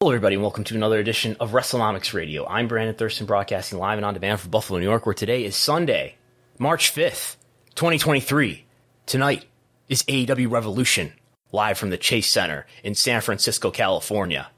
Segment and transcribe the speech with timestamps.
[0.00, 2.46] Hello, everybody, and welcome to another edition of WrestleNomics Radio.
[2.46, 5.56] I'm Brandon Thurston, broadcasting live and on demand from Buffalo, New York, where today is
[5.56, 6.14] Sunday,
[6.56, 7.34] March 5th,
[7.74, 8.64] 2023.
[9.06, 9.46] Tonight
[9.88, 11.14] is AEW Revolution,
[11.50, 14.48] live from the Chase Center in San Francisco, California.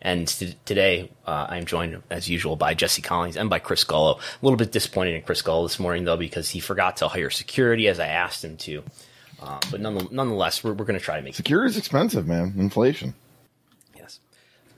[0.00, 4.18] And t- today, uh, I'm joined, as usual, by Jesse Collins and by Chris Gullo.
[4.20, 7.28] A little bit disappointed in Chris Gullo this morning, though, because he forgot to hire
[7.28, 8.84] security as I asked him to.
[9.42, 11.38] Uh, but none- nonetheless, we're, we're going to try to make it.
[11.38, 12.54] Security's expensive, man.
[12.56, 13.14] Inflation.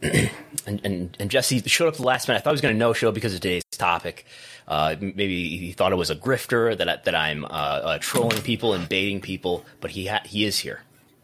[0.66, 2.38] And, and and Jesse showed up the last minute.
[2.38, 4.26] I thought he was going to no show because of today's topic.
[4.66, 8.42] Uh, maybe he thought it was a grifter that I, that I'm uh, uh, trolling
[8.42, 10.80] people and baiting people, but he ha- he is here.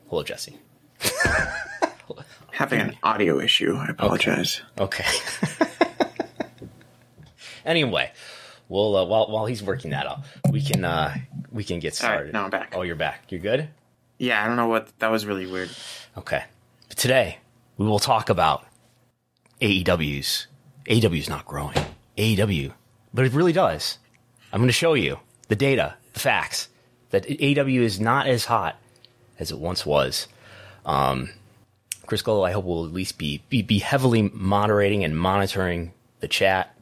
[0.09, 0.59] Hello, Jesse.
[2.53, 3.75] Having an audio issue.
[3.75, 4.63] I apologize.
[4.79, 5.07] Okay.
[7.65, 8.13] anyway,
[8.69, 11.17] well, uh, while while he's working that out, we can uh,
[11.51, 12.33] we can get All right, started.
[12.33, 12.75] now I'm back.
[12.77, 13.25] Oh, you're back.
[13.31, 13.69] You're good.
[14.19, 15.71] Yeah, I don't know what that was really weird.
[16.17, 16.45] Okay.
[16.89, 17.39] But today,
[17.83, 18.65] we will talk about
[19.61, 20.47] AEW's.
[20.87, 21.77] AEW's not growing.
[22.17, 22.73] AEW.
[23.13, 23.99] But it really does.
[24.53, 26.69] I'm going to show you the data, the facts,
[27.11, 28.77] that AEW is not as hot
[29.39, 30.29] as it once was.
[30.87, 31.31] Um,
[32.07, 36.29] Chris Gullo, I hope, will at least be, be, be heavily moderating and monitoring the
[36.29, 36.77] chat.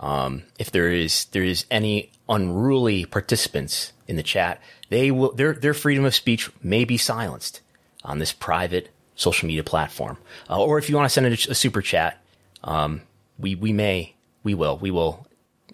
[0.00, 5.54] Um, if there is there is any unruly participants in the chat, they will their
[5.54, 7.60] their freedom of speech may be silenced
[8.04, 10.16] on this private social media platform.
[10.48, 12.22] Uh, or if you want to send a, a super chat,
[12.64, 13.02] um,
[13.38, 14.14] we we may
[14.44, 15.26] we will we will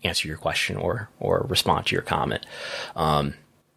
[0.03, 2.45] answer your question or or respond to your comment.
[2.97, 3.35] Um,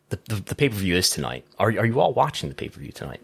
[0.10, 1.46] the the, the pay per view is tonight.
[1.60, 3.22] Are are you all watching the pay per view tonight?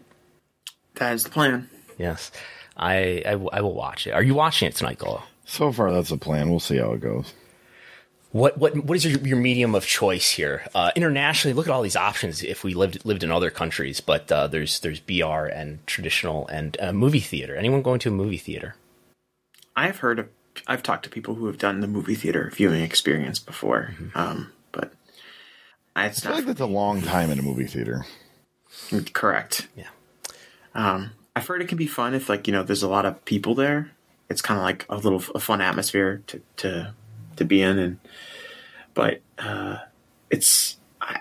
[0.96, 1.68] That is the plan.
[1.98, 2.30] Yes,
[2.76, 4.12] I, I w- I will watch it.
[4.12, 5.22] Are you watching it tonight, Gullo?
[5.44, 6.50] So far, that's the plan.
[6.50, 7.32] We'll see how it goes.
[8.34, 10.66] What what what is your, your medium of choice here?
[10.74, 12.42] Uh, internationally, look at all these options.
[12.42, 16.76] If we lived lived in other countries, but uh, there's there's BR and traditional and
[16.80, 17.54] uh, movie theater.
[17.54, 18.74] Anyone going to a movie theater?
[19.76, 20.28] I've heard of,
[20.66, 24.92] I've talked to people who have done the movie theater viewing experience before, um, but
[25.94, 28.04] it's I feel not like that's a long time in a movie theater.
[29.12, 29.68] correct.
[29.76, 29.90] Yeah.
[30.74, 33.24] Um, I've heard it can be fun if like you know there's a lot of
[33.26, 33.92] people there.
[34.28, 36.94] It's kind of like a little a fun atmosphere to to
[37.36, 37.98] to be in, and
[38.94, 39.78] but uh,
[40.30, 41.20] it's I,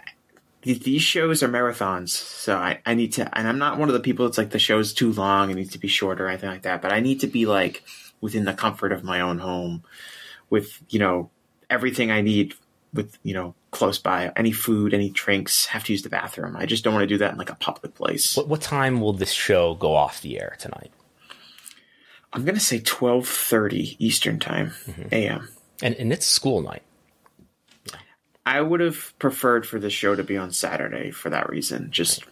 [0.61, 3.99] these shows are marathons, so I I need to, and I'm not one of the
[3.99, 6.63] people that's like the show's too long, it needs to be shorter, or anything like
[6.63, 6.81] that.
[6.81, 7.83] But I need to be like
[8.21, 9.83] within the comfort of my own home,
[10.49, 11.29] with you know
[11.69, 12.53] everything I need
[12.93, 16.65] with you know close by any food any drinks have to use the bathroom i
[16.65, 19.13] just don't want to do that in like a public place What what time will
[19.13, 20.91] this show go off the air tonight?
[22.31, 24.73] i'm gonna say 12.30 eastern time
[25.11, 25.49] am
[25.81, 26.83] And and it's school night.
[28.45, 32.23] i would have preferred for the show to be on saturday for that reason just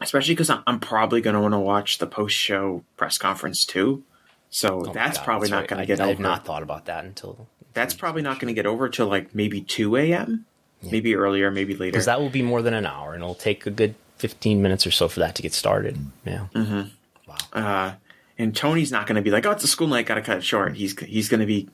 [0.00, 4.02] especially because I'm, I'm probably gonna want to watch the post-show press conference too
[4.50, 5.68] so Oh that's God, probably that's not right.
[5.68, 8.54] gonna get I over have not thought about that until that's probably not going to
[8.54, 10.46] get over till like maybe two a.m.
[10.82, 11.92] Maybe earlier, maybe later.
[11.92, 14.86] because that will be more than an hour, and it'll take a good fifteen minutes
[14.86, 15.96] or so for that to get started.
[16.24, 16.46] Yeah,
[17.52, 17.92] uh,
[18.38, 20.38] and Tony's not going to be like, "Oh, it's a school night, got to cut
[20.38, 21.68] it short." He's he's going to be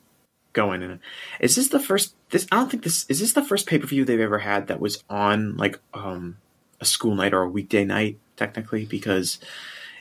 [0.55, 0.81] going.
[0.81, 0.99] And
[1.39, 2.15] is this the first?
[2.31, 4.65] This I don't think this is this the first pay per view they've ever had
[4.67, 6.37] that was on like um
[6.81, 9.37] a school night or a weekday night technically because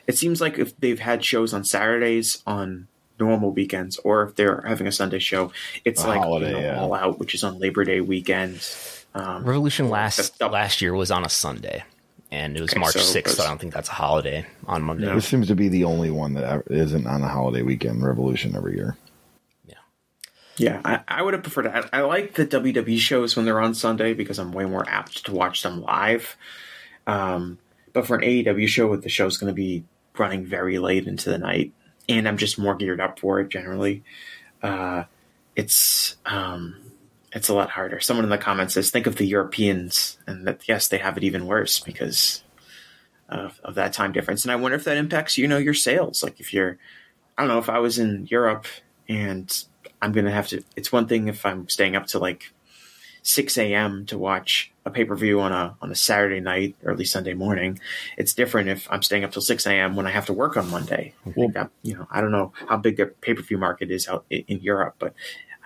[0.06, 2.88] it seems like if they've had shows on Saturdays on
[3.20, 5.52] normal weekends or if they're having a Sunday show,
[5.84, 6.80] it's A like holiday, you know, yeah.
[6.80, 8.66] all out, which is on Labor Day weekend.
[9.14, 11.84] Um, Revolution last That's the- last year was on a Sunday,
[12.32, 13.36] and it was Okay, March so sixth.
[13.36, 15.06] that's- I don't think that's a holiday on Monday.
[15.14, 18.02] This seems to be the only one that ever- isn't on a holiday weekend.
[18.02, 18.96] Revolution every year.
[20.56, 21.66] Yeah, I, I would have preferred.
[21.66, 25.26] I, I like the WWE shows when they're on Sunday because I'm way more apt
[25.26, 26.36] to watch them live.
[27.06, 27.58] Um,
[27.92, 29.84] but for an AEW show, the show's going to be
[30.16, 31.72] running very late into the night,
[32.08, 34.04] and I'm just more geared up for it generally.
[34.62, 35.04] Uh,
[35.56, 36.76] it's um,
[37.32, 38.00] it's a lot harder.
[38.00, 41.24] Someone in the comments says, "Think of the Europeans," and that yes, they have it
[41.24, 42.42] even worse because
[43.28, 44.44] of, of that time difference.
[44.44, 46.22] And I wonder if that impacts you know your sales.
[46.22, 46.78] Like if you're,
[47.36, 48.66] I don't know, if I was in Europe
[49.08, 49.64] and
[50.04, 50.62] I'm gonna have to.
[50.76, 52.52] It's one thing if I'm staying up to like
[53.22, 54.04] 6 a.m.
[54.06, 57.80] to watch a pay per view on a on a Saturday night, early Sunday morning.
[58.18, 59.96] It's different if I'm staying up till 6 a.m.
[59.96, 61.14] when I have to work on Monday.
[61.26, 63.90] I think that, you know, I don't know how big the pay per view market
[63.90, 65.14] is out in, in Europe, but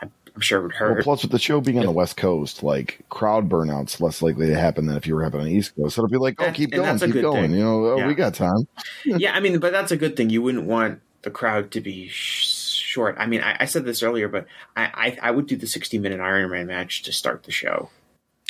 [0.00, 1.02] I'm, I'm sure it would Well, hurt.
[1.04, 4.54] plus with the show being on the West Coast, like crowd burnout's less likely to
[4.54, 5.96] happen than if you were having on the East Coast.
[5.96, 7.42] So it'll be like, oh, keep going, keep going.
[7.50, 7.58] thing.
[7.58, 8.06] You know, oh, Yeah.
[8.06, 8.68] we got time.
[9.04, 10.30] yeah, I mean, but that's a good thing.
[10.30, 12.44] You wouldn't want the crowd to be sh-
[12.88, 13.16] short.
[13.18, 14.46] I mean, I, I said this earlier, but
[14.76, 17.90] I, I I would do the 60 minute Iron Man match to start the show.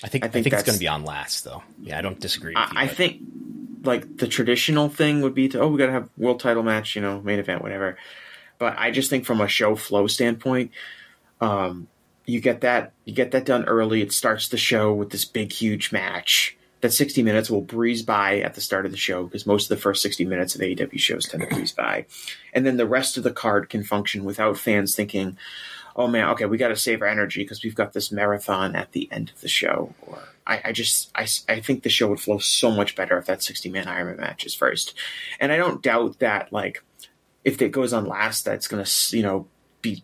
[0.02, 1.62] I think I I think think, it's going to be on last though.
[1.82, 2.54] Yeah, I don't disagree.
[2.54, 3.20] With you, I, I think
[3.84, 7.02] like the traditional thing would be to oh we gotta have world title match you
[7.02, 7.96] know main event whatever
[8.58, 10.70] but i just think from a show flow standpoint
[11.40, 11.86] um
[12.26, 15.52] you get that you get that done early it starts the show with this big
[15.52, 19.46] huge match that 60 minutes will breeze by at the start of the show because
[19.46, 22.06] most of the first 60 minutes of AEW shows tend to breeze by.
[22.52, 25.36] And then the rest of the card can function without fans thinking,
[25.96, 28.92] oh man, okay, we got to save our energy because we've got this marathon at
[28.92, 29.92] the end of the show.
[30.06, 33.26] Or I, I just, I, I think the show would flow so much better if
[33.26, 34.94] that 60 man Ironman match is first.
[35.40, 36.84] And I don't doubt that, like,
[37.44, 39.46] if it goes on last, that's going to, you know,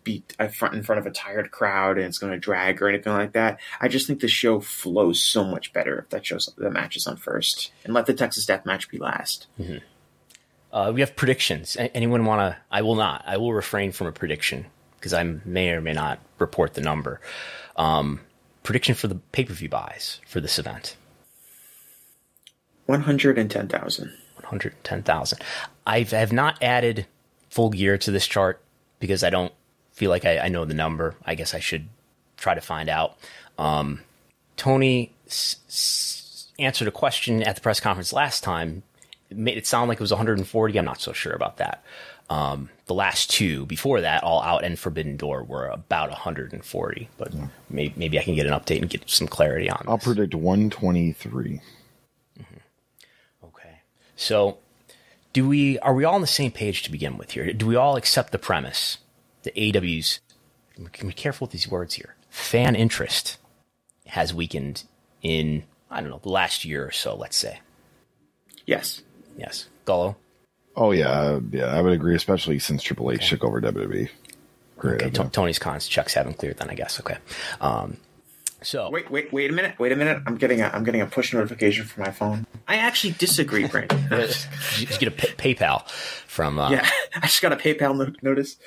[0.03, 2.87] be, be front in front of a tired crowd and it's going to drag or
[2.89, 3.59] anything like that.
[3.79, 7.17] I just think the show flows so much better if that shows the matches on
[7.17, 9.47] first and let the Texas Death Match be last.
[10.71, 11.77] Uh, we have predictions.
[11.79, 12.57] Anyone want to?
[12.71, 13.23] I will not.
[13.25, 14.65] I will refrain from a prediction
[14.97, 17.21] because I may or may not report the number.
[17.77, 18.19] Um,
[18.63, 20.97] prediction for the pay per view buys for this event:
[22.87, 24.05] 110,000.
[24.35, 25.39] one hundred ten thousand.
[25.87, 27.05] I have not added
[27.49, 28.61] full gear to this chart
[28.99, 29.53] because I don't
[29.95, 31.15] feel like I, I know the number.
[31.25, 31.87] I guess I should
[32.37, 33.17] try to find out.
[33.57, 34.01] Um,
[34.57, 38.83] Tony s- s- answered a question at the press conference last time.
[39.29, 40.77] It made it sound like it was 140.
[40.77, 41.83] I'm not so sure about that.
[42.29, 47.09] Um, the last two before that, All Out and Forbidden Door, were about 140.
[47.17, 47.33] But
[47.69, 49.83] maybe, maybe I can get an update and get some clarity on.
[49.87, 50.05] I'll this.
[50.05, 51.61] predict 123.
[53.43, 53.79] Okay.
[54.15, 54.57] So,
[55.33, 57.51] do we are we all on the same page to begin with here?
[57.53, 58.97] Do we all accept the premise
[59.45, 60.19] that AW's
[60.77, 62.15] be careful with these words here.
[62.29, 63.37] Fan interest
[64.07, 64.83] has weakened
[65.21, 67.15] in I don't know the last year or so.
[67.15, 67.61] Let's say
[68.65, 69.01] Yes.
[69.37, 69.67] yes.
[69.85, 70.15] Gullo.
[70.75, 74.09] Oh yeah, uh, yeah, I would agree, especially since Triple H took over WWE.
[74.77, 75.09] Great Okay.
[75.09, 76.69] T- Tony's cons checks haven't cleared then.
[76.69, 76.99] I guess.
[76.99, 77.17] Okay.
[77.61, 77.95] Um,
[78.61, 79.75] so Wait, wait, wait a minute.
[79.79, 80.21] Wait a minute.
[80.27, 82.45] I'm getting a I'm getting a push notification from my phone.
[82.67, 83.97] I actually disagree, Brandon.
[84.77, 85.87] You just get a pay- PayPal
[86.27, 88.57] from uh, yeah, I just got a PayPal no- notice.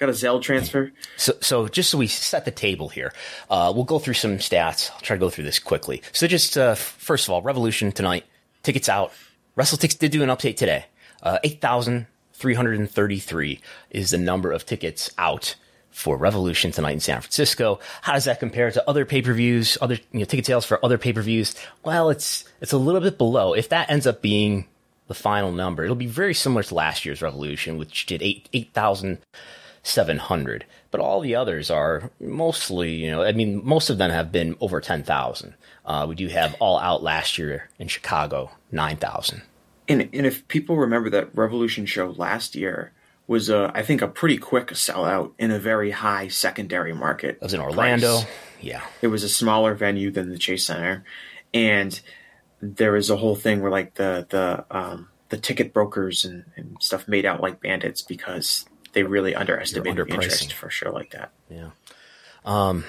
[0.00, 0.92] Got a Zelle transfer.
[1.18, 3.12] So, so just so we set the table here,
[3.50, 4.90] uh, we'll go through some stats.
[4.90, 6.02] I'll try to go through this quickly.
[6.12, 8.24] So, just uh, first of all, Revolution tonight,
[8.62, 9.12] tickets out.
[9.58, 10.86] WrestleTix did do an update today.
[11.22, 15.54] Uh, Eight thousand three hundred and thirty-three is the number of tickets out
[15.90, 17.78] for Revolution tonight in San Francisco.
[18.00, 19.76] How does that compare to other pay-per-views?
[19.82, 21.54] Other you know, ticket sales for other pay-per-views?
[21.84, 23.52] Well, it's it's a little bit below.
[23.52, 24.66] If that ends up being
[25.08, 28.72] the final number, it'll be very similar to last year's Revolution, which did eight eight
[28.72, 29.18] thousand.
[29.82, 34.30] 700 but all the others are mostly you know i mean most of them have
[34.30, 35.54] been over 10,000
[35.86, 39.42] uh, we do have all out last year in chicago 9,000
[39.88, 42.92] And and if people remember that Revolution show last year
[43.26, 47.36] was a I think a pretty quick sellout in a very high secondary market.
[47.36, 48.26] it was in orlando price.
[48.60, 51.04] yeah It was a smaller venue than the Chase Center,
[51.54, 52.00] and
[52.60, 56.76] there was a whole thing where like the the um, the ticket brokers and, and
[56.80, 61.30] stuff made out like bandits because they really underestimated the interest for sure like that.
[61.48, 61.70] yeah
[62.44, 62.84] Um,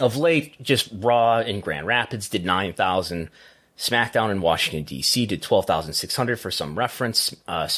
[0.00, 3.30] of late, just Raw in Grand Rapids did 9,000.
[3.76, 5.26] SmackDown in Washington, D.C.
[5.26, 7.34] did 12,600 for some reference.
[7.46, 7.68] Uh,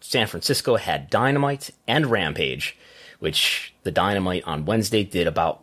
[0.00, 2.76] San Francisco had Dynamite and Rampage,
[3.18, 5.62] which the Dynamite on Wednesday did about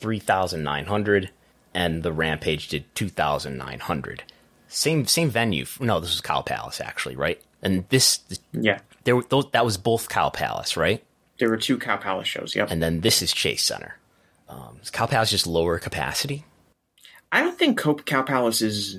[0.00, 1.30] 3,900
[1.74, 4.22] and the Rampage did 2,900.
[4.68, 5.64] Same same venue.
[5.80, 7.40] No, this was Cow Palace actually, right?
[7.62, 8.20] And this
[8.52, 8.80] Yeah.
[9.08, 11.02] There were those, that was both Cow Palace, right?
[11.38, 12.54] There were two Cow Palace shows.
[12.54, 12.70] Yep.
[12.70, 13.96] And then this is Chase Center.
[14.50, 16.44] Um, is Cow Palace just lower capacity?
[17.32, 18.98] I don't think Cope Cow Palace is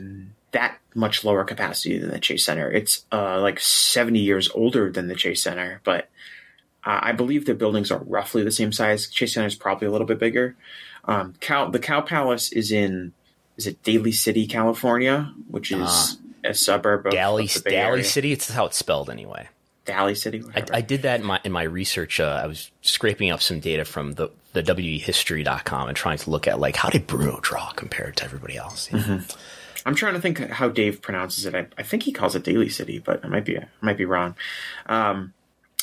[0.49, 2.71] that much lower capacity than the Chase Center.
[2.71, 6.09] It's uh, like 70 years older than the Chase Center, but
[6.83, 9.07] uh, I believe the buildings are roughly the same size.
[9.11, 10.55] Chase Center is probably a little bit bigger.
[11.05, 13.13] Um, Cow, the Cow Palace is in
[13.57, 18.01] is it Daly City, California, which is a suburb of, Daly, of Daly.
[18.01, 18.31] City.
[18.31, 19.49] It's how it's spelled anyway.
[19.89, 20.43] Daly City.
[20.55, 20.63] I.
[20.71, 22.19] I did that in my in my research.
[22.19, 26.47] Uh, I was scraping up some data from the the WEHistory.com and trying to look
[26.47, 28.91] at like how did Bruno draw compared to everybody else.
[28.91, 29.21] you know?
[29.85, 31.55] I'm trying to think how Dave pronounces it.
[31.55, 34.05] I, I think he calls it Daly City, but I might be I might be
[34.05, 34.35] wrong.
[34.85, 35.33] Um,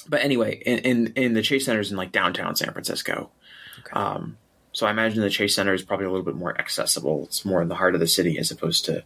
[0.09, 3.31] but anyway, in, in in the Chase Center is in like downtown San Francisco.
[3.93, 4.37] Um,
[4.73, 7.25] so I imagine the Chase Center is probably a little bit more accessible.
[7.25, 9.05] It's more in the heart of the city as opposed to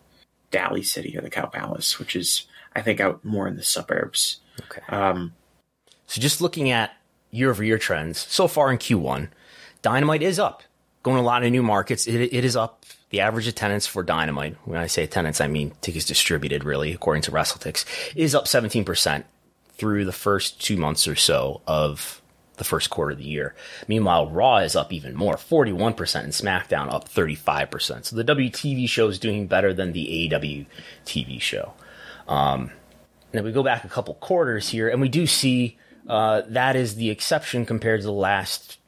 [0.50, 4.40] Daly City or the Cow Palace, which is I think out more in the suburbs.
[4.64, 4.82] Okay.
[4.88, 5.34] Um,
[6.06, 6.92] So just looking at
[7.30, 9.28] year over year trends so far in Q1,
[9.82, 10.62] Dynamite is up.
[11.02, 12.06] Going to a lot of new markets.
[12.06, 12.84] It, it is up.
[13.10, 17.22] The average attendance for Dynamite, when I say attendance, I mean tickets distributed, really, according
[17.22, 19.24] to WrestleTix, is up 17%
[19.72, 22.20] through the first two months or so of
[22.58, 23.54] the first quarter of the year.
[23.88, 28.04] Meanwhile, Raw is up even more, 41%, and SmackDown up 35%.
[28.04, 30.66] So the WTV show is doing better than the AEW
[31.06, 31.72] TV show.
[32.28, 32.70] Um,
[33.32, 36.76] and if we go back a couple quarters here, and we do see uh, that
[36.76, 38.78] is the exception compared to the last,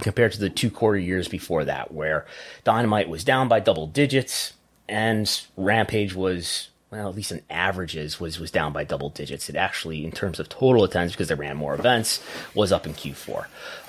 [0.00, 2.26] compared to the two quarter years before that, where
[2.64, 4.54] Dynamite was down by double digits
[4.88, 9.48] and Rampage was, well, at least in averages, was was down by double digits.
[9.48, 12.20] It actually, in terms of total attendance, because they ran more events,
[12.54, 13.46] was up in Q4.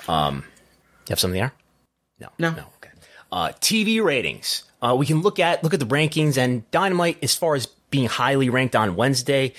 [0.08, 0.44] Um,
[1.06, 1.52] you have something there?
[2.20, 2.50] No, No.
[2.52, 2.64] no.
[2.76, 2.90] Okay.
[3.32, 4.62] Uh, TV ratings.
[4.80, 8.06] Uh, we can look at look at the rankings and Dynamite as far as being
[8.06, 9.52] highly ranked on Wednesday,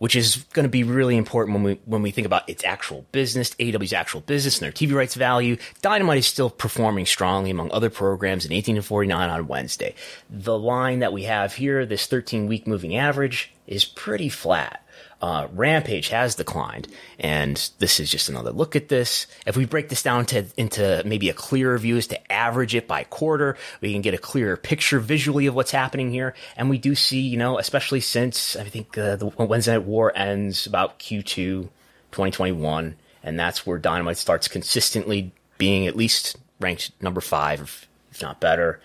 [0.00, 3.04] which is going to be really important when we when we think about its actual
[3.12, 5.58] business, AEW's actual business, and their TV rights value.
[5.82, 9.94] Dynamite is still performing strongly among other programs in 18 to 49 on Wednesday.
[10.30, 14.79] The line that we have here, this 13 week moving average, is pretty flat
[15.22, 19.26] uh, Rampage has declined, and this is just another look at this.
[19.46, 22.88] If we break this down to into maybe a clearer view as to average it
[22.88, 26.34] by quarter, we can get a clearer picture visually of what's happening here.
[26.56, 30.12] And we do see, you know, especially since I think uh, the Wednesday Night War
[30.16, 31.68] ends about Q2
[32.12, 38.40] 2021, and that's where Dynamite starts consistently being at least ranked number five, if not
[38.40, 38.80] better.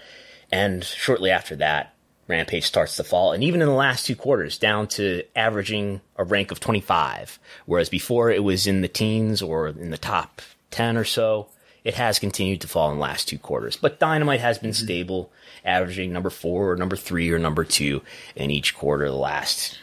[0.51, 1.94] And shortly after that,
[2.27, 6.23] Rampage starts to fall, and even in the last two quarters, down to averaging a
[6.23, 10.41] rank of 25, whereas before it was in the teens or in the top
[10.71, 11.47] 10 or so.
[11.83, 15.31] It has continued to fall in the last two quarters, but Dynamite has been stable,
[15.63, 18.01] averaging number four or number three or number two
[18.35, 19.77] in each quarter the last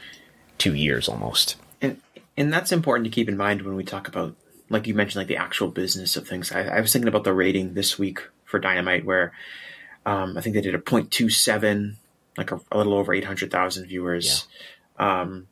[0.58, 1.56] two years almost.
[1.80, 2.00] and
[2.36, 4.34] and that's important to keep in mind when we talk about
[4.68, 7.34] like you mentioned like the actual business of things i, I was thinking about the
[7.34, 9.32] rating this week for dynamite where
[10.06, 11.96] um, i think they did a 0.27
[12.36, 14.46] like a, a little over 800000 viewers
[14.98, 15.46] um,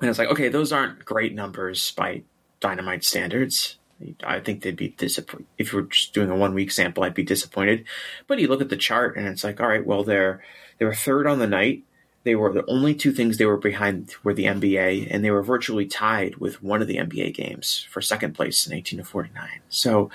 [0.00, 2.22] and it's like okay those aren't great numbers by
[2.60, 3.78] dynamite standards
[4.24, 7.02] I think they'd be disappointed if you were just doing a one week sample.
[7.02, 7.86] I'd be disappointed,
[8.26, 10.42] but you look at the chart and it's like, all right, well, they're
[10.78, 11.82] they were third on the night.
[12.24, 15.42] They were the only two things they were behind were the NBA, and they were
[15.42, 19.48] virtually tied with one of the NBA games for second place in 18 to 49.
[19.68, 20.10] So,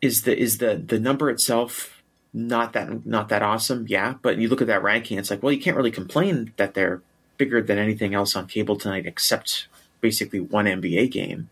[0.00, 1.93] is the is the the number itself
[2.34, 3.86] not that not that awesome?
[3.88, 6.74] Yeah, but you look at that ranking, it's like, well, you can't really complain that
[6.74, 7.00] they're
[7.38, 9.68] bigger than anything else on cable tonight, except
[10.00, 11.48] basically one NBA game.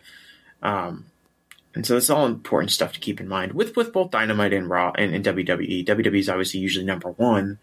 [0.60, 1.06] Um,
[1.74, 4.68] and so that's all important stuff to keep in mind with with both Dynamite and
[4.68, 5.86] Raw and, and WWE.
[5.86, 7.58] WWE is obviously usually number one,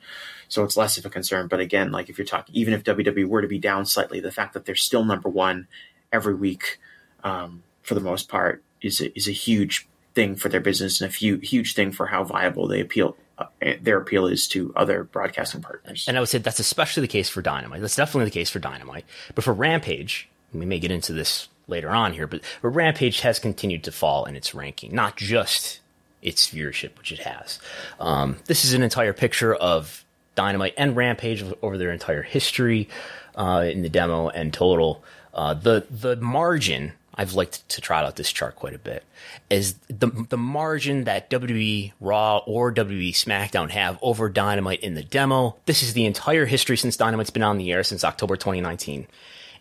[0.47, 1.47] so it's less of a concern.
[1.47, 4.31] But again, like if you're talking, even if WWE were to be down slightly, the
[4.31, 5.67] fact that they're still number one
[6.11, 6.79] every week,
[7.23, 11.09] um, for the most part, is a, is a huge thing for their business and
[11.09, 13.45] a few, huge thing for how viable they appeal uh,
[13.81, 16.05] their appeal is to other broadcasting partners.
[16.07, 17.79] And I would say that's especially the case for Dynamite.
[17.79, 19.05] That's definitely the case for Dynamite.
[19.33, 23.39] But for Rampage, we may get into this later on here, but, but Rampage has
[23.39, 25.79] continued to fall in its ranking, not just
[26.21, 27.59] its viewership, which it has.
[27.99, 30.03] Um, this is an entire picture of
[30.35, 32.89] Dynamite and Rampage over their entire history
[33.35, 35.03] uh, in the demo and total.
[35.33, 39.03] Uh, the the margin I've liked to trot out this chart quite a bit,
[39.49, 45.03] is the the margin that WWE Raw or WWE SmackDown have over Dynamite in the
[45.03, 45.57] demo.
[45.65, 49.05] This is the entire history since Dynamite's been on the air since October 2019.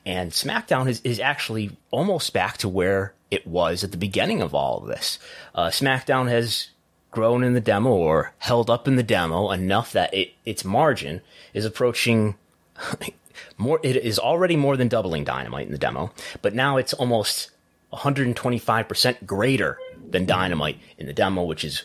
[0.07, 4.55] And SmackDown is, is actually almost back to where it was at the beginning of
[4.55, 5.19] all of this.
[5.53, 6.69] Uh, SmackDown has
[7.11, 11.23] grown in the demo or held up in the demo enough that it, its margin
[11.55, 12.37] is approaching
[13.59, 13.81] more.
[13.83, 16.13] It is already more than doubling Dynamite in the demo,
[16.43, 17.51] but now it's almost
[17.93, 19.79] 125% greater
[20.11, 21.85] than Dynamite in the demo, which is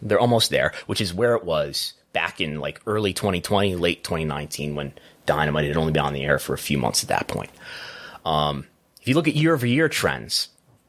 [0.00, 4.74] they're almost there, which is where it was back in like early 2020, late 2019
[4.74, 4.92] when
[5.26, 7.50] Dynamite had only been on the air for a few months at that point.
[8.24, 8.66] Um,
[9.00, 10.48] if you look at year over year trends,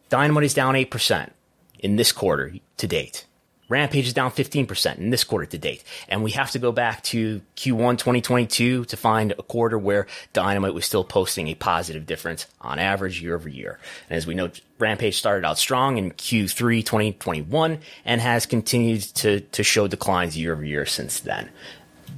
[0.09, 1.31] Dynamite is down 8%
[1.79, 3.25] in this quarter to date.
[3.73, 5.83] Rampage is down 15% in this quarter to date.
[6.07, 10.75] And we have to go back to Q1 2022 to find a quarter where Dynamite
[10.75, 13.79] was still posting a positive difference on average year over year.
[14.11, 19.39] And as we know, Rampage started out strong in Q3 2021 and has continued to,
[19.39, 21.49] to show declines year over year since then.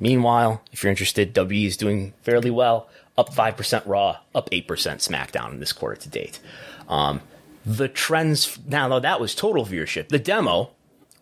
[0.02, 5.52] Meanwhile, if you're interested, W is doing fairly well, up 5% Raw, up 8% SmackDown
[5.52, 6.42] in this quarter to date.
[6.90, 7.22] Um,
[7.66, 10.10] the trends, now though that was total viewership.
[10.10, 10.75] The demo,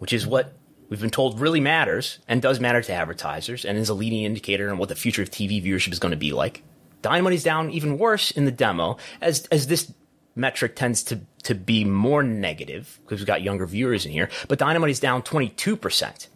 [0.03, 0.51] which is what
[0.89, 4.69] we've been told really matters and does matter to advertisers and is a leading indicator
[4.69, 6.61] on what the future of TV viewership is going to be like.
[7.01, 9.93] Dynamite is down even worse in the demo as, as this
[10.35, 14.59] metric tends to, to be more negative because we've got younger viewers in here, but
[14.59, 16.27] Dynamite is down 22%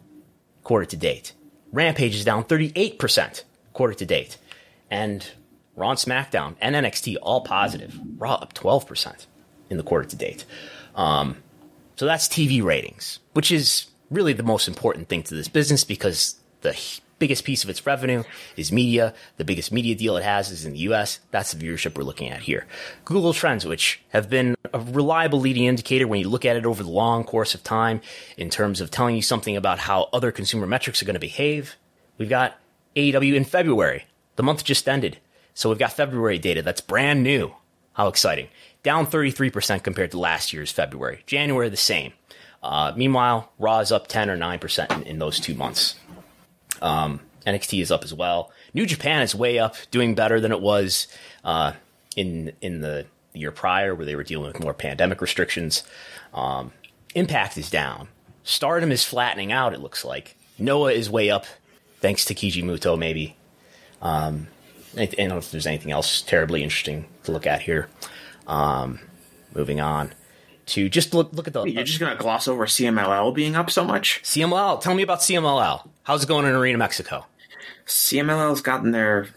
[0.62, 1.34] quarter to date.
[1.70, 3.42] Rampage is down 38%
[3.74, 4.38] quarter to date.
[4.90, 5.30] And
[5.76, 8.00] Raw and SmackDown and NXT all positive.
[8.16, 9.26] Raw up 12%
[9.68, 10.46] in the quarter to date.
[10.94, 11.42] Um,
[11.98, 16.36] so that's TV ratings, which is really the most important thing to this business because
[16.60, 16.78] the
[17.18, 18.22] biggest piece of its revenue
[18.56, 19.12] is media.
[19.36, 21.18] The biggest media deal it has is in the US.
[21.32, 22.68] That's the viewership we're looking at here.
[23.04, 26.84] Google Trends, which have been a reliable leading indicator when you look at it over
[26.84, 28.00] the long course of time
[28.36, 31.74] in terms of telling you something about how other consumer metrics are going to behave.
[32.16, 32.60] We've got
[32.94, 34.06] AEW in February.
[34.36, 35.18] The month just ended.
[35.52, 37.54] So we've got February data that's brand new.
[37.94, 38.46] How exciting.
[38.88, 41.22] Down 33% compared to last year's February.
[41.26, 42.14] January, the same.
[42.62, 45.94] Uh, meanwhile, Raw is up 10 or 9% in, in those two months.
[46.80, 48.50] Um, NXT is up as well.
[48.72, 51.06] New Japan is way up, doing better than it was
[51.44, 51.72] uh,
[52.16, 55.82] in in the year prior, where they were dealing with more pandemic restrictions.
[56.32, 56.72] Um,
[57.14, 58.08] Impact is down.
[58.42, 59.74] Stardom is flattening out.
[59.74, 61.44] It looks like Noah is way up,
[62.00, 62.98] thanks to Keiji Muto.
[62.98, 63.36] Maybe.
[64.00, 64.46] Um,
[64.96, 67.90] I don't know if there's anything else terribly interesting to look at here.
[68.48, 68.98] Um,
[69.54, 70.12] moving on
[70.66, 73.84] to just look look at the You're just gonna gloss over CMLL being up so
[73.84, 74.20] much?
[74.24, 74.80] CMLL.
[74.80, 75.88] Tell me about CMLL.
[76.02, 77.26] How's it going in Arena Mexico?
[77.86, 79.28] CMLL's gotten their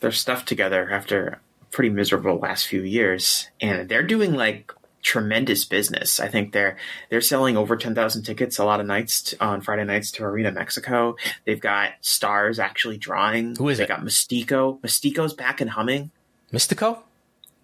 [0.00, 5.64] their stuff together after a pretty miserable last few years, and they're doing like tremendous
[5.64, 6.20] business.
[6.20, 6.76] I think they're
[7.10, 10.52] they're selling over ten thousand tickets a lot of nights on Friday nights to Arena
[10.52, 11.16] Mexico.
[11.44, 13.56] They've got stars actually drawing.
[13.56, 13.88] Who is they it?
[13.88, 14.80] got Mistico.
[14.80, 16.10] Mistico's back and humming.
[16.52, 16.98] Mistico?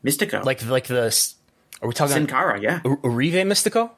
[0.05, 1.15] Mistico, Like like the
[1.83, 3.91] are we talking Sin Cara, yeah, U- Uribe Mistico?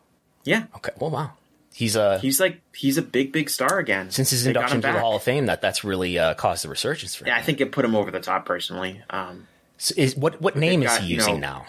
[0.45, 0.65] yeah.
[0.77, 0.93] Okay.
[0.99, 1.33] Well, wow.
[1.73, 4.89] He's uh He's like he's a big big star again since his They induction to
[4.93, 4.99] the.
[5.01, 7.29] Hall of Fame that that's really uh, caused a resurgence for him.
[7.29, 9.01] Yeah, I think it put him over the top personally.
[9.09, 9.47] Um,
[9.79, 11.65] So is what what name is got, he you using know,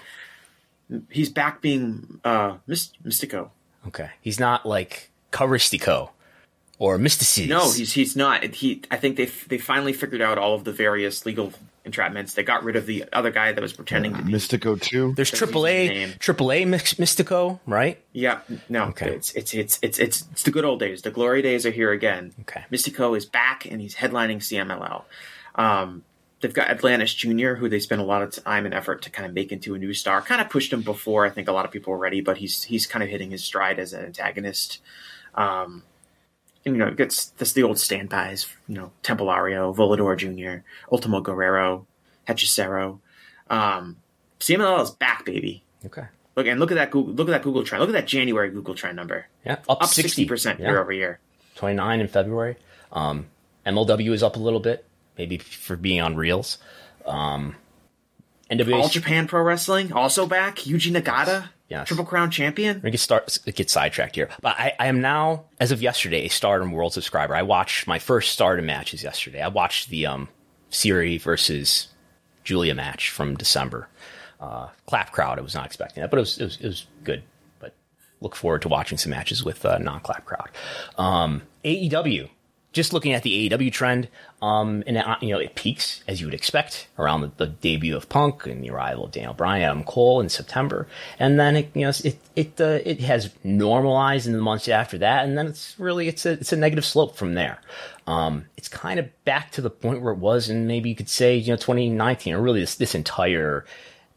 [0.89, 1.01] now?
[1.09, 3.49] he's back being uh, Mistico.
[3.87, 4.09] Okay.
[4.21, 6.09] He's not like Caristico
[6.79, 7.47] or Mystices.
[7.47, 8.43] No, he's he's not.
[8.55, 11.53] He I think they they finally figured out all of the various legal
[11.85, 12.33] entrapments.
[12.35, 14.31] They got rid of the other guy that was pretending to be.
[14.31, 15.13] Mistico 2.
[15.15, 16.09] There's That's his AAA name.
[16.19, 18.01] AAA Mistico, right?
[18.13, 19.09] Yeah, no, Okay.
[19.13, 21.01] it's, it's it's it's it's it's the good old days.
[21.01, 22.33] The glory days are here again.
[22.41, 22.63] Okay.
[22.71, 25.03] Mistico is back and he's headlining CMLL.
[25.55, 26.03] Um,
[26.41, 29.27] they've got Atlantis Jr., who they spent a lot of time and effort to kind
[29.27, 30.21] of make into a new star.
[30.21, 31.25] Kind of pushed him before.
[31.25, 33.43] I think a lot of people were ready, but he's he's kind of hitting his
[33.43, 34.79] stride as an antagonist.
[35.35, 35.83] Um, and,
[36.63, 38.47] you know, it gets that's the old standbys.
[38.67, 41.85] You know, Templario, Volador Jr., Ultimo Guerrero,
[42.27, 42.99] Hechicero.
[43.49, 43.97] Um,
[44.39, 45.63] CMLL is back, baby.
[45.85, 46.03] Okay.
[46.35, 47.13] Look and look at that Google.
[47.13, 47.81] Look at that Google trend.
[47.81, 49.27] Look at that January Google trend number.
[49.45, 49.53] Yeah.
[49.67, 50.67] Up, Up 60 sixty percent Yeah.
[50.69, 51.19] year over year.
[51.55, 52.55] 29 in February.
[52.91, 53.27] Um,
[53.65, 54.85] MLW is up a little bit,
[55.17, 56.57] maybe for being on Reelz.
[57.05, 57.55] Um,
[58.49, 60.57] NWA All Japan Pro Wrestling also back.
[60.59, 61.87] Yuji Nagata, Yes.
[61.87, 62.81] Triple Crown champion.
[62.83, 66.27] We're get start get sidetracked here, but I, I am now, as of yesterday, a
[66.27, 67.33] Stardom World subscriber.
[67.33, 69.41] I watched my first Stardom matches yesterday.
[69.41, 70.27] I watched the um,
[70.69, 71.87] Syuri versus
[72.43, 73.87] Giulia match from December.
[74.41, 75.39] Uh, clap crowd.
[75.39, 77.23] I was not expecting that, but it was it was, it was good.
[77.59, 77.73] But
[78.19, 80.49] look forward to watching some matches with uh, non clap crowd.
[80.97, 82.29] Um, AEW
[82.73, 84.07] just looking at the AEW trend,
[84.41, 87.95] um, and uh, you know it peaks as you would expect around the, the, debut
[87.95, 90.87] of Punk and the arrival of Daniel Bryan, Adam Cole in September,
[91.19, 94.97] and then it you know it it uh, it has normalized in the months after
[94.99, 97.59] that, and then it's really it's a it's a negative slope from there.
[98.07, 101.09] Um, it's kind of back to the point where it was, and maybe you could
[101.09, 103.65] say you know 2019 or really this this entire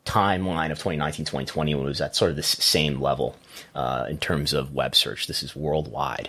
[0.04, 3.36] timeline of 2019 2020 when it was at sort of this same level
[3.74, 5.26] uh, in terms of web search.
[5.26, 6.28] This is worldwide.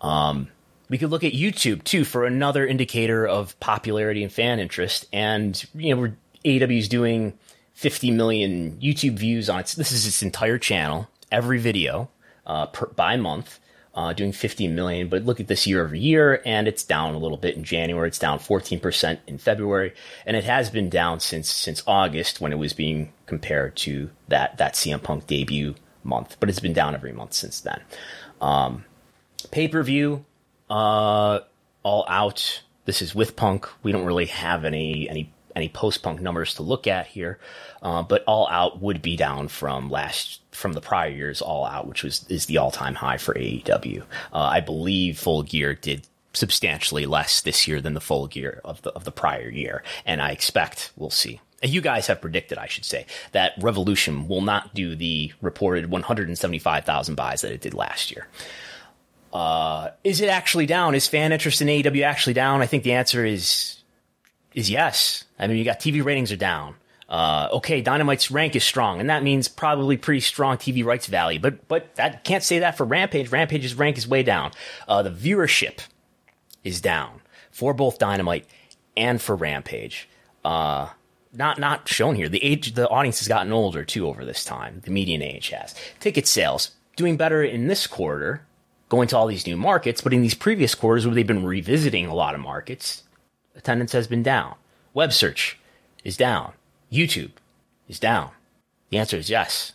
[0.00, 0.48] Um,
[0.90, 5.06] we could look at YouTube too for another indicator of popularity and fan interest.
[5.12, 6.12] And you know,
[6.44, 7.38] AEW is doing
[7.74, 9.74] 50 million YouTube views on its.
[9.74, 12.10] This is its entire channel, every video
[12.44, 13.60] uh, per, by month,
[13.94, 15.08] uh, doing 50 million.
[15.08, 18.08] But look at this year over year, and it's down a little bit in January.
[18.08, 19.94] It's down 14 percent in February,
[20.26, 24.58] and it has been down since since August when it was being compared to that
[24.58, 26.36] that CM Punk debut month.
[26.40, 27.80] But it's been down every month since then.
[28.40, 28.84] Um,
[29.52, 30.24] Pay per view
[30.70, 31.40] uh,
[31.82, 32.62] all out.
[32.84, 33.68] This is with Punk.
[33.82, 37.38] We don't really have any any any post Punk numbers to look at here,
[37.82, 41.86] uh, but all out would be down from last from the prior year's all out,
[41.86, 44.02] which was is the all time high for AEW.
[44.32, 48.80] Uh, I believe Full Gear did substantially less this year than the Full Gear of
[48.82, 51.40] the of the prior year, and I expect we'll see.
[51.62, 57.14] You guys have predicted, I should say, that Revolution will not do the reported 175,000
[57.16, 58.28] buys that it did last year.
[59.32, 60.94] Uh, is it actually down?
[60.94, 62.62] Is fan interest in AEW actually down?
[62.62, 63.82] I think the answer is
[64.54, 65.24] is yes.
[65.38, 66.74] I mean, you got TV ratings are down.
[67.08, 71.40] Uh, okay, Dynamite's rank is strong, and that means probably pretty strong TV rights value.
[71.40, 73.30] But but that can't say that for Rampage.
[73.30, 74.52] Rampage's rank is way down.
[74.86, 75.80] Uh, the viewership
[76.62, 78.46] is down for both Dynamite
[78.96, 80.08] and for Rampage.
[80.44, 80.88] Uh,
[81.32, 82.28] not not shown here.
[82.28, 84.80] The age, the audience has gotten older too over this time.
[84.84, 85.74] The median age has.
[85.98, 88.42] Ticket sales doing better in this quarter
[88.90, 92.06] going to all these new markets, but in these previous quarters where they've been revisiting
[92.06, 93.04] a lot of markets,
[93.54, 94.56] attendance has been down.
[94.92, 95.58] Web search
[96.04, 96.52] is down.
[96.92, 97.30] YouTube
[97.88, 98.32] is down.
[98.90, 99.72] The answer is yes.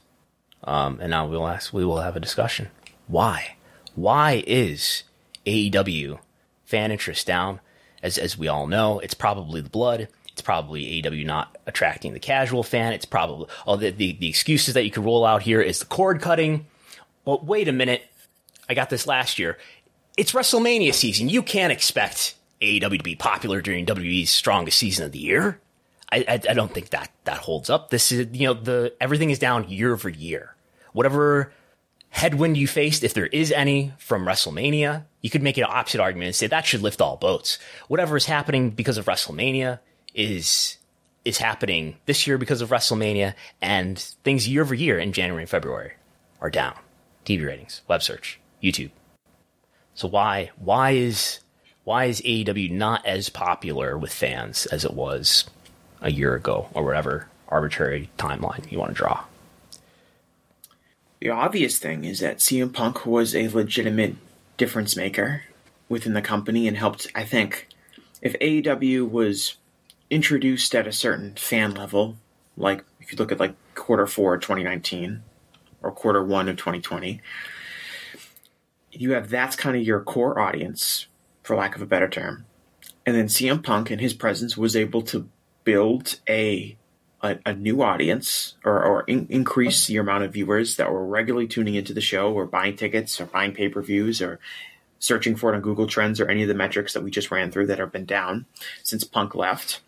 [0.65, 2.69] Um, and now we'll ask, we will have a discussion.
[3.07, 3.55] Why?
[3.95, 5.03] Why is
[5.45, 6.19] AEW
[6.65, 7.61] fan interest down?
[8.03, 10.09] As, as we all know, it's probably the blood.
[10.33, 12.91] It's probably AEW not attracting the casual fan.
[12.91, 15.85] It's probably, all the, the, the excuses that you can roll out here is the
[15.85, 16.65] cord cutting.
[17.23, 18.03] But wait a minute
[18.69, 19.57] I got this last year.
[20.17, 21.29] It's WrestleMania season.
[21.29, 25.59] You can't expect AEW to be popular during WWE's strongest season of the year.
[26.11, 27.89] I, I, I don't think that that holds up.
[27.89, 30.55] This is you know the everything is down year over year.
[30.93, 31.51] Whatever
[32.09, 36.27] headwind you faced, if there is any from WrestleMania, you could make an opposite argument
[36.27, 37.59] and say that should lift all boats.
[37.87, 39.79] Whatever is happening because of WrestleMania
[40.13, 40.77] is
[41.25, 45.49] is happening this year because of WrestleMania, and things year over year in January and
[45.49, 45.93] February
[46.39, 46.75] are down.
[47.25, 48.91] TV ratings, web search, YouTube.
[49.93, 51.39] So why why is
[51.83, 55.45] why is AEW not as popular with fans as it was
[56.01, 59.23] a year ago or whatever arbitrary timeline you want to draw?
[61.21, 64.15] The obvious thing is that CM Punk was a legitimate
[64.57, 65.43] difference maker
[65.87, 67.67] within the company and helped I think
[68.21, 69.55] if AEW was
[70.09, 72.17] introduced at a certain fan level,
[72.57, 75.21] like if you look at like quarter four of 2019
[75.81, 77.21] or quarter one of 2020,
[78.95, 81.07] you have that's kind of your core audience,
[81.43, 82.45] for lack of a better term.
[83.05, 85.29] And then CM Punk and his presence was able to
[85.63, 86.77] build a
[87.23, 91.47] a, a new audience or, or in, increase the amount of viewers that were regularly
[91.47, 94.39] tuning into the show or buying tickets or buying pay per views or
[94.99, 97.51] searching for it on Google Trends or any of the metrics that we just ran
[97.51, 98.45] through that have been down
[98.83, 99.81] since Punk left.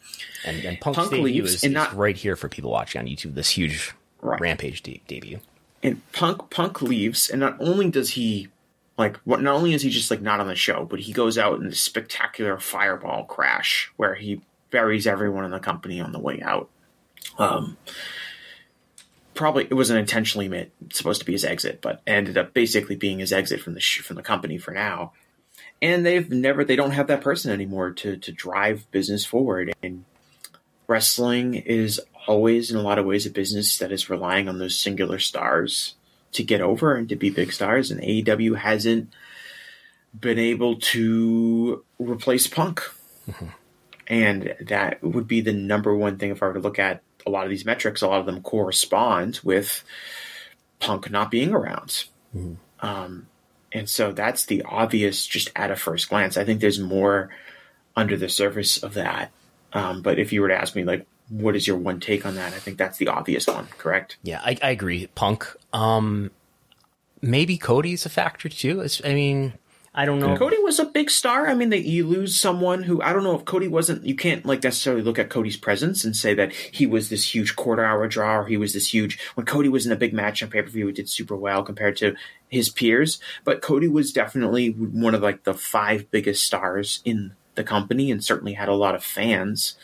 [0.45, 3.07] And, and Punk's Punk leaves is, and not, is right here for people watching on
[3.07, 3.35] YouTube.
[3.35, 4.39] This huge right.
[4.39, 5.39] Rampage de- debut.
[5.83, 8.49] And Punk Punk leaves, and not only does he
[8.97, 11.37] like what not only is he just like not on the show, but he goes
[11.37, 16.19] out in a spectacular fireball crash where he buries everyone in the company on the
[16.19, 16.69] way out.
[17.37, 17.77] Um,
[19.33, 23.19] probably it wasn't intentionally meant, supposed to be his exit, but ended up basically being
[23.19, 25.13] his exit from the sh- from the company for now.
[25.79, 29.73] And they've never they don't have that person anymore to to drive business forward.
[29.83, 30.05] And
[30.87, 34.77] wrestling is always in a lot of ways a business that is relying on those
[34.77, 35.93] singular stars
[36.37, 39.13] to get over and to be big stars, and AEW hasn't
[40.17, 42.81] been able to replace Punk.
[43.29, 43.47] Mm-hmm.
[44.07, 47.29] And that would be the number one thing if I were to look at a
[47.29, 48.01] lot of these metrics.
[48.01, 49.83] A lot of them correspond with
[50.79, 52.05] Punk not being around.
[52.35, 52.53] Mm-hmm.
[52.79, 53.27] Um,
[53.73, 56.37] and so that's the obvious, just at a first glance.
[56.37, 57.29] I think there's more
[57.95, 59.31] under the surface of that.
[59.73, 62.35] Um, but if you were to ask me, like, what is your one take on
[62.35, 62.53] that?
[62.53, 64.17] I think that's the obvious one, correct?
[64.23, 65.07] Yeah, I, I agree.
[65.07, 65.47] Punk.
[65.73, 66.31] Um,
[67.21, 68.81] maybe Cody's a factor too.
[68.81, 69.53] It's, I mean,
[69.97, 70.37] I don't know.
[70.37, 71.47] Cody was a big star.
[71.47, 74.05] I mean, that you lose someone who I don't know if Cody wasn't.
[74.05, 77.55] You can't like necessarily look at Cody's presence and say that he was this huge
[77.55, 79.19] quarter hour draw or he was this huge.
[79.33, 81.63] When Cody was in a big match on pay per view, he did super well
[81.63, 82.15] compared to
[82.47, 83.19] his peers.
[83.43, 88.23] But Cody was definitely one of like the five biggest stars in the company and
[88.23, 89.77] certainly had a lot of fans.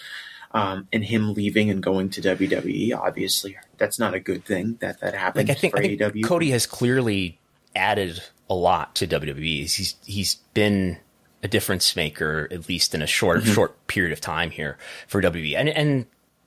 [0.55, 4.99] Um, and him leaving and going to WWE, obviously, that's not a good thing that
[5.01, 6.23] that happened Like I think, for I think AEW.
[6.23, 7.39] Cody has clearly
[7.75, 9.61] added a lot to WWE.
[9.61, 10.97] He's he's been
[11.41, 13.51] a difference maker at least in a short Mm-hmm.
[13.53, 15.55] short period of time here for WWE.
[15.55, 16.05] And and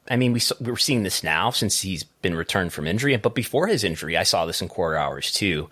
[0.09, 3.17] I mean we we're seeing this now since he's been returned from injury.
[3.17, 5.69] But before his injury, I saw this in quarter hours too.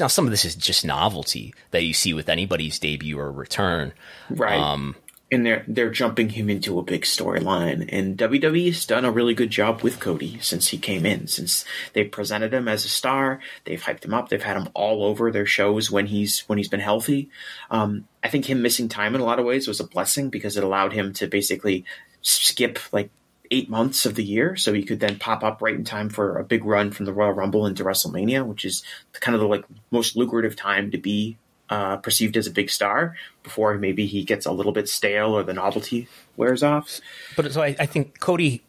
[0.00, 3.92] Now some of this is just novelty that you see with anybody's debut or return.
[4.30, 4.58] right?
[4.58, 4.96] Um,
[5.30, 7.88] and they're they're jumping him into a big storyline.
[7.92, 11.26] And WWE's done a really good job with Cody since he came in.
[11.26, 14.28] Since they presented him as a star, they've hyped him up.
[14.28, 17.30] They've had him all over their shows when he's when he's been healthy.
[17.70, 20.56] Um, I think him missing time in a lot of ways was a blessing because
[20.56, 21.84] it allowed him to basically
[22.22, 23.10] skip like
[23.50, 26.38] eight months of the year, so he could then pop up right in time for
[26.38, 29.64] a big run from the Royal Rumble into WrestleMania, which is kind of the like
[29.90, 31.36] most lucrative time to be
[31.70, 35.42] uh, perceived as a big star before maybe he gets a little bit stale or
[35.42, 37.00] the novelty wears off.
[37.36, 38.62] But so I, I think Cody,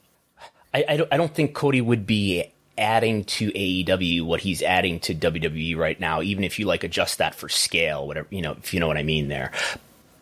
[0.74, 5.00] I, I, don't, I don't think Cody would be adding to AEW what he's adding
[5.02, 8.54] to WWE right now, even if you like adjust that for scale, whatever, you know,
[8.54, 9.52] if you know what I mean there.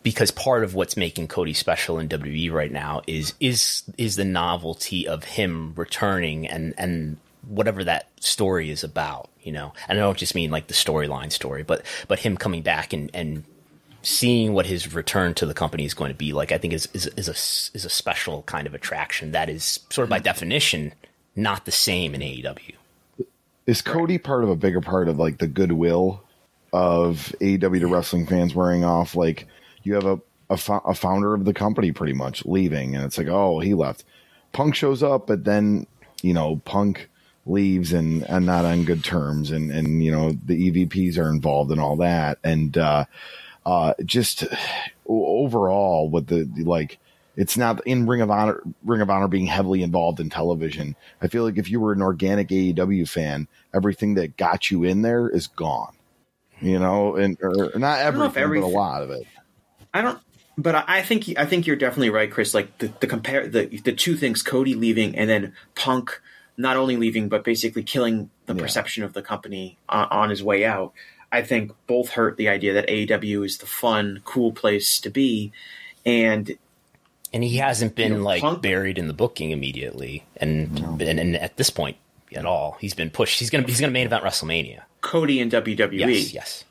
[0.02, 4.24] Because part of what's making Cody special in WWE right now is is is the
[4.24, 9.72] novelty of him returning and and whatever that story is about, you know.
[9.88, 13.10] And I don't just mean like the storyline story, but but him coming back and
[13.14, 13.44] and
[14.02, 16.88] seeing what his return to the company is going to be like, I think is
[16.92, 20.24] is, is a is a special kind of attraction that is sort of by hmm.
[20.24, 20.92] definition
[21.36, 22.74] not the same in AEW.
[23.66, 26.22] Is Cody part of a bigger part of like the goodwill
[26.72, 29.14] of AEW to wrestling fans wearing off?
[29.14, 29.46] Like
[29.82, 33.18] you have a a, fo- a founder of the company pretty much leaving, and it's
[33.18, 34.04] like, oh, he left.
[34.52, 35.86] Punk shows up, but then
[36.22, 37.08] you know Punk
[37.48, 41.70] leaves and and not on good terms, and and you know the EVPs are involved
[41.70, 43.04] and all that, and uh,
[43.66, 44.44] uh, just
[45.06, 46.98] overall with the like
[47.36, 50.96] it's not in Ring of Honor Ring of Honor being heavily involved in television.
[51.22, 55.02] I feel like if you were an organic AEW fan, everything that got you in
[55.02, 55.94] there is gone.
[56.60, 59.24] You know, and or not know everything, but a lot of it.
[59.94, 60.18] I don't,
[60.56, 62.54] but I I think I think you're definitely right, Chris.
[62.54, 66.20] Like the, the compare the the two things: Cody leaving and then Punk
[66.58, 68.60] not only leaving but basically killing the Yeah.
[68.62, 70.92] perception of the company on, on his way out.
[71.32, 75.52] I think both hurt the idea that AEW is the fun, cool place to be,
[76.04, 76.56] and
[77.32, 81.20] And he hasn't been You know, like Punk- buried in the booking immediately, and, and
[81.20, 81.96] and at this point
[82.34, 83.38] at all, he's been pushed.
[83.38, 84.82] He's gonna he's gonna main event WrestleMania.
[85.02, 86.08] Cody and WWE.
[86.14, 86.64] Yes, yes.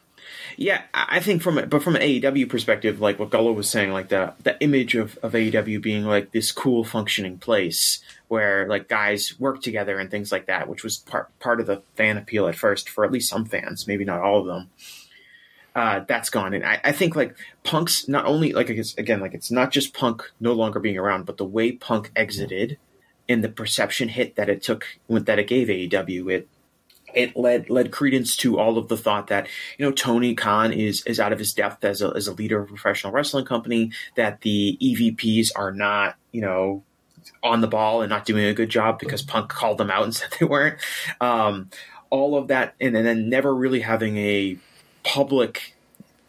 [0.59, 3.91] Yeah, I think from it, but from an AEW perspective, like what Gullo was saying,
[3.91, 8.89] like the the image of, of AEW being like this cool functioning place where like
[8.89, 12.47] guys work together and things like that, which was part part of the fan appeal
[12.47, 14.71] at first for at least some fans, maybe not all of them.
[15.75, 19.35] Uh, that's gone, and I, I think like Punk's not only like it's, again like
[19.35, 22.79] it's not just Punk no longer being around, but the way Punk exited
[23.29, 26.47] and the perception hit that it took that it gave AEW, it
[27.17, 31.03] it led led credence to all of the thought that you know Tony Khan is
[31.05, 33.91] is out of his depth as a as a leader of a professional wrestling company.
[34.15, 36.83] That the EVPs are not you know
[37.43, 40.15] on the ball and not doing a good job because Punk called them out and
[40.15, 40.79] said they weren't.
[41.19, 41.69] Um,
[42.09, 44.57] all of that, and, and then never really having a
[45.03, 45.75] public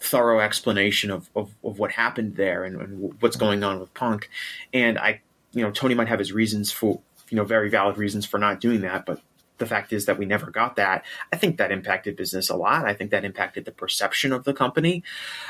[0.00, 4.28] thorough explanation of, of, of what happened there and, and what's going on with Punk.
[4.72, 5.20] And I,
[5.52, 8.60] you know, Tony might have his reasons for, you know, very valid reasons for not
[8.60, 9.20] doing that, but
[9.58, 11.04] the fact is that we never got that.
[11.32, 12.86] I think that impacted business a lot.
[12.86, 15.02] I think that impacted the perception of the company.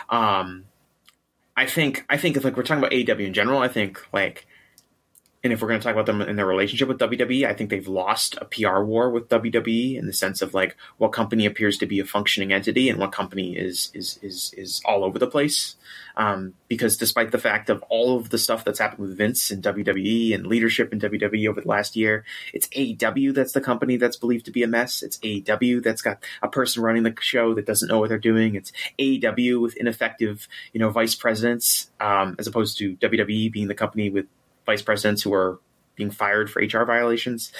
[0.09, 0.65] Um,
[1.57, 4.47] I think, I think if like we're talking about AEW in general, I think like,
[5.45, 7.71] and if we're going to talk about them in their relationship with WWE, I think
[7.71, 11.79] they've lost a PR war with WWE in the sense of like what company appears
[11.79, 15.29] to be a functioning entity and what company is is is is all over the
[15.29, 15.77] place.
[16.17, 19.63] Um, because despite the fact of all of the stuff that's happened with Vince and
[19.63, 24.17] WWE and leadership in WWE over the last year, it's AEW that's the company that's
[24.17, 25.05] believed to be a mess.
[25.05, 28.57] It's AEW that's got a person running the show that doesn't know what they're doing.
[28.57, 33.75] It's AEW with ineffective, you know, vice presidents, um, as opposed to WWE being the
[33.75, 34.27] company with
[34.69, 35.59] vice presidents who are
[35.97, 37.51] being fired for HR violations.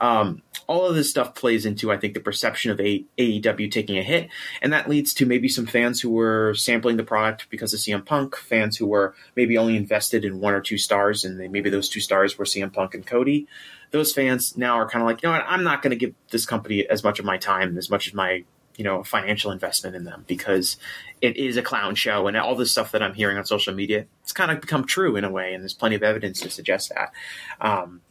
[0.00, 4.02] Um, all of this stuff plays into, I think, the perception of AEW taking a
[4.02, 4.28] hit,
[4.60, 8.04] and that leads to maybe some fans who were sampling the product because of CM
[8.04, 11.70] Punk, fans who were maybe only invested in one or two stars, and they, maybe
[11.70, 13.46] those two stars were CM Punk and Cody.
[13.92, 16.14] Those fans now are kind of like, you know what, I'm not going to give
[16.30, 18.44] this company as much of my time, as much of my
[18.76, 20.76] you know financial investment in them because
[21.20, 24.06] it is a clown show and all this stuff that I'm hearing on social media
[24.22, 26.92] it's kind of become true in a way and there's plenty of evidence to suggest
[26.94, 27.12] that.
[27.60, 28.02] Um,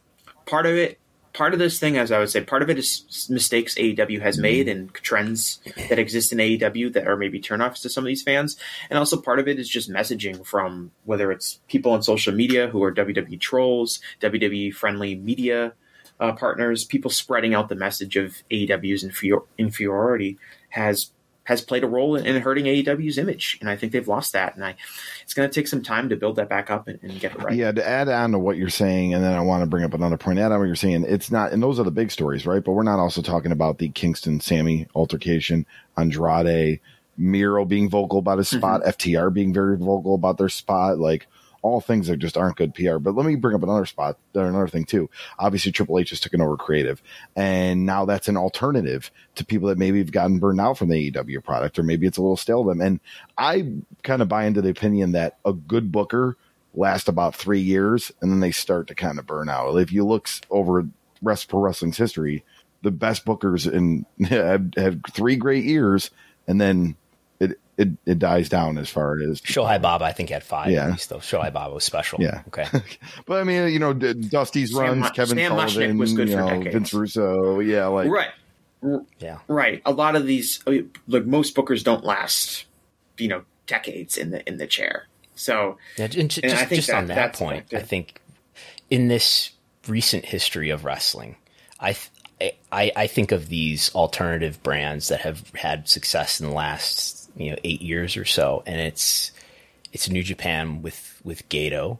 [0.44, 0.98] part of it
[1.36, 4.38] part of this thing as I would say part of it is mistakes AEW has
[4.38, 8.22] made and trends that exist in AEW that are maybe turnoffs to some of these
[8.22, 8.56] fans.
[8.88, 12.68] And also part of it is just messaging from whether it's people on social media
[12.68, 15.74] who are WWE trolls WWE friendly media
[16.18, 20.38] uh, partners, people spreading out the message of AEW's inferior- inferiority
[20.76, 21.10] has
[21.46, 24.56] has played a role in, in, hurting AEW's image, and I think they've lost that.
[24.56, 24.74] And I,
[25.22, 27.42] it's going to take some time to build that back up and, and, get it
[27.42, 27.54] right.
[27.54, 29.94] Yeah, to add on to what you're saying, and then I want to bring up
[29.94, 30.40] another point.
[30.40, 31.04] Add on what you're saying.
[31.06, 32.64] It's not, and those are the big stories, right?
[32.64, 36.80] But we're not also talking about the Kingston Sammy altercation, Andrade,
[37.16, 38.90] Miro being vocal about his spot, mm-hmm.
[38.90, 41.28] FTR being very vocal about their spot, like
[41.66, 42.98] all things that just aren't good PR.
[42.98, 45.10] But let me bring up another spot, another thing too.
[45.38, 47.02] Obviously, Triple H has taken over creative,
[47.34, 51.10] and now that's an alternative to people that maybe have gotten burned out from the
[51.10, 52.80] AEW product, or maybe it's a little stale them.
[52.80, 53.00] And
[53.36, 56.36] I kind of buy into the opinion that a good booker
[56.72, 59.76] lasts about three years, and then they start to kind of burn out.
[59.76, 60.86] If you look over
[61.22, 62.44] rest pro wrestling's history,
[62.82, 66.10] the best bookers in had, had three great years,
[66.46, 66.96] and then
[67.76, 70.04] it, it dies down as far as Shohei Baba.
[70.04, 70.70] I think had five.
[70.70, 72.20] Yeah, at least though Shohei Baba was special.
[72.20, 72.66] Yeah, okay.
[73.26, 76.40] but I mean, you know, Dusty's Sam, runs, Kevin Sam Sullivan, was good you for
[76.40, 76.74] know, decades.
[76.74, 77.60] Vince Russo.
[77.60, 78.30] Yeah, like right.
[79.18, 79.82] Yeah, right.
[79.84, 80.62] A lot of these,
[81.06, 82.64] like most bookers, don't last,
[83.18, 85.06] you know, decades in the in the chair.
[85.34, 88.20] So, yeah, and just, and I think just that, on that point, I think
[88.88, 89.50] in this
[89.86, 91.36] recent history of wrestling,
[91.78, 91.96] I.
[92.70, 97.50] I, I think of these alternative brands that have had success in the last you
[97.50, 99.32] know eight years or so, and it's
[99.92, 101.98] it's New Japan with with Gedo,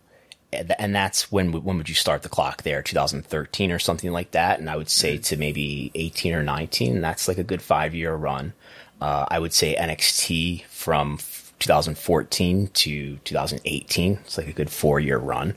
[0.52, 2.82] and that's when when would you start the clock there?
[2.82, 7.00] 2013 or something like that, and I would say to maybe 18 or 19.
[7.00, 8.52] That's like a good five year run.
[9.00, 11.18] Uh, I would say NXT from
[11.58, 14.12] 2014 to 2018.
[14.24, 15.54] It's like a good four year run.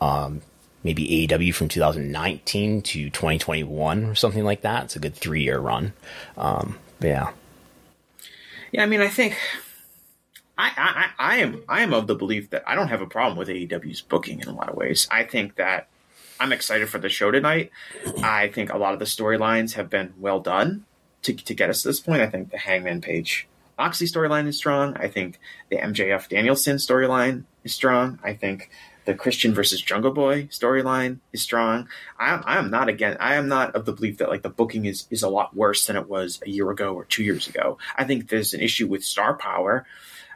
[0.00, 0.42] Um,
[0.82, 4.84] maybe AEW from 2019 to 2021 or something like that.
[4.84, 5.92] It's a good three year run.
[6.36, 7.32] Um, yeah.
[8.76, 9.38] Yeah, I mean, I think
[10.58, 13.38] I, I, I am I am of the belief that I don't have a problem
[13.38, 15.08] with AEW's booking in a lot of ways.
[15.10, 15.88] I think that
[16.38, 17.70] I'm excited for the show tonight.
[18.22, 20.84] I think a lot of the storylines have been well done
[21.22, 22.20] to to get us to this point.
[22.20, 24.94] I think the Hangman Page Moxley storyline is strong.
[24.98, 28.18] I think the MJF Danielson storyline is strong.
[28.22, 28.68] I think
[29.06, 31.88] the Christian versus Jungle Boy storyline is strong.
[32.18, 33.16] I, I am not again.
[33.18, 35.86] I am not of the belief that like the booking is is a lot worse
[35.86, 37.78] than it was a year ago or two years ago.
[37.96, 39.86] I think there's an issue with star power.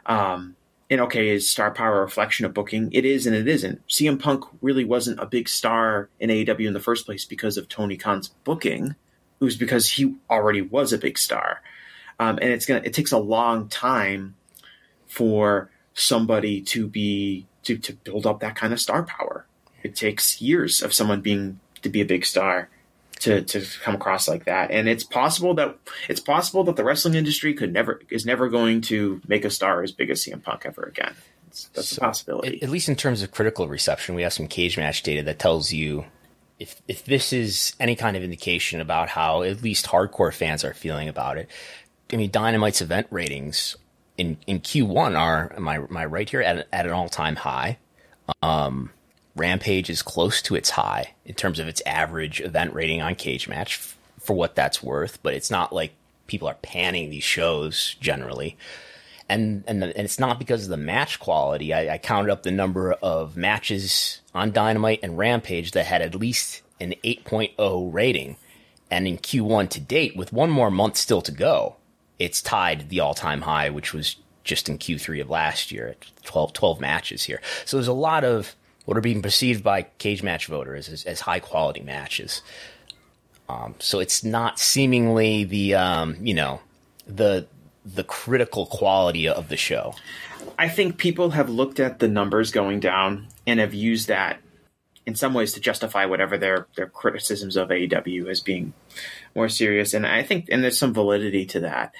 [0.05, 0.55] Um,
[0.89, 2.89] and okay, is star power a reflection of booking?
[2.91, 3.85] It is and it isn't.
[3.87, 7.69] CM Punk really wasn't a big star in AEW in the first place because of
[7.69, 8.95] Tony Khan's booking.
[9.39, 11.61] It was because he already was a big star.
[12.19, 14.35] Um, and it's gonna it takes a long time
[15.07, 19.45] for somebody to be to, to build up that kind of star power.
[19.83, 22.69] It takes years of someone being to be a big star
[23.21, 24.71] to, to come across like that.
[24.71, 25.77] And it's possible that
[26.09, 29.83] it's possible that the wrestling industry could never is never going to make a star
[29.83, 31.13] as big as CM Punk ever again.
[31.47, 32.57] It's, that's so, a possibility.
[32.57, 35.71] At, at least in terms of critical reception, we have some Cagematch data that tells
[35.71, 36.05] you
[36.59, 40.73] if if this is any kind of indication about how at least hardcore fans are
[40.73, 41.49] feeling about it.
[42.11, 43.77] I mean, Dynamite's event ratings
[44.21, 47.79] in in Q1 are am I right here at at an all time high.
[48.43, 48.91] Um,
[49.35, 53.77] Rampage is close to its high in terms of its average event rating on Cagematch,
[53.77, 55.21] f- for what that's worth.
[55.23, 55.93] But it's not like
[56.27, 58.57] people are panning these shows generally,
[59.27, 61.73] and and, the, and it's not because of the match quality.
[61.73, 66.13] I, I counted up the number of matches on Dynamite and Rampage that had at
[66.13, 68.37] least an 8.0 rating,
[68.91, 71.77] and in Q1 to date, with one more month still to go,
[72.21, 76.05] it's tied the all time high, which was just in Q3 of last year at
[76.23, 77.41] 12, 12 matches here.
[77.65, 78.55] So there's a lot of
[78.85, 82.43] what are being perceived by Cagematch voters as, as high quality matches.
[83.49, 86.61] Um, so it's not seemingly the um, you know
[87.07, 87.47] the
[87.83, 89.95] the critical quality of the show.
[90.57, 94.39] I think people have looked at the numbers going down and have used that
[95.05, 98.73] in some ways to justify whatever their their criticisms of AEW as being
[99.35, 99.93] more serious.
[99.93, 101.93] And I think and there's some validity to that.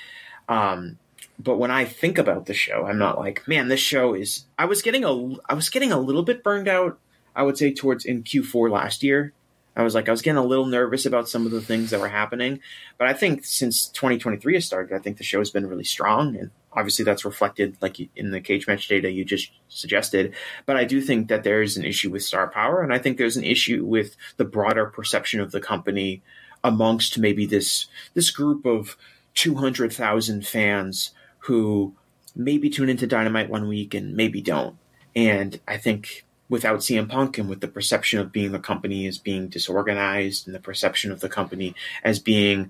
[0.50, 0.98] Um,
[1.40, 4.46] but when I think about the show, I'm not like, man, this show is.
[4.58, 7.00] I was getting a I was getting a little bit burned out.
[7.36, 9.34] I would say towards in Q4 last year.
[9.74, 12.02] I was like, I was getting a little nervous about some of the things that
[12.02, 12.60] were happening.
[12.98, 16.36] But I think since 2023 has started, I think the show has been really strong.
[16.36, 20.36] And obviously that's reflected like in the Cagematch data you just suggested.
[20.66, 22.82] But I do think that there is an issue with star power.
[22.82, 26.22] And I think there's an issue with the broader perception of the company
[26.64, 28.98] amongst maybe this, this group of
[29.36, 31.94] 200,000 fans who
[32.36, 34.78] maybe tune into Dynamite one week and maybe don't.
[35.16, 39.18] And I think without CM Punk and with the perception of being the company as
[39.18, 42.70] being disorganized and the perception of the company as being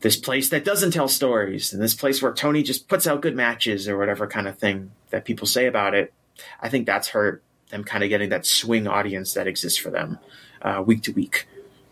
[0.00, 3.34] this place that doesn't tell stories and this place where Tony just puts out good
[3.34, 6.12] matches or whatever kind of thing that people say about it,
[6.60, 10.18] I think that's hurt them kind of getting that swing audience that exists for them
[10.62, 11.46] uh, week to week.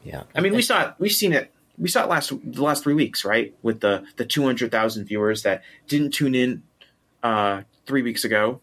[0.05, 0.25] Yeah.
[0.35, 1.53] I mean, we saw it, we've seen it.
[1.79, 3.55] We saw it last the last three weeks, right?
[3.63, 6.63] With the the two hundred thousand viewers that didn't tune in
[7.23, 8.61] uh, three weeks ago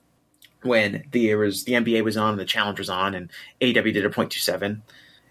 [0.63, 3.29] when the was the NBA was on and the challenge was on and
[3.61, 4.81] AEW did a 0.27.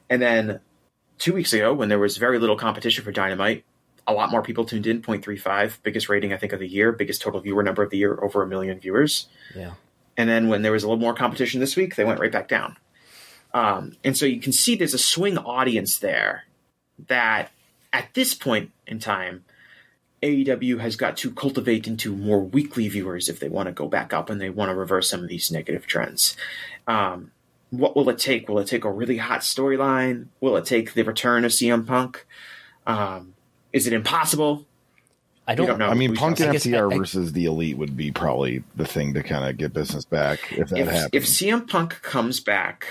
[0.08, 0.60] And then
[1.18, 3.64] two weeks ago when there was very little competition for Dynamite,
[4.06, 7.20] a lot more people tuned in, 0.35, biggest rating I think of the year, biggest
[7.20, 9.28] total viewer number of the year, over a million viewers.
[9.54, 9.72] Yeah.
[10.16, 12.48] And then when there was a little more competition this week, they went right back
[12.48, 12.76] down.
[13.54, 16.44] Um, and so you can see there's a swing audience there
[17.08, 17.50] that
[17.92, 19.44] at this point in time
[20.22, 24.12] AEW has got to cultivate into more weekly viewers if they want to go back
[24.12, 26.36] up and they want to reverse some of these negative trends.
[26.86, 27.30] Um,
[27.70, 28.48] what will it take?
[28.48, 30.26] Will it take a really hot storyline?
[30.40, 32.26] Will it take the return of CM Punk?
[32.86, 33.34] Um,
[33.72, 34.66] is it impossible?
[35.46, 35.88] I don't, don't know.
[35.88, 36.70] I mean, Punk and see.
[36.72, 39.72] FTR I- I- versus the Elite would be probably the thing to kind of get
[39.72, 41.10] business back if that If, happens.
[41.12, 42.86] if CM Punk comes back,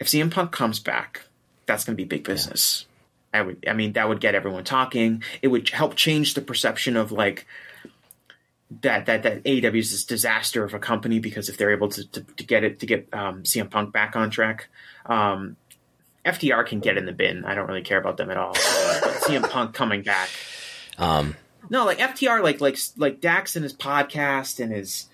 [0.00, 1.22] if CM Punk comes back,
[1.66, 2.86] that's going to be big business.
[3.32, 5.22] I would, I mean, that would get everyone talking.
[5.42, 7.46] It would help change the perception of like
[8.82, 12.06] that that that AEW is this disaster of a company because if they're able to
[12.08, 14.68] to, to get it to get um, CM Punk back on track,
[15.06, 15.56] um,
[16.24, 17.44] FTR can get in the bin.
[17.44, 18.52] I don't really care about them at all.
[18.52, 18.60] but
[19.22, 20.28] CM Punk coming back,
[20.98, 21.36] um,
[21.70, 25.08] no, like FTR, like like like Dax and his podcast and his,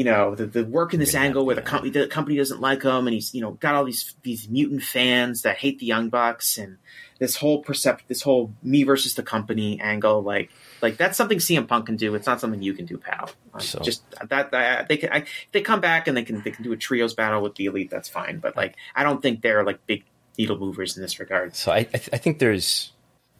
[0.00, 2.82] you know, the the work in this angle where the company the company doesn't like
[2.82, 6.08] him, and he's you know got all these these mutant fans that hate the Young
[6.08, 6.78] Bucks, and
[7.18, 10.48] this whole percept this whole me versus the company angle, like
[10.80, 12.14] like that's something CM Punk can do.
[12.14, 13.28] It's not something you can do, pal.
[13.52, 16.50] Like, So- Just that, that they can I, they come back and they can they
[16.50, 17.90] can do a trios battle with the elite.
[17.90, 20.04] That's fine, but like I don't think they're like big
[20.38, 21.54] needle movers in this regard.
[21.54, 22.92] So I, I, th- I think there's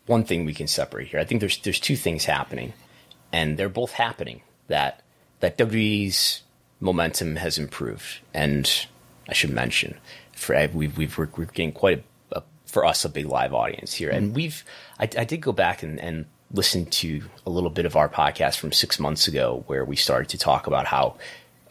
[0.05, 1.21] one thing we can separate here.
[1.21, 2.75] I think there's there's two things happening,
[3.33, 4.43] and they're both happening.
[4.69, 5.01] That
[5.41, 6.43] that WWE's
[6.81, 8.87] momentum has improved, and
[9.29, 9.99] I should mention,
[10.33, 13.95] for we've we've we're, we're getting quite a, a for us a big live audience
[13.95, 14.65] here, and we've
[14.99, 18.59] I, I did go back and, and listen to a little bit of our podcast
[18.59, 21.17] from six months ago where we started to talk about how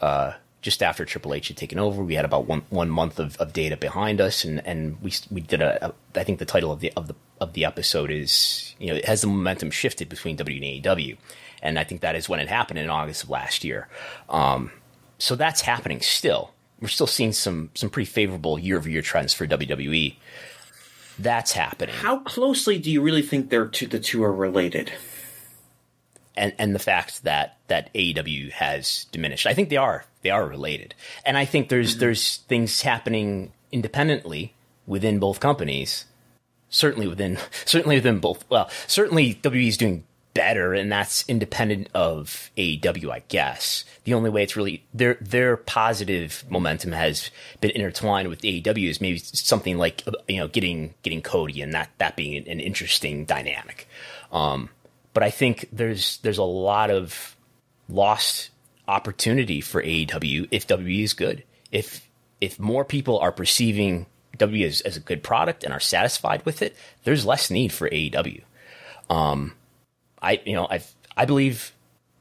[0.00, 0.32] uh,
[0.62, 3.52] just after Triple H had taken over, we had about one one month of, of
[3.52, 6.80] data behind us, and, and we we did a, a I think the title of
[6.80, 10.36] the of the of the episode is you know it has the momentum shifted between
[10.36, 11.16] W and AEW,
[11.62, 13.88] and I think that is when it happened in August of last year.
[14.28, 14.70] Um,
[15.20, 16.52] so that's happening still.
[16.80, 20.16] We're still seeing some some pretty favorable year over year trends for WWE.
[21.18, 21.94] That's happening.
[21.94, 24.90] How closely do you really think they're two, the two are related?
[26.40, 29.46] and and the fact that that AEW has diminished.
[29.46, 30.94] I think they are they are related,
[31.24, 32.00] and I think there's mm-hmm.
[32.00, 34.54] there's things happening independently
[34.86, 36.06] within both companies.
[36.70, 38.44] Certainly within certainly within both.
[38.48, 40.04] Well, certainly WWE is doing
[40.34, 43.84] better, and that's independent of AEW, I guess.
[44.04, 49.00] The only way it's really their their positive momentum has been intertwined with AEW is
[49.00, 53.88] maybe something like you know getting getting Cody and that that being an interesting dynamic.
[54.32, 54.70] Um,
[55.12, 57.36] but I think there's there's a lot of
[57.88, 58.50] lost
[58.86, 61.44] opportunity for AEW if WWE is good.
[61.70, 62.08] If
[62.40, 64.06] if more people are perceiving
[64.38, 67.88] WWE as, as a good product and are satisfied with it, there's less need for
[67.88, 68.42] AEW.
[69.10, 69.54] Um,
[70.22, 70.82] I you know I
[71.16, 71.72] I believe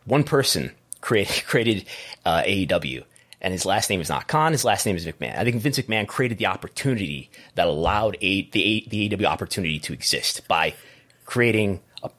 [0.05, 0.71] one person
[1.01, 1.85] created created
[2.25, 3.03] uh, AEW.
[3.41, 4.51] And his last name is not Khan.
[4.51, 5.37] His last name is McMahon.
[5.37, 9.93] I think Vince McMahon created the opportunity that allowed a, the, the AEW opportunity to
[9.93, 10.73] exist by
[11.25, 12.09] creating a,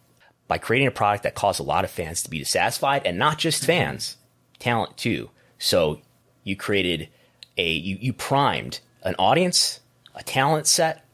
[0.48, 3.36] by creating a product that caused a lot of fans to be dissatisfied, and not
[3.36, 4.16] just fans,
[4.58, 5.28] talent too.
[5.58, 6.00] So
[6.42, 7.10] you created
[7.58, 9.80] a you, you primed an audience,
[10.14, 11.04] a talent set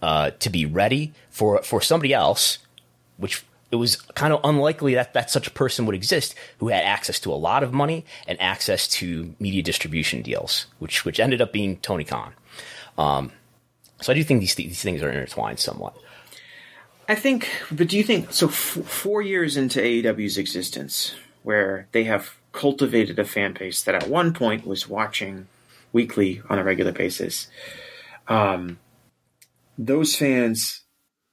[0.00, 2.58] uh, to be ready for for somebody else,
[3.18, 6.84] which it was kind of unlikely that, that such a person would exist who had
[6.84, 11.40] access to a lot of money and access to media distribution deals, which which ended
[11.40, 12.32] up being Tony Khan.
[12.96, 13.32] Um,
[14.00, 15.96] so I do think these these things are intertwined somewhat.
[17.08, 18.48] I think, but do you think so?
[18.48, 24.08] F- four years into AEW's existence, where they have cultivated a fan base that at
[24.08, 25.46] one point was watching
[25.92, 27.48] weekly on a regular basis,
[28.28, 28.78] um,
[29.78, 30.82] those fans,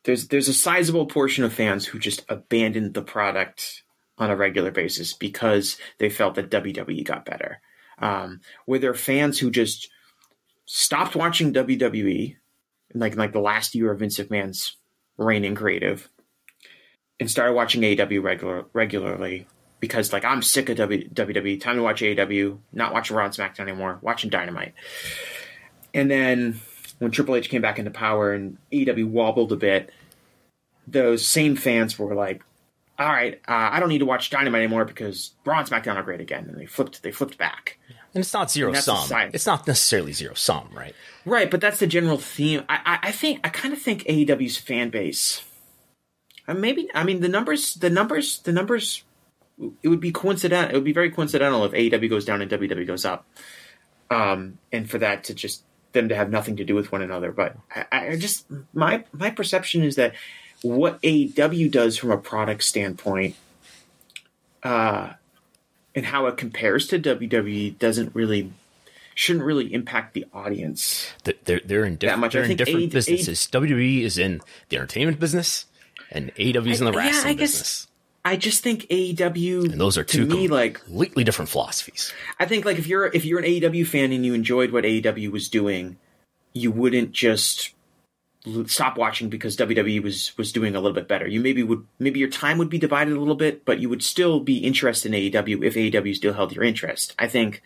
[0.04, 3.84] there's there's a sizable portion of fans who just abandoned the product
[4.18, 7.62] on a regular basis because they felt that WWE got better.
[8.00, 9.90] Um, were there fans who just
[10.66, 12.36] stopped watching WWE,
[12.94, 14.78] like like the last year of Vince McMahon's
[15.18, 16.10] reign in creative,
[17.20, 19.48] and started watching AEW regular regularly
[19.80, 21.60] because like I'm sick of w, WWE.
[21.62, 22.60] Time to watch AEW.
[22.72, 24.00] Not watching Raw and SmackDown anymore.
[24.02, 24.74] Watching Dynamite.
[25.94, 26.62] And then
[27.04, 29.92] when Triple H came back into power and AEW wobbled a bit,
[30.88, 32.44] those same fans were like,
[32.98, 36.04] "All right, uh, I don't need to watch Dynamite anymore because Raw and SmackDown are
[36.04, 37.04] great again." And they flipped.
[37.04, 37.78] They flipped back.
[38.14, 39.30] And it's not zero And that's the sum.
[39.34, 40.96] It's not necessarily zero sum, right?
[41.26, 42.64] Right, but that's the general theme.
[42.70, 45.44] I, I, I think I kind of think AEW's fan base.
[46.48, 47.76] Uh, maybe I mean the numbers.
[47.76, 48.40] The numbers.
[48.40, 49.04] The numbers.
[49.82, 50.72] It would be coincidental.
[50.72, 53.26] It would be very coincidental if AEW goes down and WWE goes up,
[54.10, 55.64] um, and for that to just
[55.94, 57.32] them to have nothing to do with one another.
[57.32, 60.14] But I, I just my my perception is that
[60.62, 63.36] what AEW does from a product standpoint,
[64.64, 65.14] uh,
[65.96, 68.52] and how it compares to WWE doesn't really
[69.16, 71.12] shouldn't really impact the audience.
[71.24, 72.34] They're they're, they're in, diff- That much.
[72.34, 73.48] They're in different A- businesses.
[73.52, 75.66] WWE is in the entertainment business,
[76.12, 77.88] and AEW is in the yeah, wrestling guess- business.
[78.26, 82.14] I just think AEW And those are two me like completely different philosophies.
[82.40, 85.32] I think like if you're if you're an AEW fan and you enjoyed what AEW
[85.32, 85.98] was doing,
[86.54, 87.74] you wouldn't just
[88.66, 91.28] stop watching because WWE was was doing a little bit better.
[91.28, 94.04] You maybe would maybe your time would be divided a little bit, but you would
[94.04, 97.16] still be interested in AEW if AEW still held your interest.
[97.20, 97.62] I think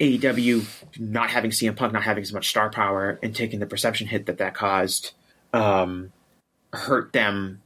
[0.00, 0.66] AEW
[0.98, 4.26] not having CM Punk, not having as much star power, and taking the perception hit
[4.26, 5.12] that that caused,
[5.52, 6.12] um,
[6.72, 7.62] hurt them.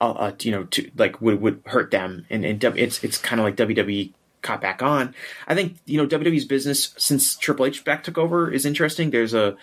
[0.00, 3.40] Uh, uh, you know, to like would would hurt them, and and it's it's kind
[3.40, 5.14] of like WWE caught back on.
[5.48, 9.10] I think you know WWE's business since Triple H back took over is interesting.
[9.10, 9.56] There's a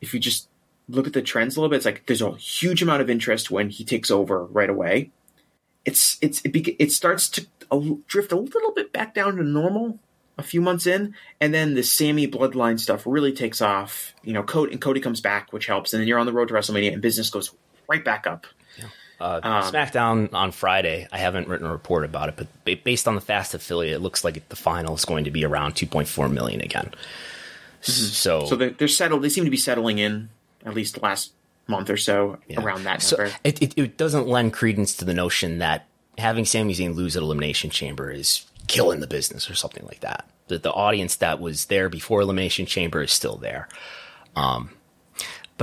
[0.00, 0.48] if you just
[0.88, 3.50] look at the trends a little bit, it's like there's a huge amount of interest
[3.50, 5.10] when he takes over right away.
[5.84, 7.46] It's it's it, be, it starts to
[8.06, 9.98] drift a little bit back down to normal
[10.38, 14.14] a few months in, and then the Sami bloodline stuff really takes off.
[14.22, 16.48] You know, Cody and Cody comes back, which helps, and then you're on the road
[16.48, 17.52] to WrestleMania, and business goes
[17.88, 18.46] right back up.
[19.20, 21.08] Uh, Um, SmackDown on Friday.
[21.10, 24.00] I haven't written a report about it, but ba- based on the Fast affiliate, it
[24.00, 26.92] looks like the final is going to be around 2.4 million again.
[27.80, 28.46] So, Mm-hmm.
[28.48, 29.22] So they're, they're settled.
[29.22, 30.28] They seem to be settling in
[30.64, 31.32] at least the last
[31.66, 32.60] month or so yeah.
[32.62, 33.32] around that So number.
[33.44, 37.22] it, it, it doesn't lend credence to the notion that having Sami Zayn lose at
[37.22, 40.28] Elimination Chamber is killing the business or something like that.
[40.48, 43.68] That the audience that was there before Elimination Chamber is still there.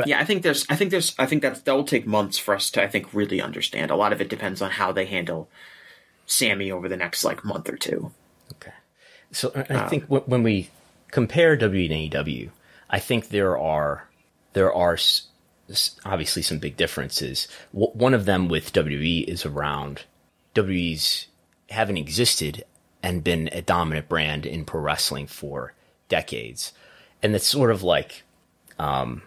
[0.08, 2.54] Yeah, I think there's, I think there's, I think that that will take months for
[2.56, 3.92] us to, I think, really understand.
[3.92, 5.50] A lot of it depends on how they handle
[6.26, 8.12] Sami over the next like month or two.
[8.54, 8.74] Okay.
[9.32, 10.70] So I I think w- when we
[11.12, 12.50] compare WWE and AEW,
[12.90, 14.08] I think there are
[14.54, 14.98] there are
[16.06, 17.48] obviously some big differences.
[17.72, 20.04] One of them with WWE is around
[20.54, 21.28] WWE's
[21.70, 22.64] having existed
[23.02, 25.74] and been a dominant brand in pro wrestling for
[26.08, 26.74] decades,
[27.22, 28.24] and it's sort of like
[28.80, 29.22] um,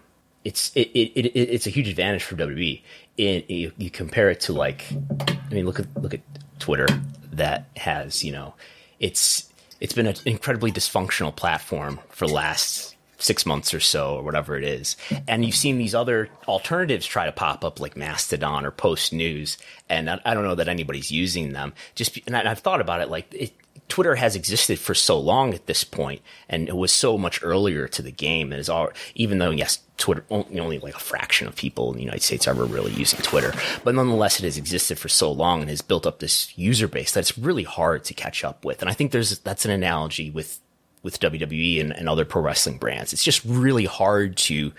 [0.49, 2.81] it's it, it, it it's a huge advantage for WWE.
[3.19, 6.21] It, you, you compare it to like, I mean, look at look at
[6.59, 6.87] Twitter
[7.33, 8.55] that has you know,
[8.99, 14.23] it's it's been an incredibly dysfunctional platform for the last six months or so or
[14.23, 14.97] whatever it is,
[15.27, 19.59] and you've seen these other alternatives try to pop up like Mastodon or Post News,
[19.91, 21.75] and I, I don't know that anybody's using them.
[21.95, 23.53] Just and I, I've thought about it like it,
[23.89, 27.89] Twitter has existed for so long at this point, and it was so much earlier
[27.89, 28.53] to the game.
[28.53, 32.05] And is all even though yes, Twitter only, like a fraction of people in the
[32.05, 33.53] United States ever really using Twitter,
[33.85, 37.13] but nonetheless, it has existed for so long and has built up this user base
[37.13, 38.83] that it's really hard to catch up with.
[38.83, 40.61] And I think there's that's an analogy with
[41.03, 43.13] with WWE and, and other pro wrestling brands.
[43.13, 44.73] It's just really hard to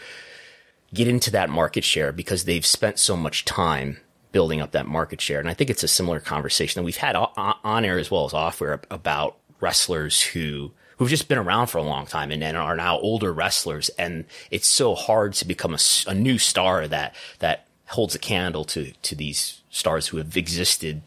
[0.93, 3.99] get into that market share because they've spent so much time
[4.31, 5.39] building up that market share.
[5.39, 8.33] And I think it's a similar conversation that we've had on air as well as
[8.33, 12.57] off air about wrestlers who who've just been around for a long time and, and
[12.57, 13.89] are now older wrestlers.
[13.97, 18.65] And it's so hard to become a, a new star that that holds a candle
[18.65, 21.01] to to these stars who have existed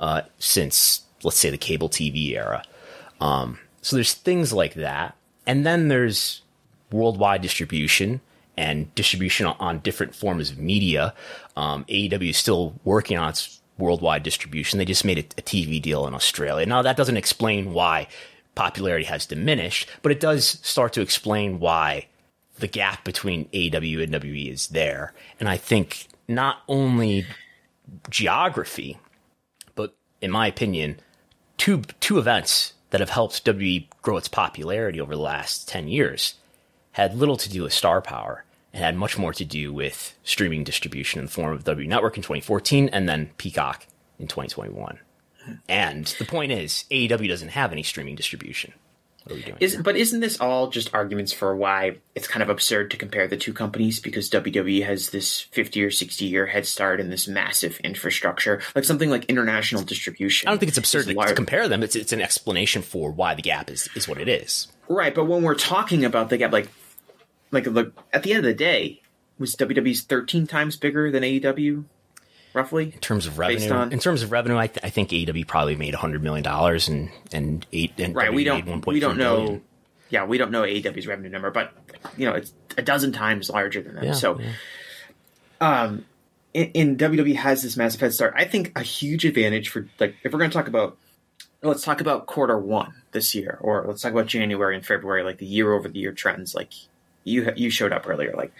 [0.00, 2.64] uh, since let's say the cable TV era.
[3.20, 5.16] Um, so there's things like that,
[5.46, 6.42] and then there's
[6.90, 8.20] worldwide distribution
[8.56, 11.14] and distribution on- on different forms of media.
[11.56, 14.78] Um, AEW is still working on its worldwide distribution.
[14.78, 16.66] They just made a, a TV deal in Australia.
[16.66, 18.08] Now that doesn't explain why
[18.54, 22.06] popularity has diminished, but it does start to explain why
[22.58, 25.14] the gap between AEW and WWE is there.
[25.40, 27.26] And I think not only
[28.10, 28.98] geography,
[29.74, 31.00] but in my opinion,
[31.56, 36.34] two two events that have helped WWE grow its popularity over the last 10 years
[36.92, 40.64] had little to do with star power and had much more to do with streaming
[40.64, 43.86] distribution in the form of W Network in 2014 and then Peacock
[44.18, 44.98] in 2021.
[45.68, 48.72] And the point is, AEW doesn't have any streaming distribution.
[49.24, 49.56] What are we doing?
[49.60, 53.28] Is, but isn't this all just arguments for why it's kind of absurd to compare
[53.28, 57.28] the two companies because WWE has this 50 or 60 year head start and this
[57.28, 60.48] massive infrastructure, like something like international distribution.
[60.48, 61.82] I don't think it's absurd to, to compare them.
[61.82, 64.68] It's it's an explanation for why the gap is is what it is.
[64.88, 66.68] Right, but when we're talking about the gap, like,
[67.52, 69.00] like look, at the end of the day,
[69.38, 71.84] was WWE's 13 times bigger than AEW,
[72.54, 72.92] roughly?
[72.94, 75.76] In terms of revenue, on- in terms of revenue, I, th- I think AEW probably
[75.76, 79.36] made hundred million dollars and and eight and Right, we don't, we don't know.
[79.36, 79.62] billion.
[80.10, 81.72] Yeah, we don't know AEW's revenue number, but
[82.18, 84.04] you know it's a dozen times larger than them.
[84.04, 84.52] Yeah, so, yeah.
[85.60, 86.04] um,
[86.52, 88.34] in, in WWE has this massive head start.
[88.36, 90.98] I think a huge advantage for like if we're going to talk about,
[91.62, 95.38] let's talk about quarter one this year, or let's talk about January and February, like
[95.38, 96.54] the year over the year trends.
[96.54, 96.72] Like
[97.24, 98.52] you you showed up earlier, like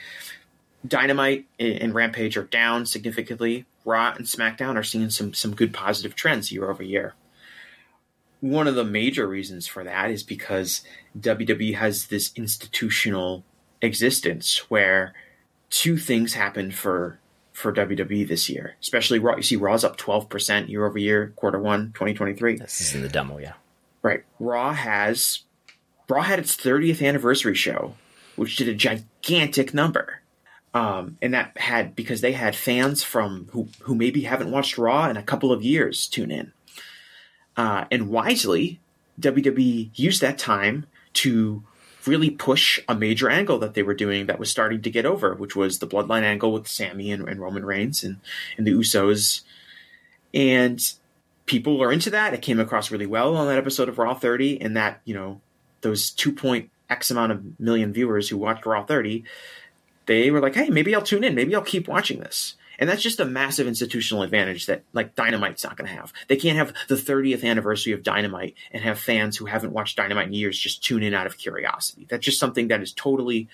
[0.87, 3.67] Dynamite and Rampage are down significantly.
[3.85, 7.15] Raw and SmackDown are seeing some some good positive trends year over year.
[8.41, 10.83] One of the major reasons for that is because
[11.19, 13.45] WWE has this institutional
[13.81, 15.15] existence where
[15.71, 17.19] two things happened for
[17.53, 19.37] for WWE this year, especially Raw.
[19.37, 22.57] You see, Raw's up twelve percent year over year, quarter one, twenty twenty three.
[22.57, 23.55] This is in the demo, yeah.
[24.03, 24.25] Right.
[24.41, 25.43] Raw has
[26.09, 27.95] Raw had its 30th anniversary show,
[28.37, 30.21] which did a gigantic number.
[30.75, 35.09] Um, and that had because they had fans from who who maybe haven't watched Raw
[35.09, 36.53] in a couple of years tune in.
[37.57, 38.81] Uh, and wisely,
[39.21, 41.63] WWE used that time to
[42.07, 45.35] really push a major angle that they were doing that was starting to get over,
[45.35, 48.19] which was the bloodline angle with Sami and, and Roman Reigns and,
[48.57, 49.43] and the Usos.
[50.35, 50.81] And
[51.47, 52.35] people are into that.
[52.35, 55.41] It came across really well on that episode of Raw 30, and that, you know,
[55.83, 59.25] those two point X amount of million viewers who watched Raw 30,
[60.07, 61.35] they were like, hey, maybe I'll tune in.
[61.35, 62.55] Maybe I'll keep watching this.
[62.79, 66.13] And that's just a massive institutional advantage that like Dynamite's not going to have.
[66.29, 70.27] They can't have the 30th anniversary of Dynamite and have fans who haven't watched Dynamite
[70.27, 72.07] in years just tune in out of curiosity.
[72.09, 73.49] That's just something that is totally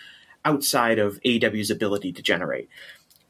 [0.44, 2.68] outside of AEW's ability to generate.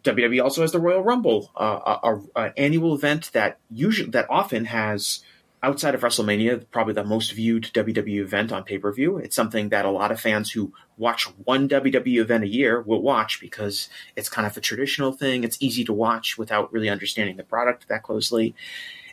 [0.04, 5.24] WWE also has the Royal Rumble, uh, an annual event that usually that often has
[5.62, 9.18] outside of WrestleMania probably the most viewed WWE event on pay per view.
[9.18, 13.02] It's something that a lot of fans who watch one WWE event a year will
[13.02, 15.44] watch because it's kind of a traditional thing.
[15.44, 18.54] It's easy to watch without really understanding the product that closely.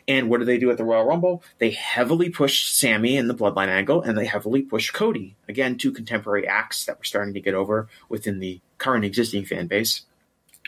[0.08, 1.42] And what do they do at the Royal Rumble?
[1.58, 5.34] They heavily push Sami and the Bloodline angle, and they heavily push Cody.
[5.48, 9.66] Again, two contemporary acts that we're starting to get over within the current existing fan
[9.66, 10.02] base.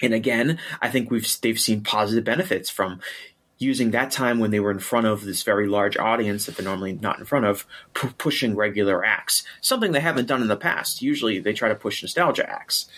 [0.02, 3.00] And again, I think we've they've seen positive benefits from
[3.58, 6.64] using that time when they were in front of this very large audience that they're
[6.64, 9.42] normally not in front of, pu- pushing regular acts.
[9.60, 11.02] Something they haven't done in the past.
[11.02, 12.88] Usually, they try to push nostalgia acts,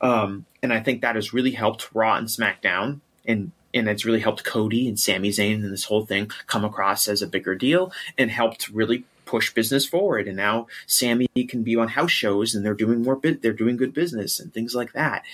[0.00, 4.20] um, and I think that has really helped Raw and SmackDown, and and it's really
[4.20, 7.90] helped Cody and Sami Zayn and this whole thing come across as a bigger deal,
[8.18, 10.28] and helped really push business forward.
[10.28, 13.16] And now Sami can be on house shows, and they're doing more.
[13.16, 15.24] Bit, they're doing good business and things like that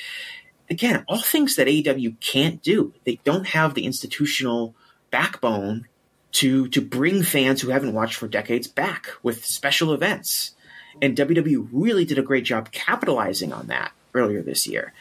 [0.71, 2.93] again, all things that AEW can't do.
[3.05, 4.75] They don't have the institutional
[5.11, 5.87] backbone
[6.31, 10.55] to to bring fans who haven't watched for decades back with special events.
[11.01, 14.93] And WWE really did a great job capitalizing on that earlier this year.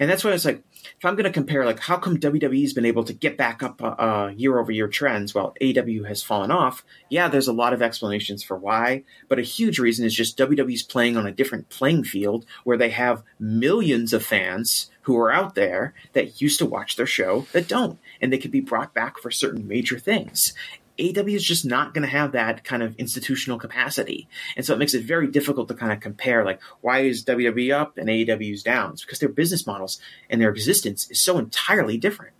[0.00, 0.62] And that's why I was like,
[0.98, 3.80] if I'm going to compare, like, how come WWE's been able to get back up
[3.82, 6.84] uh, year over year trends while AW has fallen off?
[7.10, 10.82] Yeah, there's a lot of explanations for why, but a huge reason is just WWE's
[10.82, 15.54] playing on a different playing field where they have millions of fans who are out
[15.54, 19.18] there that used to watch their show that don't, and they can be brought back
[19.18, 20.52] for certain major things.
[20.98, 24.28] AW is just not going to have that kind of institutional capacity.
[24.56, 27.74] And so it makes it very difficult to kind of compare, like, why is WWE
[27.74, 28.92] up and AEW's down?
[28.92, 32.32] It's because their business models and their existence is so entirely different.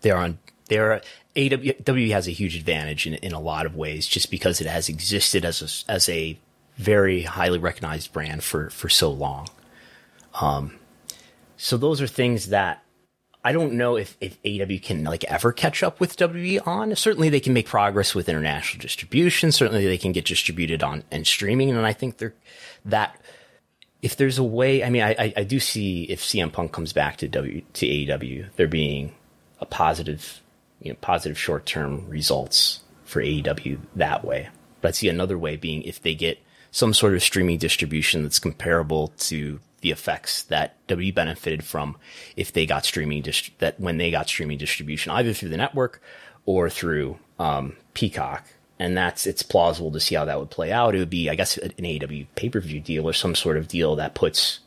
[0.00, 0.38] They're on.
[0.68, 1.02] They're
[1.36, 4.88] AW has a huge advantage in in a lot of ways, just because it has
[4.88, 6.38] existed as a as a
[6.76, 9.48] very highly recognized brand for for so long.
[10.40, 10.78] Um,
[11.56, 12.82] so those are things that
[13.44, 16.94] I don't know if, if AW can like ever catch up with WWE on.
[16.94, 19.50] Certainly they can make progress with international distribution.
[19.50, 21.70] Certainly they can get distributed on and streaming.
[21.70, 22.34] And I think they're
[22.84, 23.20] that
[24.00, 26.92] if there's a way, I mean, I, I, I do see if CM Punk comes
[26.92, 29.14] back to W to AEW, there being
[29.60, 30.40] a positive,
[30.80, 34.48] you know, positive short term results for AEW that way.
[34.80, 36.38] But I see another way being if they get
[36.70, 41.96] some sort of streaming distribution that's comparable to the effects that WWE benefited from
[42.36, 46.00] if they got streaming dist- that when they got streaming distribution either through the network
[46.46, 48.46] or through um, Peacock.
[48.78, 50.94] And that's it's plausible to see how that would play out.
[50.94, 53.68] It would be, I guess, an AEW pay per view deal or some sort of
[53.68, 54.60] deal that puts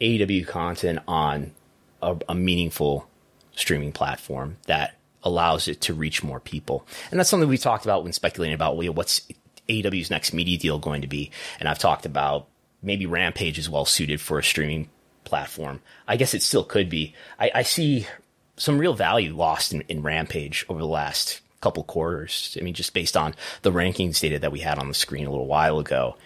[0.00, 1.52] AEW content on
[2.02, 3.08] a, a meaningful
[3.54, 6.86] streaming platform that allows it to reach more people.
[7.10, 9.22] And that's something we talked about when speculating about what's
[9.68, 11.30] AEW's next media deal going to be?
[11.60, 12.48] And I've talked about
[12.82, 14.88] maybe Rampage is well suited for a streaming
[15.24, 15.80] platform.
[16.06, 17.14] I guess it still could be.
[17.38, 18.06] I, I see
[18.56, 22.56] some real value lost in, in Rampage over the last couple quarters.
[22.60, 25.30] I mean, just based on the rankings data that we had on the screen a
[25.30, 26.16] little while ago,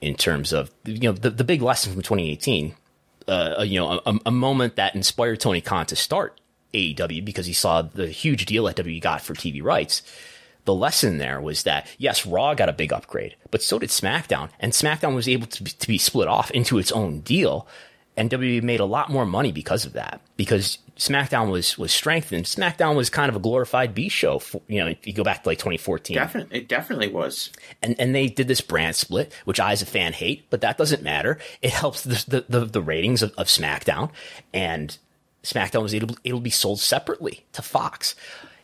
[0.00, 2.74] in terms of you know the, the big lesson from 2018,
[3.28, 6.40] uh, you know, a, a moment that inspired Tony Khan to start
[6.74, 10.02] AEW because he saw the huge deal that WWE got for TV rights.
[10.70, 14.50] The lesson there was that yes, Raw got a big upgrade, but so did SmackDown,
[14.60, 17.66] and SmackDown was able to be, to be split off into its own deal,
[18.16, 20.20] and WWE made a lot more money because of that.
[20.36, 22.44] Because SmackDown was was strengthened.
[22.44, 24.38] SmackDown was kind of a glorified B show.
[24.38, 27.50] For, you know, if you go back to like 2014, Definitely, it definitely was.
[27.82, 30.78] and and they did this brand split, which I as a fan hate, but that
[30.78, 31.40] doesn't matter.
[31.62, 34.12] It helps the the, the, the ratings of, of SmackDown,
[34.54, 34.96] and
[35.42, 38.14] SmackDown was able, able to be sold separately to Fox.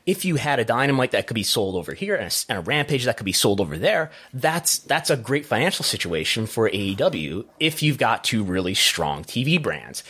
[0.06, 2.62] If you had a Dynamite that could be sold over here and a, and a
[2.62, 7.44] Rampage that could be sold over there, that's that's a great financial situation for AEW
[7.58, 10.04] if you've got two really strong TV brands.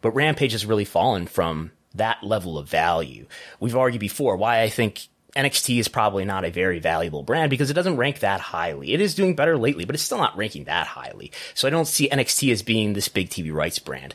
[0.00, 3.26] But Rampage has really fallen from that level of value.
[3.60, 7.70] We've argued before why I think NXT is probably not a very valuable brand because
[7.70, 8.92] it doesn't rank that highly.
[8.92, 11.32] It is doing better lately, but it's still not ranking that highly.
[11.54, 14.14] So I don't see NXT as being this big TV rights brand.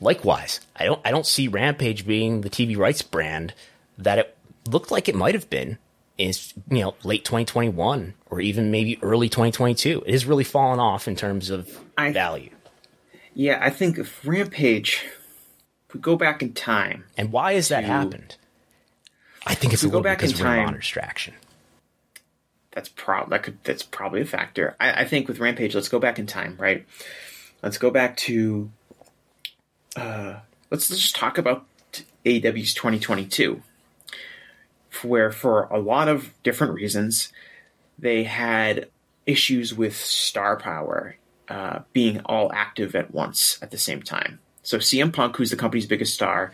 [0.00, 3.54] Likewise, I don't I don't see Rampage being the TV rights brand
[3.98, 4.36] that it
[4.68, 5.78] looked like it might have been
[6.18, 6.32] in
[6.70, 10.02] you know late 2021 or even maybe early 2022.
[10.06, 12.50] It has really fallen off in terms of I- value.
[13.34, 15.06] Yeah, I think if Rampage,
[15.88, 18.36] if we go back in time, And why has that happened?
[19.46, 21.34] I think it's a we go little back because in of Ring of time- distraction.
[22.72, 24.76] that's prob that could that's probably a factor.
[24.78, 26.84] I, I think with Rampage, let's go back in time, right?
[27.62, 28.70] Let's go back to
[29.96, 30.36] uh
[30.70, 31.64] let's, let's just talk about
[32.24, 33.62] AEW's 2022,
[35.02, 37.32] where for a lot of different reasons
[37.98, 38.88] they had
[39.26, 41.16] issues with star power
[41.48, 44.38] uh, being all active at once at the same time.
[44.62, 46.52] So CM Punk, who's the company's biggest star,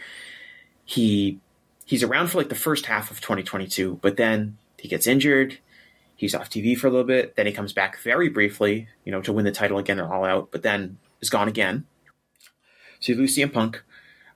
[0.85, 1.39] he
[1.85, 5.59] he's around for like the first half of 2022, but then he gets injured.
[6.17, 7.37] He's off TV for a little bit.
[7.37, 10.25] Then he comes back very briefly, you know, to win the title again and all
[10.25, 11.87] out, but then is gone again.
[13.01, 13.83] So you lose CM Punk.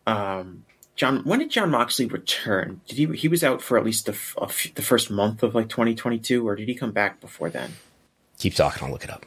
[0.06, 0.64] Um,
[1.02, 2.80] Jon, when did Jon Moxley return?
[2.86, 5.42] Did he he was out for at least the f- a f- the first month
[5.42, 7.72] of like 2022, or did he come back before then?
[8.38, 9.26] Keep talking, I'll look it up.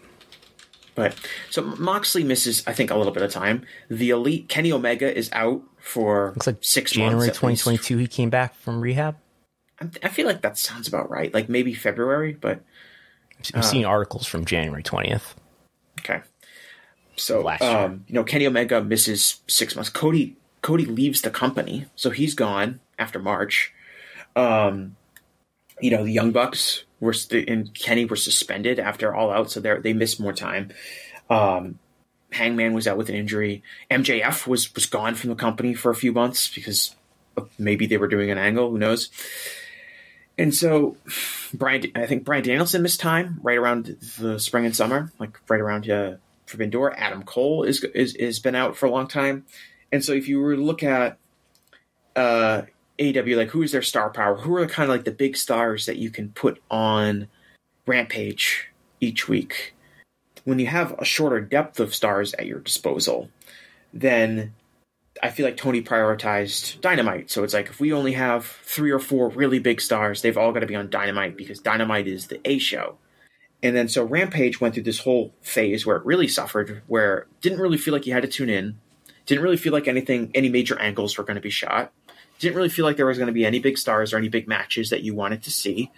[0.95, 1.15] But
[1.49, 3.65] so Moxley misses, I think, a little bit of time.
[3.89, 7.39] The elite Kenny Omega is out for Looks like six January months.
[7.39, 7.63] at least.
[7.65, 9.17] 2022 he came back from rehab.
[9.81, 11.33] I- I feel like that sounds about right.
[11.33, 12.61] Like maybe February, but
[13.53, 15.35] I've seeing articles from January 20th.
[15.99, 16.21] okay.
[17.17, 17.69] So Last year.
[17.71, 19.89] um, you know, Kenny Omega misses six months.
[19.89, 23.71] Cody Cody leaves the company, so he's gone after March.
[24.35, 24.95] Um,
[25.79, 29.59] you know, the Young Bucks were st- and Kenny were suspended after All Out, so
[29.59, 30.71] they they missed more time.
[31.29, 31.77] Um,
[32.31, 33.61] Hangman was out with an injury.
[33.91, 36.95] MJF was was gone from the company for a few months because
[37.59, 38.71] maybe they were doing an angle.
[38.71, 39.11] Who knows?
[40.35, 40.97] And so,
[41.53, 45.61] Brian, I think Bryan Danielson missed time right around the spring and summer, like right
[45.61, 46.15] around uh,
[46.47, 46.97] Forbidden Door.
[46.97, 49.45] Adam Cole is is is been out for a long time,
[49.95, 51.17] and so if you were to look at
[52.17, 52.63] uh,
[52.99, 54.35] AEW, like who is their star power?
[54.35, 57.29] Who are kind of like the big stars that you can put on
[57.85, 59.73] Rampage each week?
[60.43, 63.29] When you have a shorter depth of stars at your disposal,
[63.93, 64.53] then
[65.23, 67.31] I feel like Tony prioritized Dynamite.
[67.31, 70.51] So it's like if we only have three or four really big stars, they've all
[70.51, 72.97] got to be on Dynamite because Dynamite is the A show.
[73.63, 77.27] And then so Rampage went through this whole phase where it really suffered, where it
[77.39, 78.77] didn't really feel like you had to tune in,
[79.25, 81.91] didn't really feel like anything, any major angles were going to be shot,
[82.39, 84.47] didn't really feel like there was going to be any big stars or any big
[84.47, 85.91] matches that you wanted to see.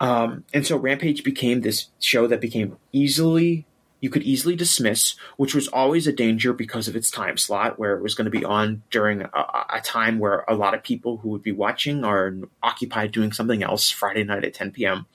[0.00, 3.66] Um, and so Rampage became this show that became easily
[4.00, 7.94] you could easily dismiss, which was always a danger because of its time slot, where
[7.94, 9.30] it was going to be on during a,
[9.74, 13.62] a time where a lot of people who would be watching are occupied doing something
[13.62, 15.06] else Friday night at 10 p.m.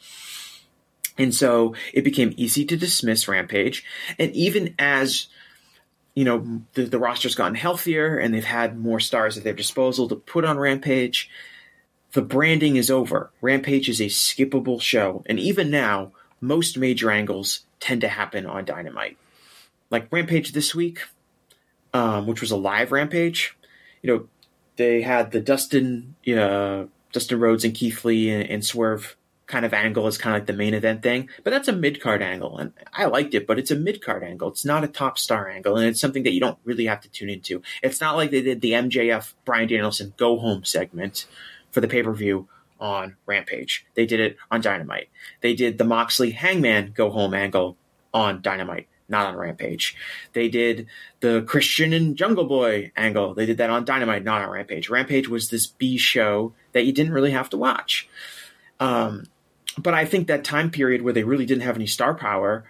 [1.18, 3.84] And so it became easy to dismiss Rampage.
[4.20, 5.28] And even as
[6.16, 10.08] you know the, the roster's gotten healthier and they've had more stars at their disposal
[10.08, 11.30] to put on Rampage,
[12.14, 13.30] the branding is over.
[13.42, 16.12] Rampage is a skippable show, and even now,
[16.42, 19.18] most major angles tend to happen on Dynamite.
[19.92, 21.02] Like Rampage this week,
[21.94, 23.56] um, which was a live Rampage.
[24.02, 24.28] You know,
[24.78, 29.16] they had the Dustin, uh, Dustin Rhodes and Keith Lee and, and Swerve
[29.48, 32.02] kind of angle is kind of like the main event thing, but that's a mid
[32.02, 33.46] card angle, and I liked it.
[33.46, 34.50] But it's a mid card angle.
[34.50, 37.10] It's not a top star angle, and it's something that you don't really have to
[37.10, 37.62] tune into.
[37.84, 41.28] It's not like they did the MJF Bryan Danielson go home segment
[41.72, 42.48] for the pay per view
[42.80, 43.86] on Rampage.
[43.96, 45.10] They did it on Dynamite.
[45.42, 47.78] They did the Moxley Hangman go home angle
[48.14, 49.96] on Dynamite, not on Rampage.
[50.34, 50.88] They did
[51.20, 53.34] the Christian and Jungle Boy angle.
[53.34, 54.90] They did that on Dynamite, not on Rampage.
[54.90, 58.10] Rampage was this B show that you didn't really have to watch.
[58.80, 59.26] Um,
[59.78, 62.66] but I think that time period where they really didn't have any star power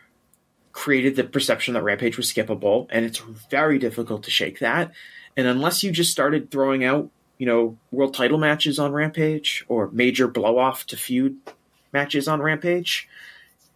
[0.72, 4.92] created the perception that Rampage was skippable, and it's very difficult to shake that.
[5.38, 9.90] And unless you just started throwing out, you know, world title matches on Rampage or
[9.92, 11.38] major blow off to feud
[11.94, 13.08] matches on Rampage,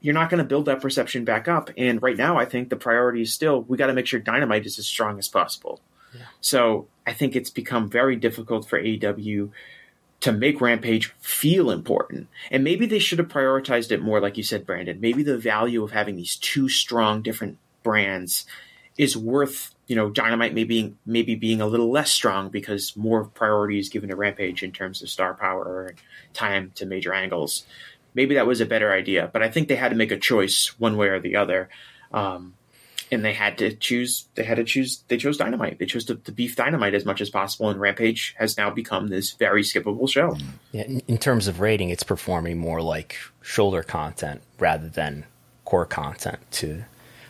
[0.02, 1.70] you're not going to build that perception back up.
[1.78, 4.66] And right now, I think the priority is still we got to make sure Dynamite
[4.66, 5.82] is as strong as possible.
[6.14, 6.22] Yeah.
[6.42, 9.52] So I think it's become very difficult for AEW
[10.22, 12.28] to make Rampage feel important.
[12.52, 15.00] And maybe they should have prioritized it more, like you said, Brandon.
[15.00, 18.46] Maybe the value of having these two strong different brands
[18.98, 23.80] is worth, you know, Dynamite maybe maybe being a little less strong because more priority
[23.80, 25.98] is given to Rampage in terms of star power and
[26.34, 27.64] time to major angles.
[28.14, 30.78] Maybe that was a better idea, but I think they had to make a choice
[30.80, 31.70] one way or the other.
[32.12, 32.56] Um,
[33.12, 36.16] and they had to choose they had to choose they chose dynamite they chose to,
[36.16, 40.10] to, beef dynamite as much as possible and rampage has now become this very skippable
[40.10, 40.36] show
[40.72, 45.26] yeah, in, terms of rating it's performing more like shoulder content rather than
[45.66, 46.84] core content to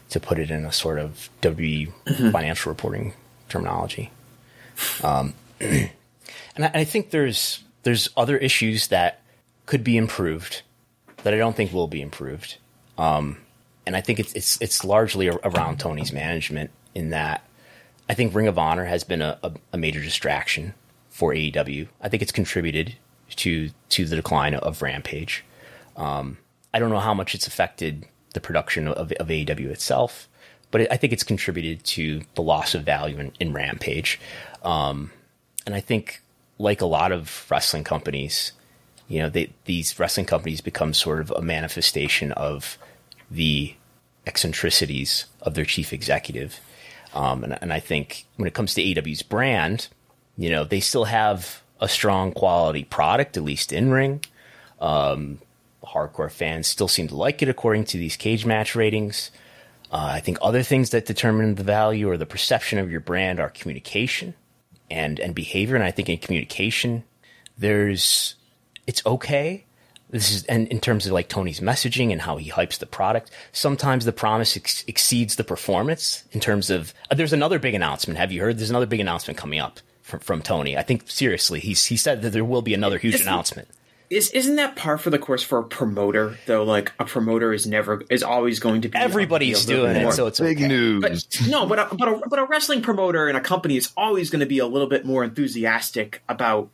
[0.09, 2.31] to put it in a sort of w mm-hmm.
[2.31, 3.13] financial reporting
[3.47, 4.11] terminology
[5.03, 5.89] um, and
[6.57, 9.21] I, I think there's there's other issues that
[9.65, 10.61] could be improved
[11.23, 12.57] that I don't think will be improved.
[12.97, 13.37] Um,
[13.89, 17.43] and I think it's it's it's largely around Tony's management in that
[18.07, 20.75] I think Ring of Honor has been a, a, a major distraction
[21.09, 21.87] for AEW.
[21.99, 22.93] I think it's contributed
[23.37, 25.43] to to the decline of Rampage.
[25.97, 26.37] Um,
[26.71, 30.29] I don't know how much it's affected the production of, of AEW itself,
[30.69, 34.19] but it, I think it's contributed to the loss of value in, in Rampage.
[34.61, 35.09] Um,
[35.65, 36.21] and I think,
[36.59, 38.51] like a lot of wrestling companies,
[39.07, 42.77] you know, they, these wrestling companies become sort of a manifestation of
[43.31, 43.75] the
[44.29, 46.59] eccentricities of their chief executive.
[47.15, 49.87] Um, and, and I think when it comes to AW's brand,
[50.37, 54.23] you know, they still have a strong quality product, at least in ring.
[54.79, 55.39] Um,
[55.83, 59.31] hardcore fans still seem to like it according to these Cagematch ratings.
[59.91, 63.39] Uh, I think other things that determine the value or the perception of your brand
[63.39, 64.35] are communication
[64.91, 65.75] and and behavior.
[65.75, 67.03] And I think in communication,
[67.57, 68.35] there's
[68.85, 69.65] it's okay
[70.09, 73.31] this is and in terms of like Tony's messaging and how he hypes the product.
[73.51, 76.93] Sometimes the promise ex- exceeds the performance in terms of.
[77.11, 78.17] Uh, there's another big announcement.
[78.17, 78.57] Have you heard?
[78.57, 80.77] There's another big announcement coming up from, from Tony.
[80.77, 83.67] I think seriously, he's he said that there will be another huge announcement.
[84.09, 86.63] Is isn't that par for the course for a promoter though?
[86.63, 90.39] Like a promoter is never is always going to be everybody's doing it, so it's
[90.39, 90.67] big okay.
[90.67, 91.25] news.
[91.25, 94.31] But, no, but a, but a, but a wrestling promoter and a company is always
[94.31, 96.69] going to be a little bit more enthusiastic about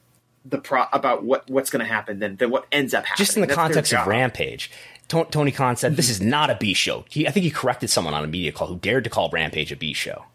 [0.45, 3.25] the pro about what what's going to happen than than what ends up happening.
[3.25, 4.71] Just in the That's context of Rampage.
[5.07, 7.05] Tony Khan said this is not a B show.
[7.09, 9.71] He, I think he corrected someone on a media call who dared to call Rampage
[9.71, 10.25] a B show.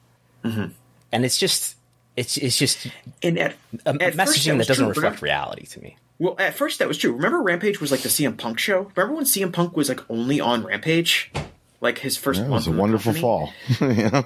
[0.44, 0.72] Mm-hmm.
[1.11, 1.76] And it's just,
[2.16, 2.86] it's it's just
[3.22, 5.02] and at, a, at messaging that, that doesn't true.
[5.02, 5.96] reflect reality to me.
[6.20, 7.12] Well, at first that was true.
[7.12, 8.92] Remember, Rampage was like the CM Punk show.
[8.94, 11.32] Remember when CM Punk was like only on Rampage,
[11.80, 12.40] like his first.
[12.40, 13.52] Yeah, it was a wonderful fall.
[13.80, 14.22] yeah.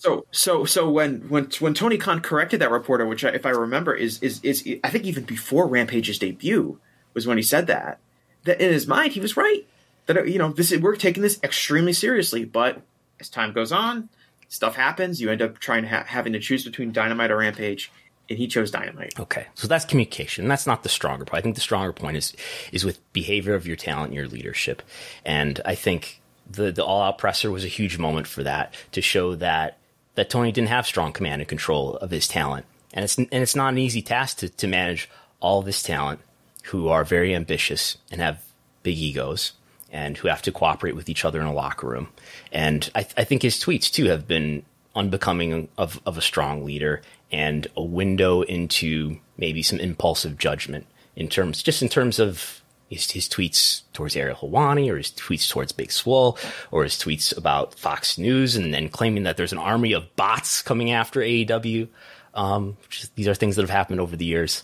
[0.00, 3.50] So so so when when when Tony Khan corrected that reporter, which I, if I
[3.50, 6.78] remember is is is I think even before Rampage's debut
[7.14, 7.98] was when he said that.
[8.44, 9.66] That in his mind he was right.
[10.06, 12.80] That you know this we're taking this extremely seriously, but
[13.18, 14.08] as time goes on,
[14.46, 15.20] stuff happens.
[15.20, 17.90] You end up trying to ha- having to choose between Dynamite or Rampage,
[18.30, 19.18] and he chose Dynamite.
[19.18, 20.46] Okay, so that's communication.
[20.46, 21.40] That's not the stronger point.
[21.40, 22.32] I think the stronger point is
[22.70, 24.80] is with behavior of your talent, and your leadership,
[25.24, 29.02] and I think the the all out presser was a huge moment for that to
[29.02, 29.76] show that
[30.18, 32.66] that Tony didn't have strong command and control of his talent.
[32.92, 35.08] And it's, and it's not an easy task to, to manage
[35.38, 36.18] all this talent
[36.64, 38.42] who are very ambitious and have
[38.82, 39.52] big egos
[39.92, 42.08] and who have to cooperate with each other in a locker room.
[42.50, 44.64] And I, I think his tweets too have been
[44.96, 47.00] unbecoming of, of a strong leader
[47.30, 53.10] and a window into maybe some impulsive judgment in terms, just in terms of his,
[53.10, 56.38] his tweets towards Ariel Helwani or his tweets towards Big Swole
[56.70, 60.62] or his tweets about Fox News and then claiming that there's an army of bots
[60.62, 61.88] coming after AEW.
[62.34, 62.76] Um,
[63.14, 64.62] these are things that have happened over the years.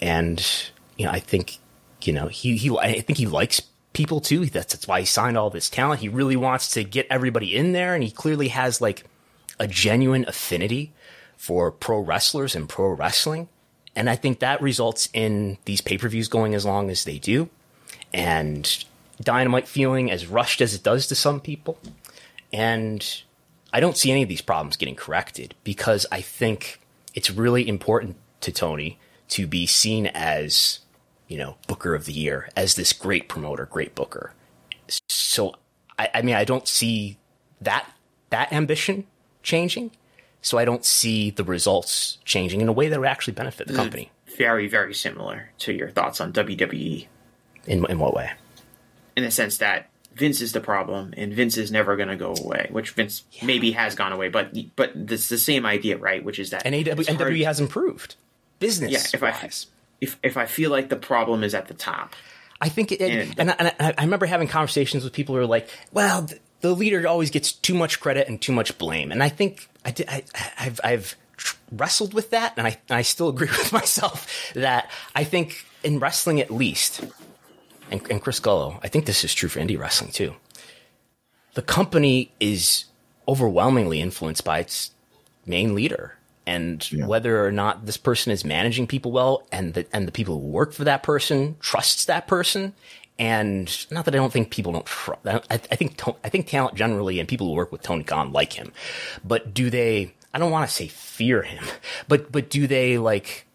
[0.00, 0.44] And,
[0.96, 1.58] you know, I think,
[2.02, 3.62] you know, he, he, I think he likes
[3.92, 4.46] people too.
[4.46, 6.00] That's, that's why he signed all this talent.
[6.00, 7.94] He really wants to get everybody in there.
[7.94, 9.04] And he clearly has like
[9.58, 10.92] a genuine affinity
[11.36, 13.48] for pro wrestlers and pro wrestling.
[13.94, 17.18] And I think that results in these pay per views going as long as they
[17.18, 17.48] do
[18.12, 18.84] and
[19.20, 21.78] Dynamite feeling as rushed as it does to some people.
[22.52, 23.22] And
[23.72, 26.80] I don't see any of these problems getting corrected because I think
[27.14, 28.98] it's really important to Tony
[29.28, 30.80] to be seen as
[31.32, 34.34] you know, Booker of the Year as this great promoter, great Booker.
[35.08, 35.54] So,
[35.98, 37.16] I, I mean, I don't see
[37.62, 37.90] that
[38.28, 39.06] that ambition
[39.42, 39.92] changing.
[40.42, 43.74] So I don't see the results changing in a way that would actually benefit the
[43.74, 44.10] company.
[44.36, 47.06] Very, very similar to your thoughts on WWE
[47.66, 48.30] In in what way?
[49.14, 52.34] in the sense that Vince is the problem and Vince is never going to go
[52.34, 56.24] away, which Vince maybe has gone away, but but it's the same idea, right?
[56.24, 58.16] Which is that And AW, NWE has improved
[58.58, 58.90] business.
[58.92, 59.00] yeah.
[59.14, 59.66] If I wise.
[60.00, 62.14] if if I feel like the problem is at the top,
[62.60, 65.46] I think, it, and, And- and, I, I remember having conversations with people who are
[65.46, 69.22] like, "Well, th- the leader always gets too much credit and too much blame," and
[69.22, 70.24] I think I did, I,
[70.58, 71.16] I've I've
[71.70, 75.98] wrestled with that, and I and I still agree with myself that I think in
[75.98, 77.00] wrestling at least,
[77.92, 80.34] and, and Chris Gullo, I think this is true for indie wrestling too.
[81.54, 82.86] The company is
[83.28, 84.90] overwhelmingly influenced by its
[85.44, 86.16] main leader.
[86.44, 90.40] And whether or not this person is managing people well and the, and the people
[90.40, 92.72] who work for that person trusts that person.
[93.16, 96.74] And not that I don't think people don't trust, I, I think, I think talent
[96.74, 98.72] generally and people who work with Tony Khan like him,
[99.22, 101.64] but do they, I don't want to say fear him,
[102.08, 103.46] but, but do they like,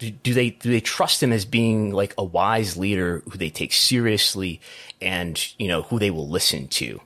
[0.00, 3.50] do, do they do they trust him as being like a wise leader who they
[3.50, 4.60] take seriously
[5.00, 7.00] and you know who they will listen to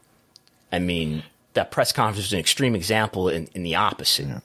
[0.72, 1.22] i mean
[1.53, 4.40] that press conference is an extreme example in, in the opposite yeah,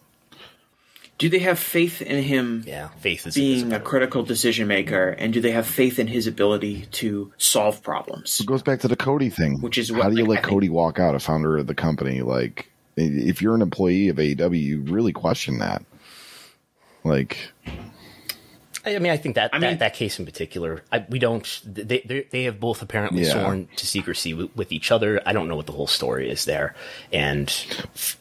[1.18, 5.10] do they have faith in him Yeah, faith is is being a critical decision maker,
[5.10, 8.40] and do they have faith in his ability to solve problems?
[8.40, 9.60] It goes back to the Cody thing.
[9.60, 11.68] Which is how do you like, let I think- Cody walk out, a founder of
[11.68, 12.22] the company?
[12.22, 15.84] Like, if you're an employee of AEW, you really question that.
[17.04, 17.52] Like,
[18.86, 21.20] I I mean, I think that I that, mean- that case in particular, I, we
[21.20, 21.62] don't.
[21.66, 23.34] They they they have both apparently Yeah.
[23.34, 25.22] sworn to secrecy with, with each other.
[25.26, 26.76] I don't know what the whole story is there,
[27.14, 27.54] and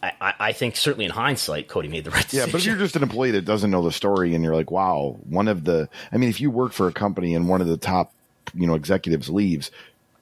[0.03, 2.39] I, I- I think certainly in hindsight, Cody made the right decision.
[2.39, 2.53] yeah, decision.
[2.53, 5.17] but if you're just an employee that doesn't know the story and you're like, wow,
[5.29, 7.77] one of the, I mean, if you work for a company and one of the
[7.77, 8.13] top,
[8.55, 9.71] you know, executives leaves,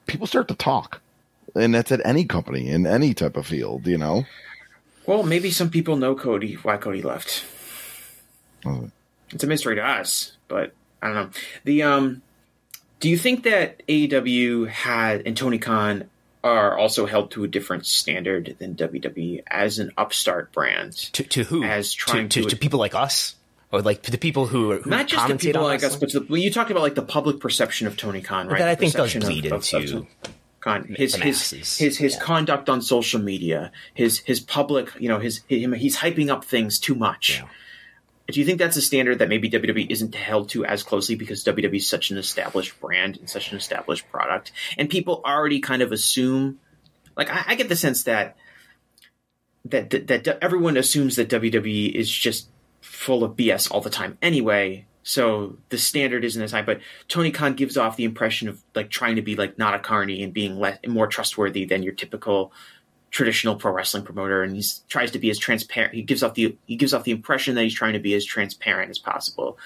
[0.07, 1.01] people start to talk.
[1.55, 4.24] And that's at any company in any type of field, you know?
[5.07, 7.45] Well, maybe some people know Cody why Cody left.
[8.66, 8.91] Oh.
[9.33, 10.72] It's a mystery to us, but
[11.03, 11.31] I don't know.
[11.64, 12.22] The um,
[13.01, 16.09] do you think that AEW had and Tony Khan
[16.45, 20.93] are also held to a different standard than WWE as an upstart brand?
[21.12, 21.64] to, to who?
[21.64, 23.35] as trying to, to- to people like us,
[23.72, 26.20] or like the people who, are- who Not just the people like us, but to
[26.20, 28.59] the, well, you talked about like the public perception of Tony Khan, right?
[28.61, 30.07] that I think does bleed into
[30.61, 30.95] Khan.
[30.97, 32.20] His the his his his Yeah.
[32.20, 36.79] conduct on social media, his his public, you know, his him, he's hyping up things
[36.79, 37.41] too much.
[37.41, 37.49] Yeah.
[38.29, 41.45] Do you think that's a standard that maybe WWE isn't held to as closely because
[41.45, 45.83] WWE is such an established brand and such an established product, and people already kind
[45.83, 46.59] of assume?
[47.16, 48.37] Like, I, I get the sense that
[49.66, 52.49] that, that that everyone assumes that WWE is just
[52.81, 54.87] full of BS all the time anyway.
[55.03, 58.91] So the standard isn't as high, but Tony Khan gives off the impression of like
[58.91, 62.53] trying to be like not a carny and being less more trustworthy than your typical
[63.16, 65.94] traditional pro wrestling promoter, and he tries to be as transparent.
[65.94, 68.26] He gives off the he gives off the impression that he's trying to be as
[68.26, 69.58] transparent as possible.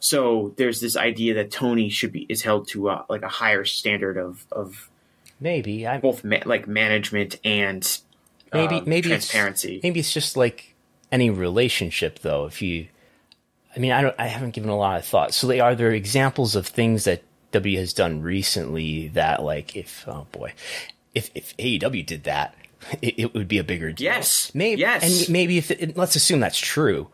[0.00, 3.64] So there's this idea that Tony should be is held to a, like a higher
[3.64, 4.90] standard of of
[5.40, 7.82] maybe I both ma- like management and
[8.52, 9.76] maybe um, maybe transparency.
[9.76, 10.74] It's, maybe it's just like
[11.10, 12.44] any relationship, though.
[12.44, 12.88] If you,
[13.74, 14.14] I mean, I don't.
[14.18, 15.32] I haven't given a lot of thought.
[15.32, 17.22] So, are there examples of things that
[17.52, 20.52] W has done recently that, like, if oh boy,
[21.14, 22.54] if if AEW did that,
[23.02, 24.04] it, it would be a bigger deal.
[24.04, 24.52] Yes.
[24.54, 24.80] maybe.
[24.80, 25.02] Yes.
[25.02, 27.08] and maybe if it, let's assume that's true.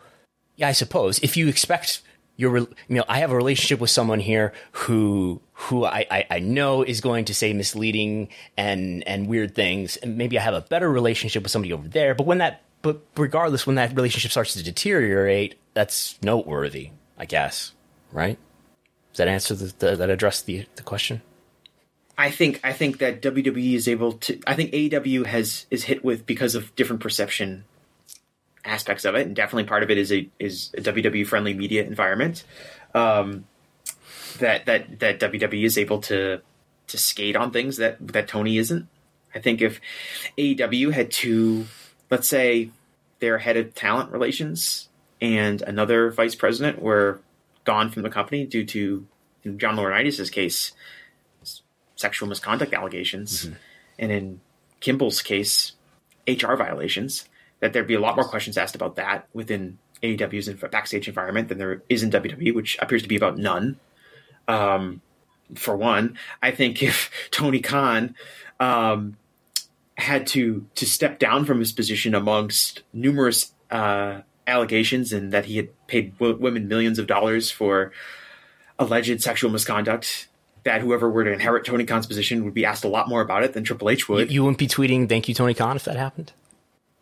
[0.56, 2.02] Yeah, I suppose if you expect
[2.36, 6.38] your, you know, I have a relationship with someone here who who I, I, I
[6.38, 10.60] know is going to say misleading and and weird things, and maybe I have a
[10.60, 12.14] better relationship with somebody over there.
[12.14, 17.72] But when that, but regardless, when that relationship starts to deteriorate, that's noteworthy, I guess.
[18.12, 18.38] Right?
[19.12, 21.22] Does that answer the, the that address the the question?
[22.18, 24.40] I think I think that WWE is able to.
[24.46, 27.64] I think AEW has is hit with because of different perception
[28.64, 31.84] aspects of it, and definitely part of it is a is a WWE friendly media
[31.84, 32.44] environment.
[32.94, 33.44] Um,
[34.38, 36.40] that that that WWE is able to
[36.88, 38.88] to skate on things that that Tony isn't.
[39.34, 39.80] I think if
[40.38, 41.66] AEW had to,
[42.10, 42.70] let's say,
[43.18, 44.88] their head of talent relations
[45.20, 47.20] and another vice president were
[47.64, 49.06] gone from the company due to
[49.56, 50.72] John Laurinaitis' case
[51.96, 53.44] sexual misconduct allegations,
[53.98, 54.40] and in
[54.80, 55.72] Kimball's case,
[56.28, 57.28] HR violations,
[57.60, 61.58] that there'd be a lot more questions asked about that within AEW's backstage environment than
[61.58, 63.78] there is in WWE, which appears to be about none.
[64.46, 65.00] Um,
[65.54, 68.14] for one, I think if Tony Khan
[68.60, 69.16] um,
[69.96, 75.56] had to to step down from his position amongst numerous uh, allegations and that he
[75.56, 77.92] had paid w- women millions of dollars for
[78.78, 80.28] alleged sexual misconduct,
[80.66, 83.42] that whoever were to inherit Tony Khan's position would be asked a lot more about
[83.42, 84.30] it than Triple H You, would.
[84.30, 86.32] you wouldn't be tweeting "Thank you, Tony Khan" if that happened.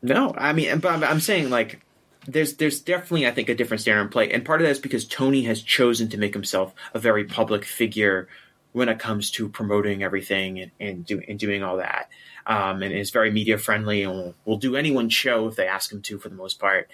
[0.03, 1.81] No, I mean, but I'm, I'm saying like
[2.27, 4.79] there's there's definitely I think a different standard in play, and part of that is
[4.79, 8.29] because Tony has chosen to make himself a very public figure
[8.73, 12.11] when it comes to promoting everything and and, do, and doing all that,
[12.47, 15.91] um, and is very media friendly and will, will do anyone's show if they ask
[15.91, 16.91] him to for the most part.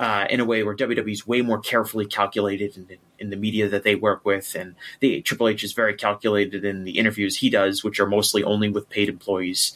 [0.00, 3.68] Uh, in a way where WWE is way more carefully calculated in, in the media
[3.68, 7.50] that they work with, and the Triple H is very calculated in the interviews he
[7.50, 9.74] does, which are mostly only with paid employees.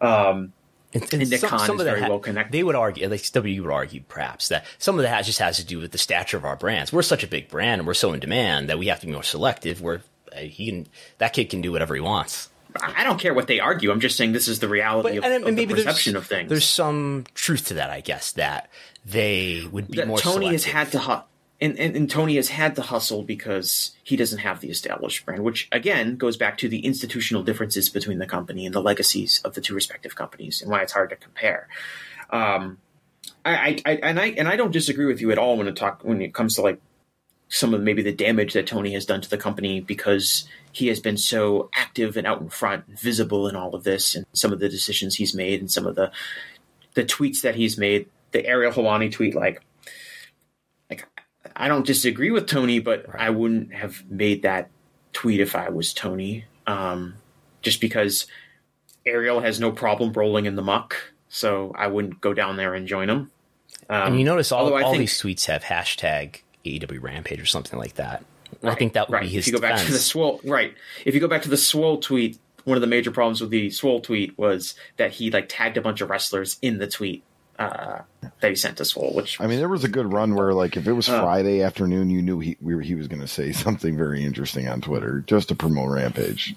[0.00, 0.52] Um,
[0.92, 2.52] And, And Nick Khan is of that very ha- well connected.
[2.52, 5.56] They would argue, at least WWE would argue, perhaps that some of that just has
[5.56, 6.92] to do with the stature of our brands.
[6.92, 9.12] We're such a big brand and we're so in demand that we have to be
[9.12, 9.82] more selective.
[9.82, 10.02] Where
[10.32, 10.86] uh, he can,
[11.18, 12.48] that kid can do whatever he wants.
[12.80, 13.92] I don't care what they argue.
[13.92, 16.48] I'm just saying this is the reality of, and, of maybe the perception of things.
[16.48, 18.68] There's some truth to that, I guess, that
[19.04, 20.18] they would be that more.
[20.18, 21.22] Tony has had to hu-
[21.60, 25.44] and, and, and Tony has had to hustle because he doesn't have the established brand,
[25.44, 29.54] which again goes back to the institutional differences between the company and the legacies of
[29.54, 31.68] the two respective companies, and why it's hard to compare.
[32.30, 32.78] Um,
[33.44, 35.76] I, I, I and I and I don't disagree with you at all when it
[35.76, 36.80] talk when it comes to like
[37.48, 40.98] some of maybe the damage that Tony has done to the company because he has
[40.98, 44.52] been so active and out in front, and visible in all of this, and some
[44.52, 46.10] of the decisions he's made, and some of the
[46.94, 48.08] the tweets that he's made.
[48.34, 49.62] The Ariel Helwani tweet, like,
[50.90, 51.06] like
[51.54, 54.70] I don't disagree with Tony, but I wouldn't have made that
[55.12, 57.14] tweet if I was Tony, um,
[57.62, 58.26] just because
[59.06, 60.96] Ariel has no problem rolling in the muck,
[61.28, 63.30] so I wouldn't go down there and join him.
[63.88, 67.78] Um, And you notice all, all think- these tweets have hashtag AEW Rampage or something
[67.78, 68.24] like that.
[68.64, 69.22] I think that would right.
[69.22, 70.06] be his If you go back to the defense.
[70.06, 70.74] swole, right?
[71.04, 73.70] If you go back to the swole tweet, one of the major problems with the
[73.70, 77.22] swole tweet was that he like tagged a bunch of wrestlers in the tweet
[77.58, 78.00] uh,
[78.40, 80.76] that he sent to swole, which I mean, there was a good run where, like,
[80.76, 81.20] if it was Uh.
[81.20, 84.68] Friday afternoon, you knew he we were, he was going to say something very interesting
[84.68, 86.56] on Twitter just to promote Rampage.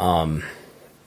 [0.00, 0.42] Um,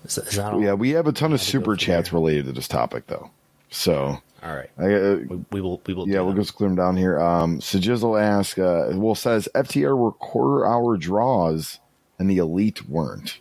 [0.06, 0.38] is, is?
[0.38, 2.18] Yeah, we have a ton of super chats here.
[2.20, 3.32] related to this topic, though.
[3.70, 4.70] So, All right.
[4.78, 5.82] I, uh, We, we will.
[5.86, 6.08] We will.
[6.08, 7.20] yeah, we'll just clear them down here.
[7.20, 11.80] Um, Sajizzle asks, uh, well, says FTR were quarter hour draws
[12.20, 13.40] and the elite weren't.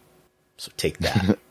[0.56, 1.38] So take that.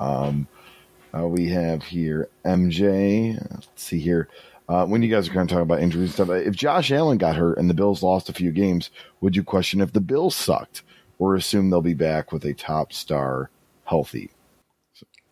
[1.14, 3.38] Uh, we have here MJ.
[3.52, 4.30] Let's see here.
[4.70, 6.90] Uh, when you guys are going to talk about injuries and stuff, uh, if Josh
[6.90, 10.00] Allen got hurt and the Bills lost a few games, would you question if the
[10.00, 10.84] Bills sucked
[11.20, 13.50] or assume they'll be back with a top star
[13.92, 14.32] healthy?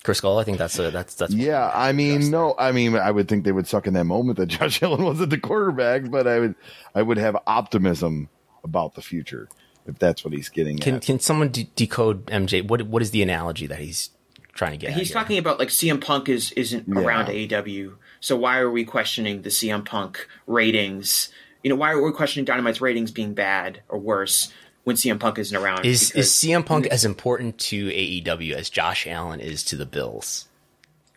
[0.03, 0.39] Chris Gullo.
[0.39, 3.43] I think that's a that's that's Yeah, I mean, no, I mean, I would think
[3.43, 6.55] they would suck in that moment that Josh Allen wasn't the quarterback, but I would,
[6.95, 8.29] I would have optimism
[8.63, 9.49] about the future
[9.85, 11.01] if that's what he's getting Can at.
[11.01, 12.65] can someone de- decode MJ?
[12.67, 14.11] What what is the analogy that he's
[14.53, 14.91] trying to get?
[14.93, 15.21] He's at here?
[15.21, 16.99] talking about like CM Punk is isn't Yeah.
[17.01, 21.29] around AEW, so why are we questioning the CM Punk ratings?
[21.63, 24.51] You know, why are we questioning Dynamite's ratings being bad or worse
[24.89, 25.85] when CM Punk isn't around?
[25.85, 30.47] Is is CM Punk as important to AEW as Josh Allen is to the Bills?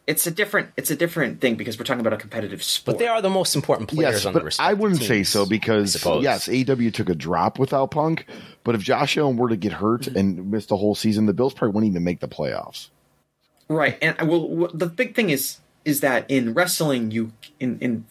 [0.05, 2.97] it's a different it's a different thing because we're talking about a competitive sport.
[2.97, 5.23] But they are the most important players Yes, on the but respective I wouldn't say
[5.23, 8.27] so because yes, AEW took a drop without Punk,
[8.65, 10.19] but if Josh Allen were to get hurt Mm-hmm.
[10.19, 12.91] and miss the whole season, the Bills probably wouldn't even make the playoffs.
[13.69, 14.69] Right, and I will.
[14.75, 18.05] The big thing is is that in wrestling, you in in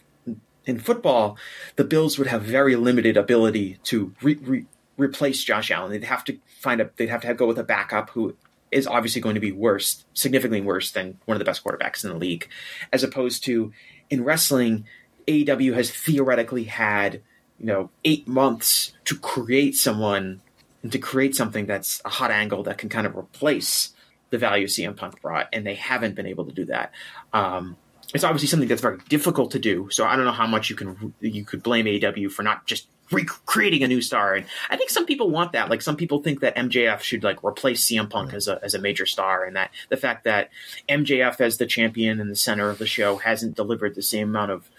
[0.66, 1.38] in football,
[1.76, 4.66] the Bills would have very limited ability to re, re,
[5.02, 5.92] replace Josh Allen.
[5.92, 6.90] They'd have to find a.
[6.96, 8.36] They'd have to have, go with a backup who
[8.72, 12.10] is obviously going to be worse, significantly worse than one of the best quarterbacks in
[12.10, 12.48] the league,
[12.94, 13.74] as opposed to
[14.10, 14.86] in wrestling,
[15.28, 17.22] AEW has theoretically had
[17.60, 20.42] you know eight months to create someone
[20.84, 23.94] and to create something that's a hot angle that can kind of replace
[24.32, 26.92] the value CM Punk brought, and they haven't been able to do that.
[27.34, 27.76] Um,
[28.14, 29.90] it's obviously something that's very difficult to do.
[29.90, 32.88] So I don't know how much you can you could blame AEW for not just
[33.12, 34.36] recreating a new star.
[34.36, 35.70] And I think some people want that.
[35.70, 38.80] Like some people think that MJF should like replace CM Punk as a as a
[38.80, 40.50] major star, and that the fact that
[40.90, 44.52] MJF as the champion in the center of the show hasn't delivered the same amount
[44.52, 44.70] of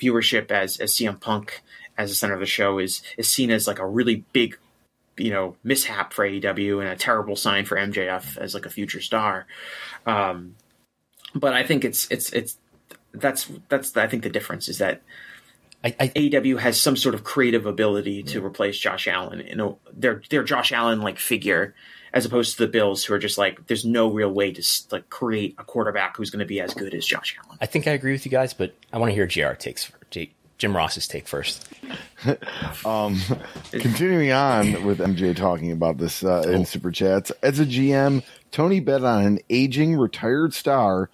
[0.00, 1.62] viewership as as CM Punk
[1.98, 4.58] as the center of the show is is seen as like a really big
[5.16, 9.00] you know mishap for AEW and a terrible sign for MJF as like a future
[9.00, 9.46] star.
[10.04, 10.56] Um,
[11.34, 12.58] but I think it's it's it's
[13.12, 15.02] that's that's I think the difference is that
[15.86, 19.44] I, I, AEW has some sort of creative ability to replace Josh Allen.
[19.46, 21.74] You know, they're they're Josh Allen like figure
[22.12, 25.08] as opposed to the Bills who are just like there's no real way to like
[25.10, 27.56] create a quarterback who's going to be as good as Josh Allen.
[27.60, 30.32] I think I agree with you guys, but I want to hear JR takes J,
[30.58, 31.68] Jim Ross's take first.
[33.70, 37.30] Continuing on with MJ talking about this uh, in super chats.
[37.42, 41.10] As a GM, Tony bet on an aging retired star,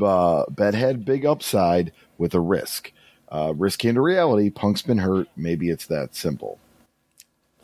[0.00, 2.90] uh, bet had big upside with a risk.
[3.34, 4.48] Uh, risk into reality.
[4.48, 5.26] Punk's been hurt.
[5.36, 6.60] Maybe it's that simple.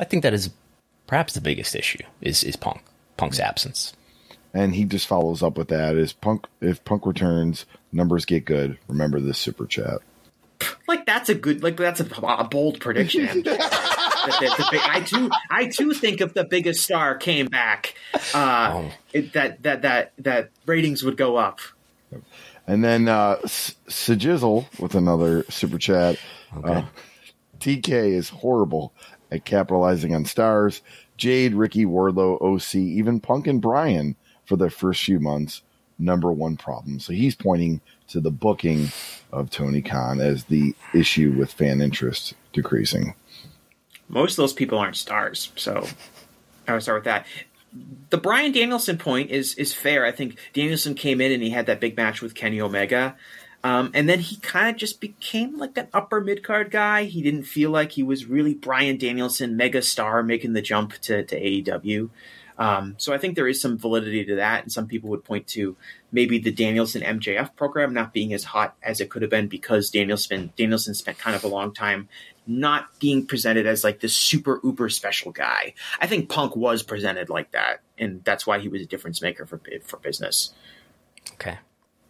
[0.01, 0.51] I think that is
[1.07, 2.83] perhaps the biggest issue is is Punk
[3.17, 3.93] Punk's absence.
[4.53, 8.79] And he just follows up with that: is Punk if Punk returns, numbers get good.
[8.89, 9.99] Remember this super chat.
[10.89, 13.27] Like that's a good like that's a, a bold prediction.
[13.29, 13.45] MJ.
[13.45, 17.95] The- the big- I too I too think if the biggest star came back,
[18.35, 21.61] uh, it, that that that that ratings would go up.
[22.71, 26.19] And then uh, S- Sajizzle with another super chat.
[26.63, 26.83] Uh,
[27.59, 28.93] TK is horrible
[29.33, 30.81] at capitalizing on stars.
[31.17, 34.15] Jade, Ricky, Wardlow, OC, even Punk and Bryan
[34.45, 35.63] for their first few months,
[35.99, 37.01] number one problem.
[37.01, 38.91] So he's pointing to the booking
[39.33, 43.15] of Tony Khan as the issue with fan interest decreasing.
[44.09, 45.51] most of those people aren't stars.
[45.57, 45.85] So
[46.69, 47.27] I would start with that.
[48.11, 50.05] The Bryan Danielson point is is fair.
[50.05, 53.17] I think Danielson came in and he had that big match with Kenny Omega.
[53.63, 57.05] Um, and then he kind of just became like an upper mid card guy.
[57.05, 61.25] He didn't feel like he was really Bryan Danielson, mega star, making the jump to,
[61.25, 62.09] to AEW.
[62.59, 65.47] Um, so I think there is some validity to that, and some people would point
[65.49, 65.77] to
[66.13, 69.89] maybe the Danielson MJF program not being as hot as it could have been because
[69.91, 72.09] Danielson Danielson spent kind of a long time
[72.51, 75.75] not being presented as like this super uber special guy.
[76.01, 79.47] I think Punk was presented like that, and that's why he was a difference maker
[79.47, 80.53] for for business.
[81.35, 81.59] Okay,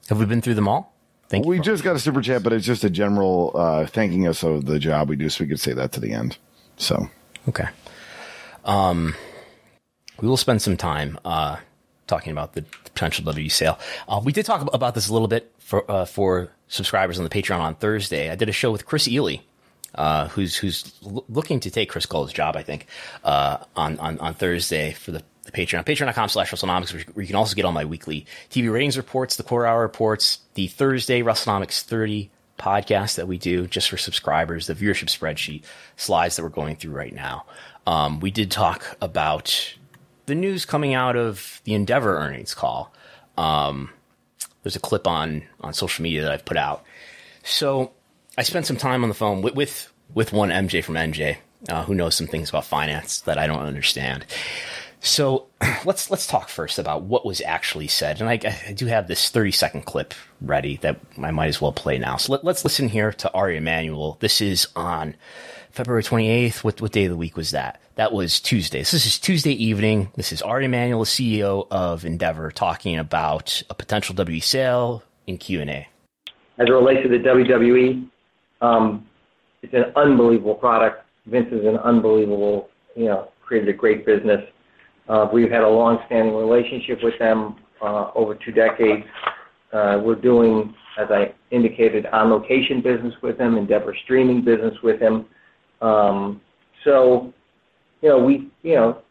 [0.09, 0.95] have we been through them all?
[1.29, 1.51] Thank you.
[1.51, 4.65] we just got a super chat, but it's just a general uh, thanking us of
[4.65, 6.37] the job we do, so we could say that to the end.
[6.77, 7.09] So
[7.49, 7.69] Okay.
[8.65, 9.15] Um,
[10.21, 11.57] we will spend some time uh,
[12.07, 13.79] talking about the potential W sale.
[14.09, 17.31] Uh, we did talk about this a little bit for uh, for subscribers on the
[17.31, 18.31] Patreon on Thursday.
[18.31, 19.37] I did a show with Chris Ely,
[19.95, 22.87] uh, who's who's l- looking to take Chris Gullo's job, I think,
[23.25, 25.85] uh, on, on on Thursday for the, the Patreon.
[25.85, 29.43] Patreon.com slash WrestleNomics, where you can also get all my weekly TV ratings reports, the
[29.43, 34.75] Quarter Hour reports, the Thursday WrestleNomics 30 podcast that we do just for subscribers, the
[34.75, 35.62] viewership spreadsheet
[35.97, 37.47] slides that we're going through right now.
[37.87, 39.75] Um, we did talk about
[40.27, 42.93] the news coming out of the Endeavor earnings call.
[43.39, 43.91] Um,
[44.62, 46.85] there's a clip on on social media that I've put out.
[47.43, 47.93] So
[48.41, 51.37] I spent some time on the phone with with, with one MJ from NJ,
[51.69, 54.25] uh, who knows some things about finance that I don't understand.
[55.01, 55.49] So
[55.85, 59.29] let's let's talk first about what was actually said, and I, I do have this
[59.29, 62.17] 30 second clip ready that I might as well play now.
[62.17, 64.17] So let, us listen here to Ari Emanuel.
[64.21, 65.17] This is on
[65.71, 66.65] February 28th.
[66.65, 67.79] What, what day of the week was that?
[67.97, 68.85] That was Tuesday.
[68.85, 70.12] So this is Tuesday evening.
[70.17, 75.37] This is Ari Emanuel, the CEO of Endeavor, talking about a potential W sale in
[75.37, 75.87] Q&A.
[76.57, 78.09] As it relates to the WWE,
[79.62, 81.05] it's an unbelievable product.
[81.27, 84.41] Vince is an unbelievable, you know, created a great business.
[85.09, 89.05] Uh, we've had a long-standing relationship with them uh, over two decades.
[89.73, 95.27] Uh, we're doing, as I indicated, on-location business with them, Endeavor streaming business with them.
[95.81, 96.41] Um,
[96.85, 97.32] so,
[98.03, 99.03] you know, we, you know,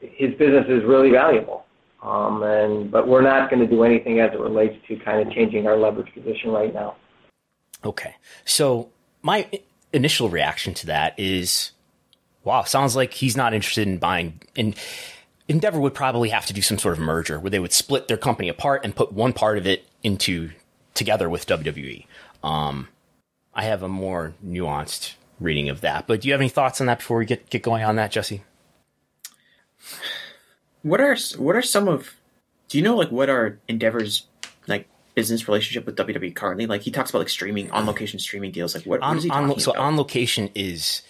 [0.00, 1.64] his business is really valuable.
[2.02, 5.32] Um, and but we're not going to do anything as it relates to kind of
[5.34, 6.96] changing our leverage position right now.
[7.86, 8.90] Okay, so
[9.22, 9.48] my
[9.92, 11.70] initial reaction to that is,
[12.42, 14.42] wow, sounds like he's not interested in buying.
[14.56, 14.74] And
[15.46, 18.16] Endeavor would probably have to do some sort of merger where they would split their
[18.16, 20.50] company apart and put one part of it into
[20.94, 22.06] together with WWE.
[22.42, 22.88] Um,
[23.54, 26.88] I have a more nuanced reading of that, but do you have any thoughts on
[26.88, 28.42] that before we get get going on that, Jesse?
[30.82, 32.16] What are what are some of?
[32.68, 34.26] Do you know like what are Endeavor's
[35.16, 36.66] business relationship with WWE currently?
[36.66, 38.76] Like he talks about like streaming on location streaming deals.
[38.76, 39.82] Like what, on, what is he talking on, so about?
[39.82, 41.02] on location is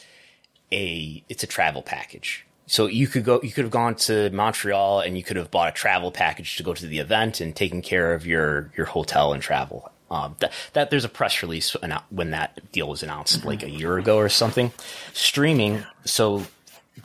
[0.73, 2.47] a it's a travel package.
[2.67, 5.69] So you could go you could have gone to Montreal and you could have bought
[5.69, 9.35] a travel package to go to the event and taken care of your your hotel
[9.35, 9.93] and travel.
[10.09, 11.75] Um, that, that there's a press release
[12.11, 14.73] when that deal was announced like a year ago or something.
[15.13, 16.47] Streaming, so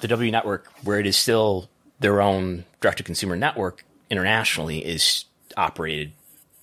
[0.02, 1.68] the W Network, where it is still
[2.00, 5.26] their own direct to consumer network internationally, is
[5.58, 6.12] operated.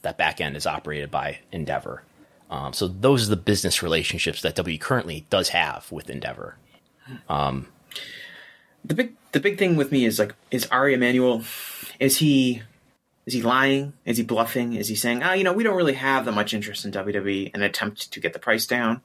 [0.03, 2.03] That back end is operated by Endeavor.
[2.51, 6.57] Um, so those are the business relationships that W currently does have with Endeavor.
[7.29, 7.69] Um,
[8.85, 11.43] the big the big thing with me is like is Ari Emanuel
[12.01, 12.62] is he
[13.27, 13.93] is he lying?
[14.07, 14.75] Is he bluffing?
[14.75, 16.93] Is he saying, "Ah, oh, you know, we don't really have that much interest in
[16.93, 19.03] WWE," an attempt to get the price down?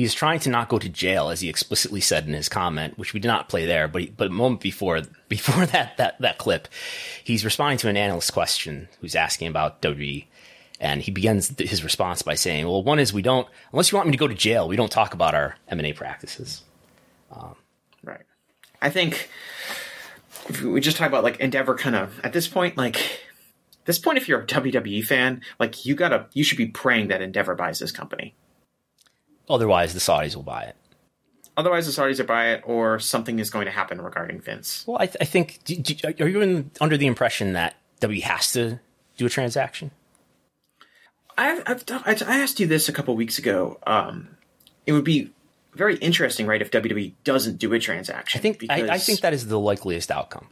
[0.00, 3.12] He's trying to not go to jail, as he explicitly said in his comment, which
[3.12, 3.86] we did not play there.
[3.86, 6.68] But but a moment before before that that that clip,
[7.22, 10.24] he's responding to an analyst question who's asking about WWE,
[10.80, 14.08] and he begins his response by saying, "Well, one is we don't unless you want
[14.08, 16.62] me to go to jail, we don't talk about our M and A practices."
[17.30, 17.54] Um,
[18.02, 18.22] right.
[18.80, 19.28] I think
[20.48, 23.20] if we just talk about like Endeavor, kind of at this point, like
[23.84, 27.20] this point, if you're a WWE fan, like you gotta, you should be praying that
[27.20, 28.34] Endeavor buys this company.
[29.50, 30.76] Otherwise, the Saudis will buy it.
[31.56, 34.84] Otherwise, the Saudis will buy it, or something is going to happen regarding Vince.
[34.86, 35.58] Well, I, th- I think.
[35.64, 38.80] Do, do, are you in, under the impression that W has to
[39.16, 39.90] do a transaction?
[41.36, 43.78] I've, I've I asked you this a couple weeks ago.
[43.86, 44.36] Um,
[44.86, 45.32] it would be
[45.74, 48.38] very interesting, right, if WWE doesn't do a transaction.
[48.38, 48.90] I think because...
[48.90, 50.48] I, I think that is the likeliest outcome.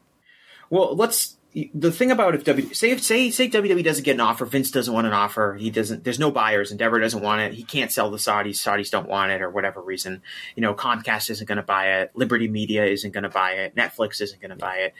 [0.70, 1.36] Well, let's
[1.74, 4.92] the thing about if W say say say WWE doesn't get an offer, Vince doesn't
[4.92, 6.04] want an offer, he doesn't.
[6.04, 6.70] There's no buyers.
[6.70, 7.54] Endeavor doesn't want it.
[7.54, 8.56] He can't sell the Saudis.
[8.56, 10.22] Saudis don't want it, or whatever reason.
[10.56, 12.10] You know, Comcast isn't going to buy it.
[12.14, 13.74] Liberty Media isn't going to buy it.
[13.74, 14.94] Netflix isn't going to buy it.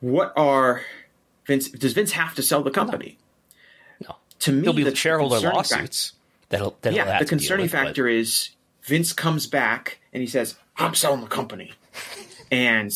[0.00, 0.82] What are
[1.46, 1.70] Vince?
[1.70, 3.18] Does Vince have to sell the company?
[4.00, 4.08] No.
[4.10, 4.16] no.
[4.40, 6.10] To me, there'll be the shareholder lawsuits.
[6.10, 6.20] Fact,
[6.50, 7.18] that'll, that'll yeah.
[7.18, 8.12] the concerning with, factor but...
[8.12, 8.50] is
[8.82, 11.72] Vince comes back and he says, "I'm selling the company,"
[12.50, 12.92] and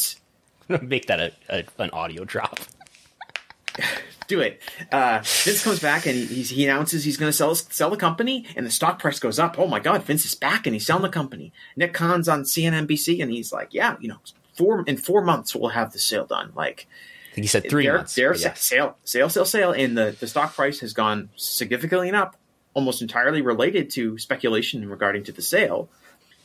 [0.82, 2.58] make that a, a, an audio drop.
[4.28, 4.60] Do it.
[4.90, 8.44] Uh, Vince comes back and he, he announces he's going to sell sell the company,
[8.56, 9.56] and the stock price goes up.
[9.56, 11.52] Oh my God, Vince is back and he's selling the company.
[11.76, 14.18] Nick Khan's on CNBC and he's like, "Yeah, you know,
[14.54, 16.88] four in four months we'll have the sale done." Like
[17.36, 18.14] he said, three they're, months.
[18.14, 18.62] They're yes.
[18.64, 22.34] sale, sale, sale, sale, and the the stock price has gone significantly up,
[22.74, 25.88] almost entirely related to speculation regarding to the sale.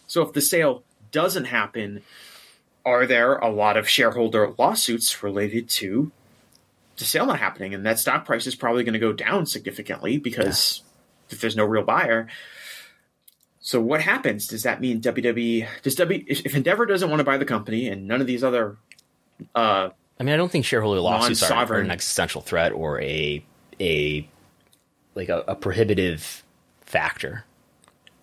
[0.05, 2.03] So if the sale doesn't happen,
[2.85, 6.11] are there a lot of shareholder lawsuits related to
[6.97, 7.73] the sale not happening?
[7.73, 10.81] And that stock price is probably going to go down significantly because
[11.29, 11.35] yeah.
[11.35, 12.27] if there's no real buyer.
[13.59, 14.47] So what happens?
[14.47, 18.07] Does that mean WWE does W if Endeavor doesn't want to buy the company and
[18.07, 18.77] none of these other
[19.53, 19.89] uh
[20.19, 23.43] I mean I don't think shareholder lawsuits are, an existential threat or a
[23.79, 24.27] a
[25.13, 26.43] like a, a prohibitive
[26.81, 27.45] factor.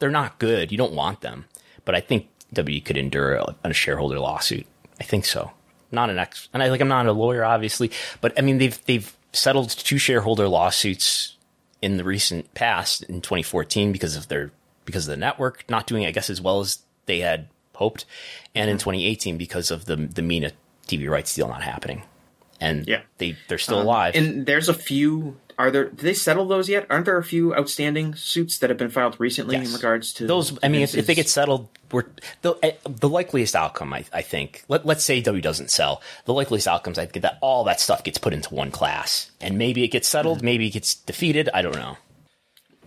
[0.01, 0.73] They're not good.
[0.73, 1.47] You don't want them.
[1.85, 4.67] But I think W could endure a, a shareholder lawsuit.
[5.01, 5.53] I think so.
[5.91, 8.85] Not an ex, and I like I'm not a lawyer, obviously, but I mean they've
[8.87, 11.37] they've settled two shareholder lawsuits
[11.81, 14.51] in the recent past in 2014 because of their
[14.85, 18.05] because of the network not doing I guess as well as they had hoped,
[18.55, 20.53] and in 2018 because of the the MENA
[20.87, 22.03] TV rights deal not happening.
[22.61, 23.03] And yeah.
[23.19, 24.15] they they're still um, alive.
[24.17, 25.85] And there's a few are there?
[25.87, 26.87] Did they settle those yet?
[26.89, 29.67] Aren't there a few outstanding suits that have been filed recently yes.
[29.67, 30.57] in regards to those?
[30.63, 32.05] I mean, if, if, they get settled, we're
[32.43, 33.93] the, eh, the likeliest outcome.
[33.93, 34.65] I, I think.
[34.69, 36.01] Let, let's say W doesn't sell.
[36.27, 39.59] The likeliest outcomes I get that all that stuff gets put into one class, and
[39.59, 40.47] maybe it gets settled, mm-hmm.
[40.47, 41.49] maybe it gets defeated.
[41.53, 41.97] I don't know.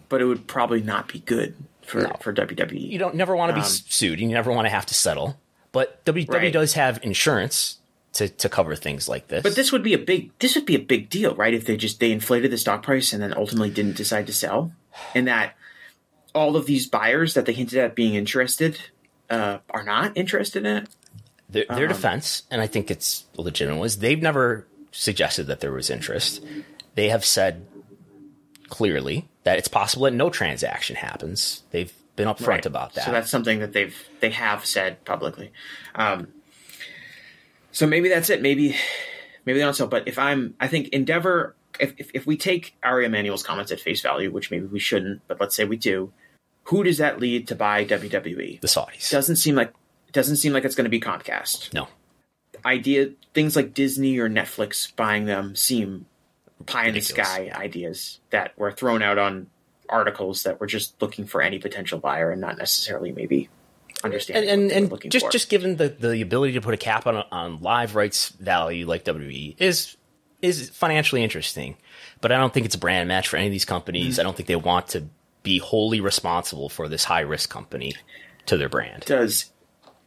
[0.08, 2.90] But it would probably not be good for for WWE.
[2.90, 4.20] You don't never want to be Um, sued.
[4.20, 5.38] And you never want to have to settle.
[5.74, 6.54] But WWE Right.
[6.54, 7.78] does have insurance
[8.14, 9.44] to, to cover things like this.
[9.44, 11.54] But this would be a big this would be a big deal, right?
[11.54, 14.74] If they just they inflated the stock price and then ultimately didn't decide to sell,
[15.16, 15.56] and that
[16.34, 18.80] all of these buyers that they hinted at being interested
[19.30, 20.90] uh, are not interested in it.
[21.50, 25.72] their, their um, defense, and I think it's legitimate, was they've never suggested that there
[25.72, 26.44] was interest.
[26.96, 27.66] They have said
[28.70, 31.64] clearly that it's possible that no transaction happens.
[31.72, 32.66] They've been upfront Right.
[32.66, 33.06] about that.
[33.06, 35.52] So that's something that they've they have said publicly.
[35.96, 36.28] Um,
[37.72, 38.42] so maybe that's it.
[38.42, 38.76] Maybe
[39.46, 39.88] maybe they don't sell.
[39.88, 41.56] But if I'm, I think Endeavor.
[41.80, 45.22] If, if, if we take Ari Emanuel's comments at face value, which maybe we shouldn't,
[45.28, 46.12] but let's say we do,
[46.64, 48.60] who does that lead to buy WWE?
[48.60, 49.10] the Saudis.
[49.10, 49.74] Doesn't seem like
[50.08, 51.74] it doesn't seem like it's going to be Comcast.
[51.74, 51.88] no.
[52.64, 56.06] Idea things like Disney or Netflix buying them seem
[56.66, 59.48] pie in the sky ideas that were thrown out on
[59.90, 63.50] articles that were just looking for any potential buyer and not necessarily maybe
[64.04, 65.32] understanding and and, and just for.
[65.32, 69.04] just given the, the ability to put a cap on on live rights value like
[69.06, 69.98] WWE is
[70.42, 71.78] is financially interesting,
[72.20, 74.14] but I don't think it's a brand match for any of these companies.
[74.14, 74.22] Mm-hmm.
[74.22, 75.06] I don't think they want to
[75.44, 77.94] be wholly responsible for this high risk company
[78.48, 79.04] to their brand.
[79.06, 79.52] does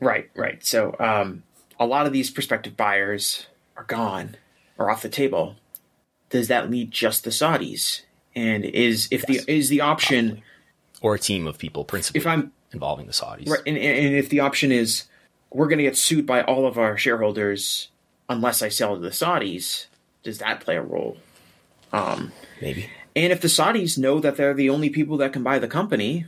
[0.01, 1.43] right right so um
[1.79, 3.47] a lot of these prospective buyers
[3.77, 4.37] are gone
[4.79, 5.57] or off the table
[6.31, 8.03] does that lead just the saudis
[8.35, 10.43] and is if Yes, the is the option
[11.01, 13.49] Or a team of people principally If I'm- involving the Saudis.
[13.49, 15.05] right and, and if the option is
[15.51, 17.89] we're going to get sued by all of our shareholders
[18.29, 19.87] unless i sell to the saudis
[20.23, 21.17] does that play a role
[21.93, 22.91] um, Maybe.
[23.15, 26.27] and if the saudis know that they're the only people that can buy the company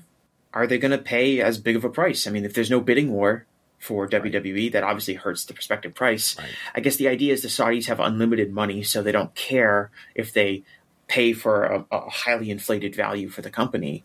[0.55, 2.81] are they going to pay as big of a price i mean if there's no
[2.81, 3.47] bidding war
[3.79, 6.37] for WWE, that obviously hurts the prospective price.
[6.75, 10.33] I guess the idea is the Saudis have unlimited money, so they don't care if
[10.33, 10.65] they
[11.09, 14.05] pay for a, a highly inflated value for the company.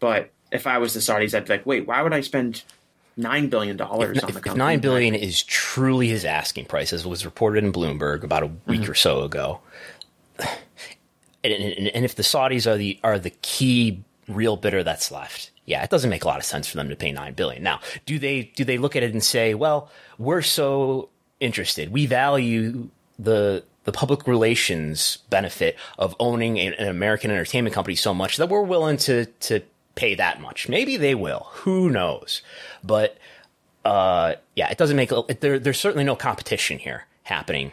[0.00, 2.62] But if I was the Saudis, I'd be like, wait, why would I spend
[3.16, 4.52] nine billion dollars on the company?
[4.52, 8.46] if nine billion is truly his asking price, as was reported in Bloomberg about a
[8.66, 8.90] week Mm-hmm.
[8.90, 9.60] or so ago,
[11.42, 15.50] and, and, and if the Saudis are the are the key real bidder that's left,
[15.66, 17.62] yeah, it doesn't make a lot of sense for them to pay nine billion.
[17.62, 21.08] Now, do they do they look at it and say, well, we're so
[21.40, 27.94] interested, we value the the public relations benefit of owning an, an American entertainment company
[27.94, 29.60] so much that we're willing to to
[29.94, 30.68] pay that much.
[30.68, 31.48] Maybe they will.
[31.50, 32.42] Who knows?
[32.82, 33.18] But
[33.84, 35.10] uh, yeah, it doesn't make
[35.40, 35.58] there.
[35.58, 37.72] There's certainly no competition here happening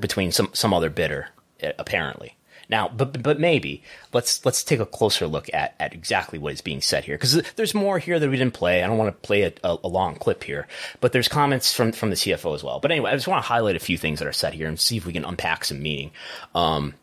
[0.00, 1.28] between some some other bidder,
[1.62, 2.36] uh, apparently.
[2.68, 3.82] Now, but but maybe
[4.14, 7.42] let's let's take a closer look at at exactly what is being said here because
[7.56, 8.82] there's more here that we didn't play.
[8.82, 10.66] I don't want to play a, a, a long clip here,
[11.00, 12.80] but there's comments from from the CFO as well.
[12.80, 14.80] But anyway, I just want to highlight a few things that are said here and
[14.80, 16.12] see if we can unpack some meaning.
[16.54, 16.94] Um,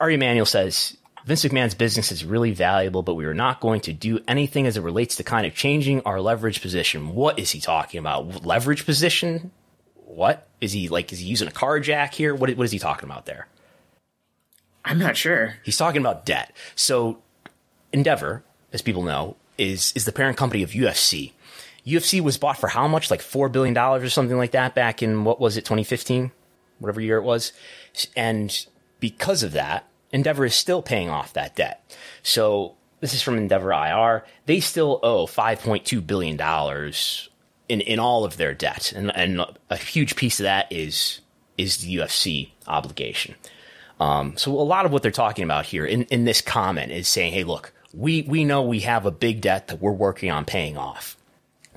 [0.00, 0.96] Ari Emanuel says
[1.30, 4.76] Vince McMahon's business is really valuable, but we are not going to do anything as
[4.76, 7.14] it relates to kind of changing our leverage position.
[7.14, 8.44] What is he talking about?
[8.44, 9.52] Leverage position?
[9.94, 11.12] What is he like?
[11.12, 12.34] Is he using a car jack here?
[12.34, 13.46] What, what is he talking about there?
[14.84, 15.54] I'm not sure.
[15.62, 16.52] He's talking about debt.
[16.74, 17.22] So
[17.92, 18.42] Endeavor,
[18.72, 21.30] as people know, is is the parent company of UFC.
[21.86, 23.08] UFC was bought for how much?
[23.08, 26.32] Like four billion dollars or something like that back in what was it, 2015,
[26.80, 27.52] whatever year it was.
[28.16, 28.66] And
[28.98, 31.96] because of that, Endeavor is still paying off that debt.
[32.22, 34.24] So this is from Endeavor IR.
[34.46, 37.28] They still owe 5.2 billion dollars
[37.68, 41.20] in in all of their debt, and and a huge piece of that is
[41.56, 43.34] is the UFC obligation.
[44.00, 47.06] Um, so a lot of what they're talking about here in, in this comment is
[47.06, 50.46] saying, hey, look, we, we know we have a big debt that we're working on
[50.46, 51.16] paying off.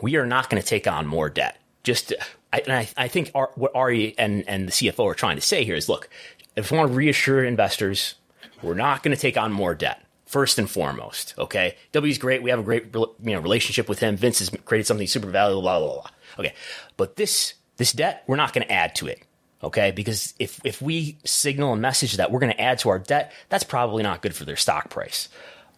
[0.02, 1.60] We are not going to take on more debt.
[1.84, 2.14] Just,
[2.54, 5.42] I, and I, I think our, what Ari and, and the CFO are trying to
[5.42, 6.10] say here is, look,
[6.56, 8.16] if we want to reassure investors,
[8.64, 10.02] we're not going to take on more debt.
[10.26, 11.76] First and foremost, okay.
[11.92, 12.42] W's great.
[12.42, 14.16] We have a great you know relationship with him.
[14.16, 15.62] Vince has created something super valuable.
[15.62, 16.10] Blah blah blah.
[16.40, 16.54] Okay,
[16.98, 19.22] but this this debt, we're not going to add to it
[19.64, 23.00] okay because if if we signal a message that we're going to add to our
[23.00, 25.30] debt that's probably not good for their stock price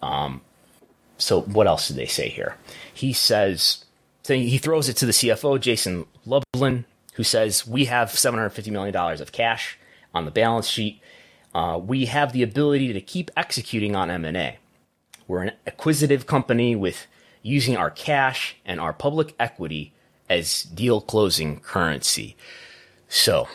[0.02, 0.42] um,
[1.18, 2.56] so what else did they say here
[2.94, 3.86] he says
[4.24, 8.96] so he throws it to the cfo jason lublin who says we have $750 million
[8.96, 9.78] of cash
[10.14, 11.00] on the balance sheet
[11.56, 14.58] uh, we have the ability to keep executing on m&a
[15.28, 17.08] we're an acquisitive company with
[17.42, 19.94] using our cash and our public equity
[20.30, 22.36] as deal closing currency
[23.08, 23.48] so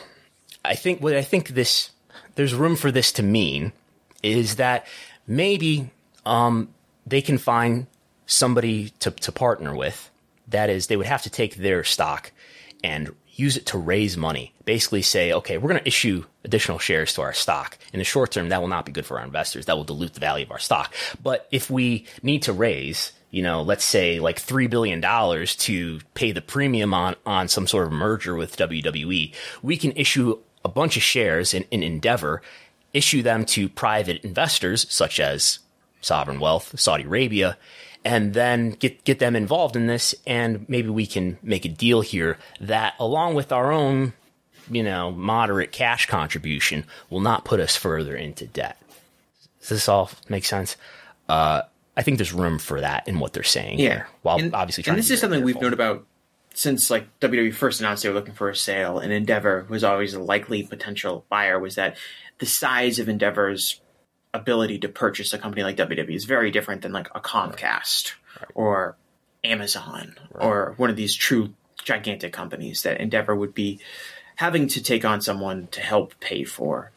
[0.63, 1.91] I think what I think this
[2.35, 3.73] there's room for this to mean
[4.23, 4.87] is that
[5.27, 5.89] maybe
[6.25, 6.69] um,
[7.05, 7.87] they can find
[8.25, 10.09] somebody to, to partner with.
[10.47, 12.31] That is, they would have to take their stock
[12.83, 14.53] and use it to raise money.
[14.65, 17.77] Basically, say, okay, we're going to issue additional shares to our stock.
[17.93, 19.65] In the short term, that will not be good for our investors.
[19.65, 20.93] That will dilute the value of our stock.
[21.21, 25.99] But if we need to raise, you know, let's say like three billion dollars to
[26.13, 30.69] pay the premium on on some sort of merger with WWE, we can issue a
[30.69, 32.41] bunch of shares in, in Endeavor,
[32.93, 35.59] issue them to private investors such as
[36.01, 37.57] sovereign wealth, Saudi Arabia,
[38.03, 42.01] and then get get them involved in this, and maybe we can make a deal
[42.01, 44.13] here that, along with our own,
[44.69, 48.77] you know, moderate cash contribution, will not put us further into debt.
[49.59, 50.77] Does this all make sense?
[51.29, 51.61] Uh,
[51.95, 53.89] I think there's room for that in what they're saying Yeah.
[53.89, 56.05] here, while and, obviously and this is something very we've known about
[56.53, 60.13] since like WWE first announced they were looking for a sale, and Endeavor was always
[60.13, 61.59] a likely potential buyer.
[61.59, 61.95] Was that
[62.39, 63.79] the size of Endeavor's
[64.33, 68.13] ability to purchase a company like WWE is very different than like a Comcast
[68.55, 68.95] or
[69.43, 71.53] Amazon or one of these true
[71.83, 73.79] gigantic companies that Endeavor would be
[74.35, 76.91] having to take on someone to help pay for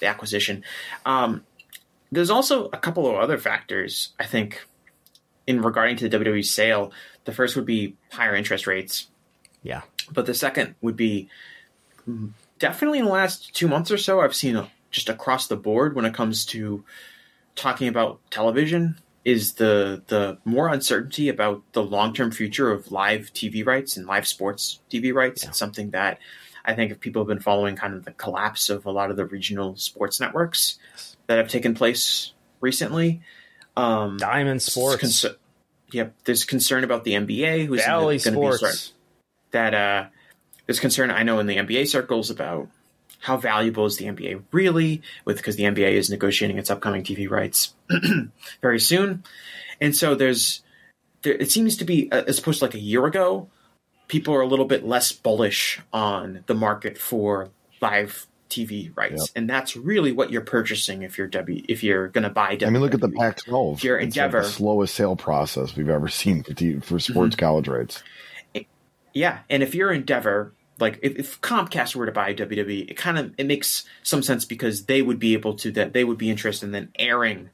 [0.00, 0.62] the acquisition.
[1.04, 1.44] Um,
[2.12, 4.64] there's also a couple of other factors I think
[5.46, 6.92] in regarding to the WWE sale.
[7.24, 9.08] The first would be higher interest rates,
[9.62, 9.82] Yeah.
[10.12, 11.28] but the second would be
[12.08, 15.56] mm, definitely in the last two months or so, I've seen a, just across the
[15.56, 16.84] board when it comes to
[17.54, 23.32] talking about television is the the more uncertainty about the long term future of live
[23.34, 25.42] TV rights and live sports TV rights.
[25.42, 26.18] It's something that
[26.64, 29.16] I think if people have been following kind of the collapse of a lot of
[29.16, 30.78] the regional sports networks
[31.26, 33.20] that have taken place recently.
[33.76, 35.26] Um, Diamond Sports,
[35.90, 38.58] yep, there's concern about the NBA, who's going to be Sports.
[38.58, 38.92] start-
[39.50, 40.06] that uh,
[40.66, 42.68] there's concern I know in the NBA circles about
[43.26, 47.28] how valuable is the NBA really, with because the NBA is negotiating its upcoming TV
[47.28, 47.74] rights
[48.62, 49.24] very soon,
[49.80, 50.62] and so there's
[51.22, 53.48] there, it seems to be uh, as opposed to like a year ago,
[54.08, 57.48] people are a little bit less bullish on the market for
[57.80, 59.28] live TV rights, Yep.
[59.34, 62.56] and that's really what you're purchasing if you're W if you're going to buy.
[62.56, 62.66] WWE.
[62.66, 63.74] I mean, look at the Pac-12.
[63.78, 67.00] If you're It's like Endeavor, the slowest sale process we've ever seen for t- for
[67.00, 67.44] sports Mm-hmm.
[67.44, 68.04] college rights.
[69.12, 73.18] Yeah, and if you're Endeavor, like if, if Comcast were to buy WWE, it kind
[73.18, 76.30] of it makes some sense because they would be able to that they would be
[76.30, 77.50] interested in then airing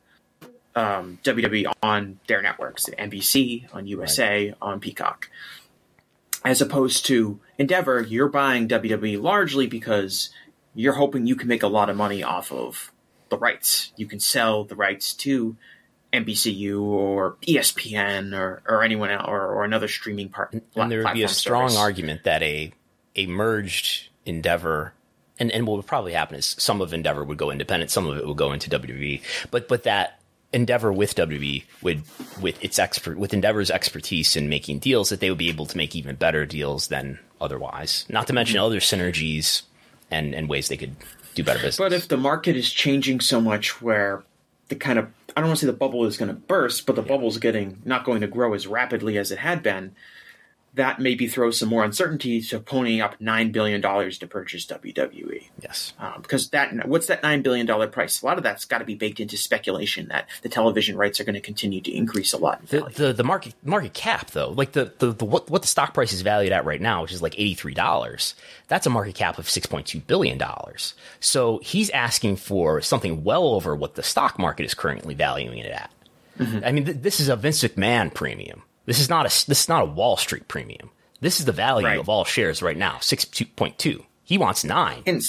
[0.74, 5.28] um, WWE on their networks, NBC, on USA, on Peacock,
[6.44, 8.00] as opposed to Endeavor.
[8.00, 10.30] You're buying WWE largely because
[10.74, 12.92] you're hoping you can make a lot of money off of
[13.28, 13.92] the rights.
[13.96, 15.56] You can sell the rights to
[16.12, 20.52] NBCU or ESPN or, or anyone else or, or another streaming part.
[20.52, 21.80] and there would be a strong service.
[21.80, 22.72] argument that a
[23.16, 24.94] a merged Endeavor
[25.38, 28.16] and, and what would probably happen is some of Endeavor would go independent, some of
[28.16, 30.20] it would go into WWE, but but that
[30.52, 32.02] Endeavor with WWE would
[32.40, 35.76] with its expert with Endeavor's expertise in making deals that they would be able to
[35.76, 38.04] make even better deals than otherwise.
[38.08, 38.66] Not to mention mm-hmm.
[38.66, 39.62] other synergies
[40.10, 40.94] and and ways they could
[41.34, 41.78] do better business.
[41.78, 44.22] But if the market is changing so much where
[44.68, 46.96] the kind of I don't want to say the bubble is going to burst, but
[46.96, 49.94] the bubble's getting not going to grow as rapidly as it had been,
[50.74, 55.48] that maybe throws some more uncertainty to ponying up nine billion dollars to purchase WWE.
[55.60, 55.92] yes.
[55.98, 58.22] Um, because that what's that nine billion dollar price?
[58.22, 61.24] A lot of that's got to be baked into speculation that the television rights are
[61.24, 64.72] going to continue to increase a lot The, the the market market cap though, like
[64.72, 67.20] the, the, the what what the stock price is valued at right now, which is
[67.22, 68.34] like eighty three dollars,
[68.68, 70.94] that's a market cap of six point two billion dollars.
[71.20, 75.70] So he's asking for something well over what the stock market is currently valuing it
[75.70, 75.90] at.
[76.64, 78.62] I mean, th- this is a Vince McMahon premium.
[78.86, 80.90] This is not a this is not a Wall Street premium.
[81.20, 81.98] This is the value Right.
[82.00, 84.04] of all shares right now, six point two.
[84.24, 85.02] He wants nine.
[85.06, 85.22] and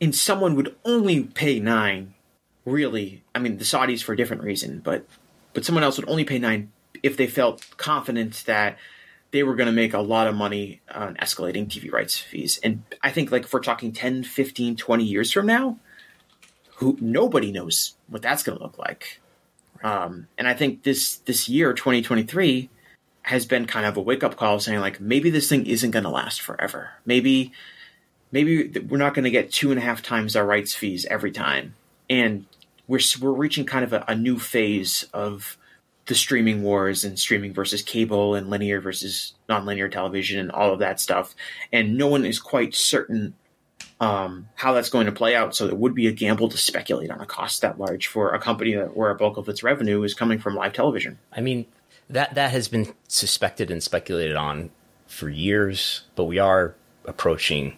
[0.00, 2.14] and someone would only pay nine
[2.66, 5.06] really i mean the saudis for a different reason but
[5.54, 6.70] but someone else would only pay nine
[7.02, 8.76] if they felt confident that
[9.30, 12.82] they were going to make a lot of money on escalating tv rights fees and
[13.02, 15.78] i think like if we're talking 10 15 20 years from now
[16.76, 19.20] who nobody knows what that's going to look like
[19.82, 22.68] um, and i think this this year 2023
[23.30, 26.10] has been kind of a wake-up call saying like maybe this thing isn't going to
[26.10, 27.52] last forever maybe
[28.32, 31.32] maybe we're not going to get two and a half times our rights fees every
[31.32, 31.74] time,
[32.08, 32.46] and
[32.86, 35.56] we're we're reaching kind of a, a new phase of
[36.06, 40.80] the streaming wars and streaming versus cable and linear versus nonlinear television and all of
[40.80, 41.34] that stuff,
[41.72, 43.34] and no one is quite certain
[44.00, 45.54] um, how that's going to play out.
[45.54, 48.38] So it would be a gamble to speculate on a cost that large for a
[48.38, 51.18] company that where a bulk of its revenue is coming from live television.
[51.32, 51.66] I mean,
[52.10, 54.70] that that has been suspected and speculated on
[55.06, 56.74] for years, but we are
[57.04, 57.76] approaching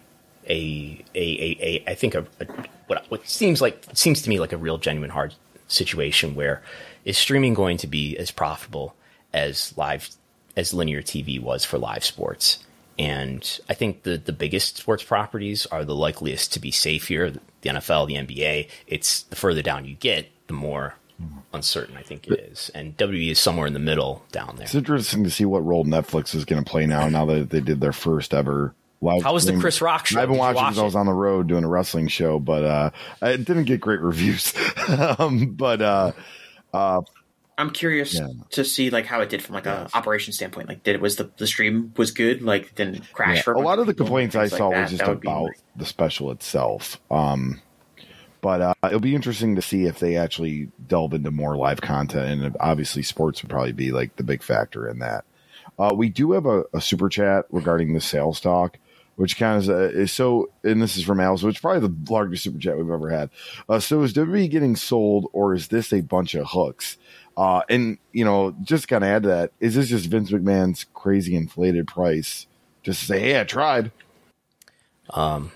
[0.49, 2.45] a a a, a I think a, a
[2.87, 5.33] what what seems like seems to me like a real genuine hard
[5.67, 6.61] situation where
[7.05, 8.95] is streaming going to be as profitable
[9.33, 10.09] as live
[10.55, 12.59] as linear TV was for live sports?
[12.99, 17.31] And I think the, the biggest sports properties are the likeliest to be safe here.
[17.31, 18.69] The NFL, the NBA.
[18.85, 20.93] It's the further down you get, the more
[21.53, 21.97] uncertain.
[21.97, 24.65] I think it is, and WWE is somewhere in the middle down there.
[24.65, 27.07] It's interesting to see what role Netflix is going to play now.
[27.09, 29.23] Now that they did their first ever live.
[29.23, 29.57] How was the.
[29.59, 30.19] Chris Rock show?
[30.19, 32.07] I've been Did you watching watch because I was on the road doing a wrestling
[32.07, 32.89] show, but uh,
[33.21, 34.53] it didn't get great reviews.
[35.19, 36.11] um, but uh,
[36.73, 37.01] uh,
[37.57, 38.27] I'm curious Yeah.
[38.51, 40.67] to see like how it did from like a operation standpoint.
[40.67, 42.41] Like, did it was the the stream was good?
[42.41, 44.89] Like, didn't crash yeah, for a lot of the complaints I things like saw was
[44.89, 46.99] just That would be about the special itself.
[47.11, 47.61] Um,
[48.43, 52.43] but uh, it'll be interesting to see if they actually delve into more live content,
[52.43, 55.23] and obviously, sports would probably be like the big factor in that.
[55.79, 58.77] Uh, we do have a, a super chat regarding the sales talk,
[59.15, 62.11] which kind of uh, is so, and this is from Al, so it's probably the
[62.11, 63.29] largest super chat we've ever had.
[63.69, 66.97] Uh, so is WWE getting sold, or is this a bunch of hooks?
[67.37, 70.85] Uh, and you know, just kind of add to that, is this just Vince McMahon's
[70.93, 72.45] crazy inflated price?
[72.81, 73.93] Just to say, hey, I tried.
[75.11, 75.53] Um,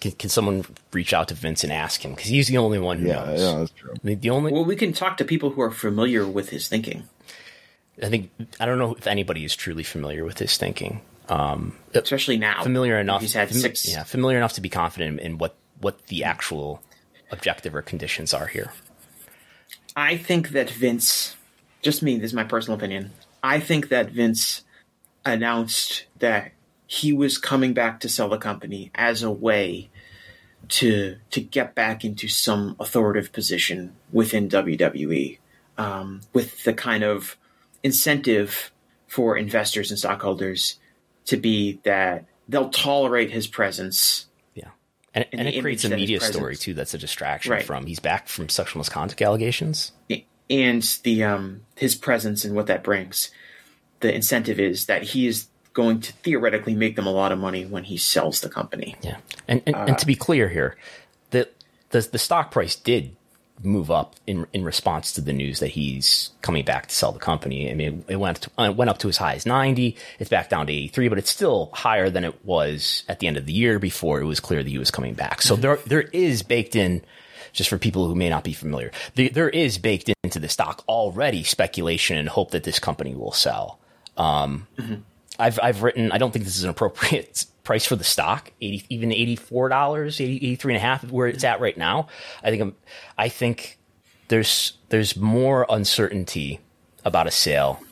[0.00, 2.98] can, can someone reach out to Vince and ask him because he's the only one
[2.98, 3.40] who Yeah, knows.
[3.40, 3.94] yeah, that's true.
[4.02, 7.08] The, the only Well, we can talk to people who are familiar with his thinking.
[8.02, 11.02] I think I don't know if anybody is truly familiar with his thinking.
[11.28, 12.62] Um, especially now.
[12.62, 13.20] familiar enough.
[13.20, 13.88] He's had fami- six.
[13.90, 16.82] Yeah, familiar enough to be confident in what what the actual
[17.30, 18.72] objective or conditions are here.
[19.94, 21.36] I think that Vince,
[21.82, 23.10] just me, this is my personal opinion.
[23.42, 24.62] I think that Vince
[25.24, 26.52] announced that
[26.92, 29.88] he was coming back to sell the company as a way
[30.68, 35.38] to to get back into some authoritative position within WWE,
[35.78, 37.38] um, with the kind of
[37.82, 38.70] incentive
[39.06, 40.78] for investors and stockholders
[41.24, 44.26] to be that they'll tolerate his presence.
[44.54, 44.68] Yeah,
[45.14, 46.74] and, And and it creates a image that his media story too.
[46.74, 47.64] That's a distraction Right.
[47.64, 49.92] from he's back from sexual misconduct allegations.
[50.50, 53.30] and the um his presence and what that brings.
[54.00, 57.64] The incentive is that he is going to theoretically make them a lot of money
[57.64, 58.96] when he sells the company.
[59.02, 59.16] Yeah,
[59.48, 60.76] and and, and to be clear here,
[61.30, 61.48] the,
[61.90, 63.16] the the stock price did
[63.62, 67.18] move up in in response to the news that he's coming back to sell the
[67.18, 67.70] company.
[67.70, 69.96] I mean, it went to, uh, it went up to as high as ninety.
[70.18, 73.26] It's back down to eighty three, but it's still higher than it was at the
[73.26, 75.42] end of the year before it was clear that he was coming back.
[75.42, 77.02] So there there is baked in.
[77.52, 80.82] Just for people who may not be familiar, there, there is baked into the stock
[80.88, 83.78] already speculation and hope that this company will sell.
[84.16, 84.66] Um,
[85.42, 86.12] I've I've written.
[86.12, 88.52] I don't think this is an appropriate price for the stock.
[88.60, 92.06] Eighty, even eighty four dollars, 83 and a half, where it's at right now.
[92.44, 92.76] I think I'm,
[93.18, 93.78] I think
[94.28, 96.60] there's there's more uncertainty
[97.04, 97.82] about a sale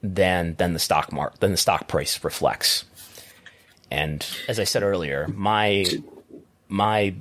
[0.00, 2.84] than than the stock mark than the stock price reflects.
[3.90, 5.84] And as I said earlier, my
[6.68, 7.14] my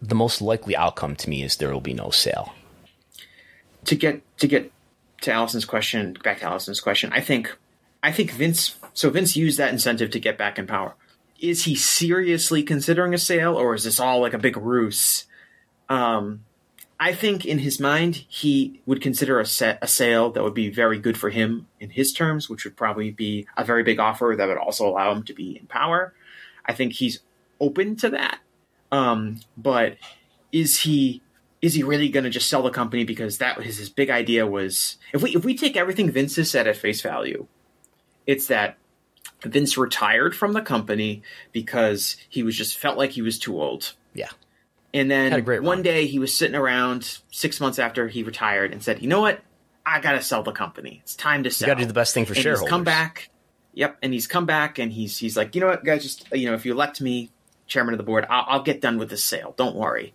[0.00, 2.54] the most likely outcome to me is there will be no sale.
[3.84, 4.72] To get to get
[5.20, 7.54] to Allison's question, back to Allison's question, I think
[8.06, 10.94] I think Vince so Vince used that incentive to get back in power.
[11.40, 15.24] Is he seriously considering a sale or is this all like a big ruse?
[15.88, 16.44] Um
[17.00, 20.70] I think in his mind he would consider a set a sale that would be
[20.70, 24.36] very good for him in his terms, which would probably be a very big offer
[24.38, 26.14] that would also allow him to be in power.
[26.64, 27.18] I think he's
[27.60, 28.38] open to that.
[28.92, 29.96] Um, but
[30.52, 31.22] is he
[31.60, 34.46] is he really going to just sell the company because that was his big idea
[34.46, 37.48] was if we if we take everything Vince has said at face value,
[38.26, 38.78] it's that
[39.42, 41.22] Vince retired from the company
[41.52, 43.94] because he was just felt like he was too old.
[44.14, 44.30] Yeah.
[44.94, 45.82] And then one run.
[45.82, 49.40] day he was sitting around six months after he retired and said, "You know what?
[49.84, 51.00] I got to sell the company.
[51.02, 52.68] It's time to sell." gotta do the best thing for and shareholders.
[52.68, 53.30] He's come back.
[53.74, 56.48] Yep, and he's come back and he's he's like, you know what, guys, just you
[56.48, 57.30] know, if you elect me
[57.66, 59.54] chairman of the board, I'll, I'll get done with this sale.
[59.58, 60.14] Don't worry.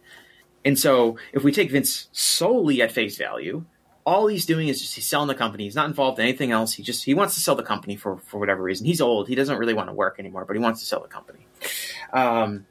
[0.65, 3.65] And so, if we take Vince solely at face value,
[4.05, 5.65] all he's doing is just he's selling the company.
[5.65, 6.73] He's not involved in anything else.
[6.73, 8.85] He just he wants to sell the company for for whatever reason.
[8.85, 9.27] He's old.
[9.27, 11.45] He doesn't really want to work anymore, but he wants to sell the company.
[12.13, 12.65] Um,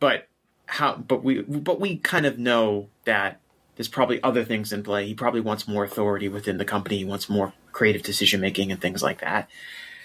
[0.00, 0.28] but
[0.66, 0.96] how?
[0.96, 3.40] But we but we kind of know that
[3.76, 5.06] there's probably other things in play.
[5.06, 6.98] He probably wants more authority within the company.
[6.98, 9.48] He wants more creative decision making and things like that.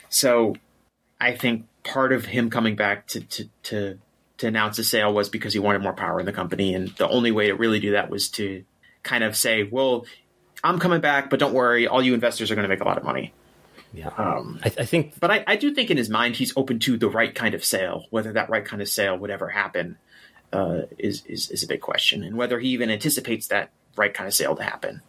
[0.09, 0.55] So
[1.19, 3.99] I think part of him coming back to to to
[4.37, 7.09] to announce a sale was because he wanted more power in the company, and the
[7.09, 8.63] only way to really do that was to
[9.03, 10.05] kind of say, "Well,
[10.63, 12.97] I'm coming back, but don't worry, all you investors are going to make a lot
[12.97, 13.33] of money."
[13.93, 16.79] Yeah, um, I, I think, but I, I do think in his mind he's open
[16.79, 18.05] to the right kind of sale.
[18.09, 19.97] Whether that right kind of sale would ever happen
[20.51, 24.27] uh, is, is is a big question, and whether he even anticipates that right kind
[24.27, 25.01] of sale to happen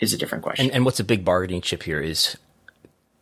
[0.00, 0.66] is a different question.
[0.66, 2.36] And, and what's a big bargaining chip here is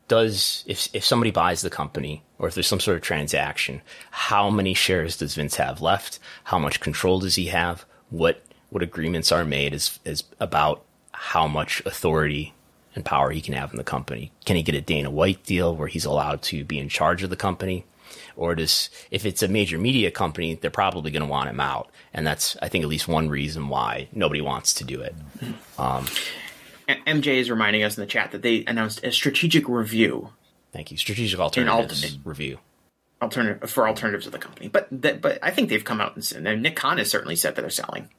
[0.08, 4.50] does if if somebody buys the company or if there's some sort of transaction, how
[4.50, 6.18] many shares does Vince have left?
[6.44, 7.84] How much control does he have?
[8.10, 10.84] What what agreements are made is is about
[11.24, 12.52] how much authority
[12.94, 14.30] and power he can have in the company.
[14.44, 17.30] Can he get a Dana White deal where he's allowed to be in charge of
[17.30, 17.86] the company?
[18.36, 21.90] Or does if it's a major media company, they're probably going to want him out,
[22.12, 25.14] and that's I think at least one reason why nobody wants to do it.
[25.78, 26.06] Um,
[26.88, 30.30] MJ is reminding us in the chat that they announced a strategic review.
[30.72, 30.98] Thank you.
[30.98, 32.58] Strategic alternatives review.
[33.22, 36.46] Alternative for alternatives of the company, but that, but I think they've come out and
[36.46, 38.10] and Nick Khan has certainly said that they're selling,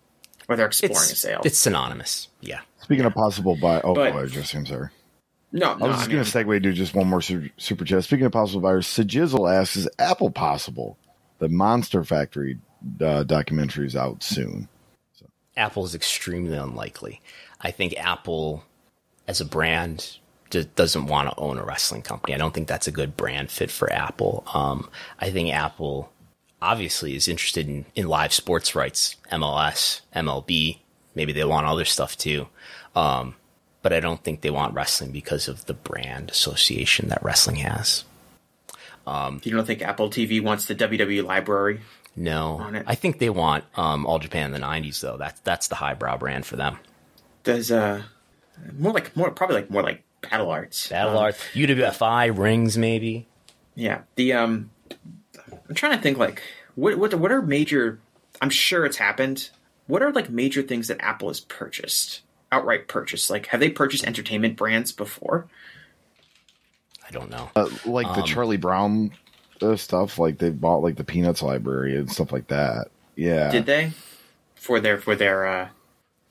[0.47, 1.41] or they're exploring It's, a sale.
[1.45, 2.27] it's synonymous.
[2.41, 2.61] Yeah.
[2.81, 4.89] Speaking of possible buy, oh, But- oh, I just seems sorry.
[5.51, 7.85] no, I no, was just I going to segue to just one more super, super
[7.85, 8.03] chat.
[8.03, 10.97] Speaking of possible buyers, Sajizzle asks, "Is Apple possible?"
[11.39, 12.59] The Monster Factory
[13.01, 14.67] uh, documentary is out soon.
[15.57, 17.21] Apple is extremely unlikely.
[17.61, 18.63] I think Apple,
[19.27, 20.17] as a brand,
[20.49, 22.35] just doesn't want to own a wrestling company.
[22.35, 24.43] I don't think that's a good brand fit for Apple.
[24.53, 24.89] Um,
[25.19, 26.11] I think Apple
[26.61, 30.79] obviously is interested in, in live sports rights, MLS, MLB.
[31.13, 32.47] Maybe they want other stuff too.
[32.95, 33.35] Um,
[33.81, 38.03] but I don't think they want wrestling because of the brand association that wrestling has.
[39.05, 41.81] you don't think Apple TV wants the WWE library?
[42.15, 42.59] No.
[42.87, 45.17] I think they want um, All Japan in the '90s though.
[45.17, 46.79] That's that's the highbrow brand for them.
[47.43, 48.01] Does uh
[48.77, 50.87] more like more probably like more like Battle Arts.
[50.87, 53.27] Battle Um, Arts, UWFI, rings maybe.
[53.75, 54.01] Yeah.
[54.15, 54.71] The um
[55.69, 56.41] I'm trying to think like
[56.75, 57.99] what what what are major
[58.41, 59.49] I'm sure it's happened.
[59.87, 62.21] What are like major things that Apple has purchased?
[62.51, 63.29] Outright purchased.
[63.29, 65.47] Like have they purchased entertainment brands before?
[67.07, 67.49] I don't know.
[67.55, 69.11] Uh, like the Um, Charlie Brown
[69.61, 72.87] uh, stuff, like they bought like the Peanuts library and stuff like that.
[73.15, 73.91] Yeah, Did they?
[74.55, 75.67] For their for their uh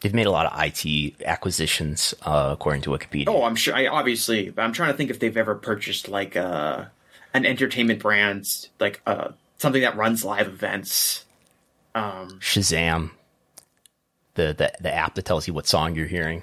[0.01, 3.25] They've made a lot of IT acquisitions, uh, according to Wikipedia.
[3.29, 6.37] Oh, I'm sure I obviously but I'm trying to think if they've ever purchased like
[6.37, 6.87] uh
[7.35, 9.29] an entertainment brand like uh
[9.59, 11.25] something that runs live events.
[11.95, 13.11] Um Shazam,
[14.35, 16.43] the, the the app that tells you what song you're hearing.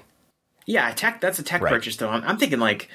[0.66, 1.20] Yeah, tech.
[1.20, 1.72] That's a tech Right.
[1.72, 2.08] purchase, though.
[2.08, 2.88] I'm, I'm thinking like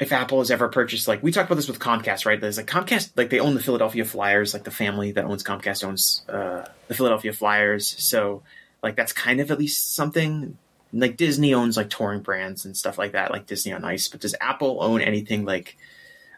[0.00, 2.40] if Apple has ever purchased, like we talked about this with Comcast, right?
[2.40, 5.84] There's like Comcast, like they own the Philadelphia Flyers, like the family that owns Comcast
[5.84, 7.94] owns uh, the Philadelphia Flyers.
[8.02, 8.42] So
[8.82, 10.58] like that's kind of at least something.
[10.92, 14.08] Like Disney owns like touring brands and stuff like that, like Disney on Ice.
[14.08, 15.76] But does Apple own anything like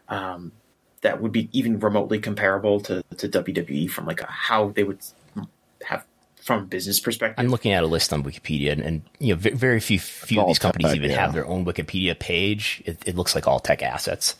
[0.09, 0.51] um,
[1.01, 4.99] that would be even remotely comparable to to WWE from like a, how they would
[5.83, 6.05] have
[6.41, 7.35] from a business perspective?
[7.37, 10.41] I'm looking at a list on Wikipedia, and, and you know, ve- very few few
[10.41, 11.21] of these companies tech, even yeah.
[11.21, 12.81] have their own Wikipedia page.
[12.85, 14.35] It, it looks like all tech assets.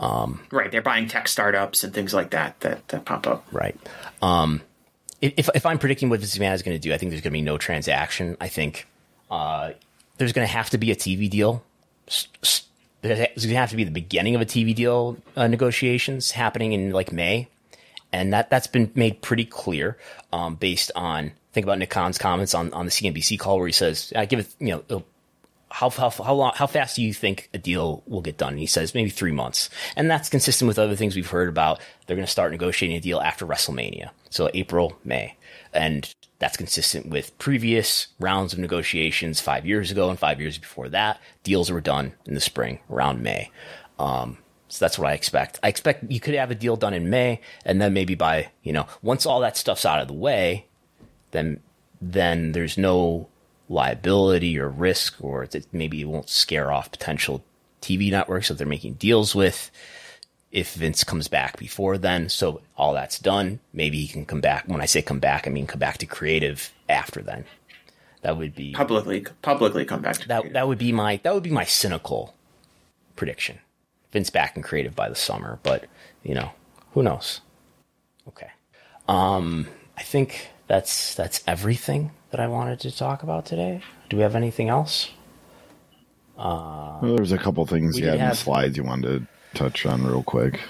[0.00, 3.46] Right, they're buying tech startups and things like that that, that pop up.
[3.52, 3.76] Right.
[4.20, 4.60] Um,
[5.20, 7.32] if, if I'm predicting what Vince McMahon is going to do, I think there's going
[7.32, 8.36] to be no transaction.
[8.40, 8.86] I think
[9.30, 9.70] uh,
[10.18, 11.64] there's going to have to be a TV deal.
[12.08, 12.28] S-
[13.04, 16.90] Going to have to be the beginning of a TV deal uh, negotiations happening in
[16.90, 17.48] like May,
[18.12, 19.98] and that that's been made pretty clear
[20.32, 23.72] um, based on think about Nick Khan's comments on on the CNBC call where he
[23.72, 25.04] says, "I give it, you know."
[25.74, 28.50] how, how, how long, how fast do you think a deal will get done?
[28.50, 29.68] And he says maybe three months.
[29.96, 31.80] And that's consistent with other things we've heard about.
[32.06, 34.10] They're going to start negotiating a deal after WrestleMania.
[34.30, 35.34] So April, May.
[35.72, 36.14] And
[36.44, 41.18] that's consistent with previous rounds of negotiations five years ago and five years before that.
[41.42, 43.50] Deals were done in the spring around May.
[43.98, 44.36] Um,
[44.68, 45.58] so that's what I expect.
[45.62, 48.74] I expect you could have a deal done in May and then maybe by, you
[48.74, 50.66] know, once all that stuff's out of the way,
[51.30, 51.60] then
[52.02, 53.28] then there's no
[53.70, 57.42] liability or risk, or that maybe it won't scare off potential
[57.80, 59.70] TV networks that they're making deals with.
[60.54, 64.68] If Vince comes back before then, so all that's done, maybe he can come back.
[64.68, 67.44] When I say come back, I mean come back to creative after then.
[68.22, 70.52] That would be Publicly, publicly come back to that.
[70.52, 72.36] That would be my that would be my cynical
[73.16, 73.58] prediction.
[74.12, 75.86] Vince back in creative by the summer, but
[76.22, 76.52] you know
[76.92, 77.40] who knows.
[78.28, 78.50] Okay,
[79.08, 79.66] um,
[79.98, 83.82] I think that's that's everything that I wanted to talk about today.
[84.08, 85.10] Do we have anything else?
[86.36, 89.86] Well, there's a couple things We you had in the slides you wanted to touch
[89.86, 90.60] on real quick.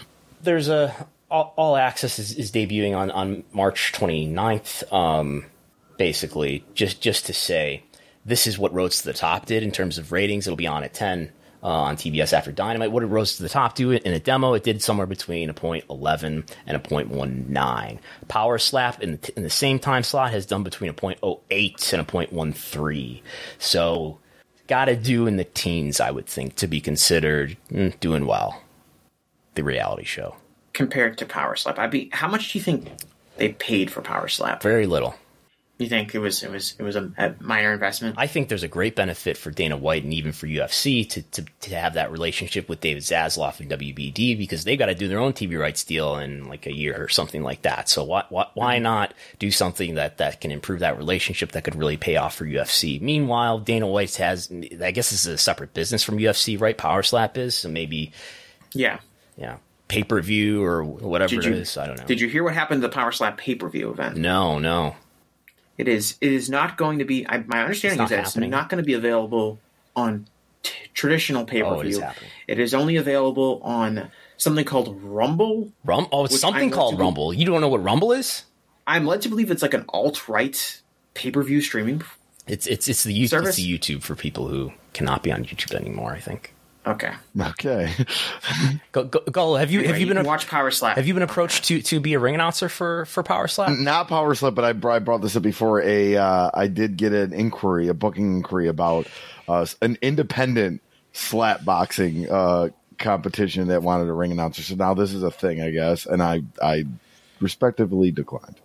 [0.43, 0.95] there's a
[1.31, 4.93] all, all access is, is debuting on on March 29th.
[4.93, 5.47] Um,
[5.99, 7.83] basically, just just to say,
[8.25, 10.47] this is what Rhodes to the Top did in terms of ratings.
[10.47, 11.33] It'll be on at 10
[11.63, 12.93] uh, on TBS after Dynamite.
[12.93, 14.55] What did Rhodes to the Top do in a demo?
[14.55, 18.01] It did somewhere between a point 11 and a point 19.
[18.29, 21.93] Power Slap in the, in the same time slot has done between a point 08
[21.93, 23.21] and a point 13.
[23.59, 24.19] So.
[24.67, 28.64] Got to do in the teens, I would think, to be considered mm, doing well.
[29.55, 30.37] The reality show.
[30.73, 31.79] compared to Power Slap.
[31.79, 32.11] I'd be.
[32.13, 32.89] How much do you think
[33.37, 34.63] they paid for Power Slap?
[34.63, 35.15] Very little.
[35.77, 38.15] You think it was it was it was a, a minor investment?
[38.17, 41.45] I think there's a great benefit for Dana White and even for UFC to, to,
[41.63, 45.19] to have that relationship with David Zaslav and WBD because they got to do their
[45.19, 47.89] own TV rights deal in like a year or something like that.
[47.89, 51.75] So why, why, why not do something that, that can improve that relationship that could
[51.75, 53.01] really pay off for UFC?
[53.01, 56.79] Meanwhile, Dana White has, I guess this is a separate business from UFC, right?
[56.79, 57.57] Power Slap is.
[57.57, 58.13] So maybe,
[58.75, 59.01] Yeah.
[59.37, 59.57] Yeah.
[59.89, 61.77] pay per view or whatever Did it you- is.
[61.77, 62.05] I don't know.
[62.07, 64.17] Did you hear what happened to the Power Slap pay per view event?
[64.17, 64.97] No, no.
[65.77, 66.17] It is.
[66.21, 67.27] It is not going to be.
[67.29, 68.51] I, my understanding It's is that happening?
[68.51, 69.59] it's not going to be available
[69.97, 70.27] on
[70.63, 72.09] t- traditional pay per Oh, it is view.
[72.47, 75.73] it is only available on something called Rumble.
[75.85, 76.07] Rum?
[76.13, 77.35] Oh, it's something I'm called to be- Rumble.
[77.35, 78.45] You don't know what Rumble is?
[78.87, 80.81] I'm led to believe it's like an alt right
[81.15, 82.03] pay per view streaming.
[82.47, 85.75] It's it's it's the, you- it's the YouTube for people who cannot be on YouTube
[85.75, 86.13] anymore.
[86.13, 86.54] I think.
[86.87, 87.13] Okay.
[87.41, 87.91] Okay.
[88.93, 90.97] Go, go, go have you Anyway, have you been can watch Power Slap?
[90.97, 93.71] have you been approached to to be a ring announcer for for Power Slap?
[93.71, 95.81] Not Power Slip, but I, I brought this up before.
[95.83, 99.09] A uh, I did get an inquiry, a booking inquiry about
[99.49, 100.83] uh, an independent
[101.13, 104.63] slap boxing uh, competition that wanted a ring announcer.
[104.63, 106.85] So now this is a thing, I guess, and I I
[107.41, 108.61] respectively declined.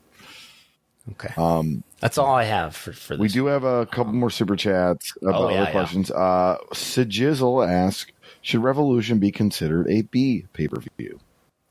[1.11, 1.33] Okay.
[1.37, 3.19] Um, That's all I have for for this.
[3.21, 5.71] we do have a couple more super chats about Oh, yeah, other yeah.
[5.71, 6.11] questions.
[6.11, 8.11] Uh, Sijizzle asks,
[8.41, 11.19] should Revolution be considered a B pay per view?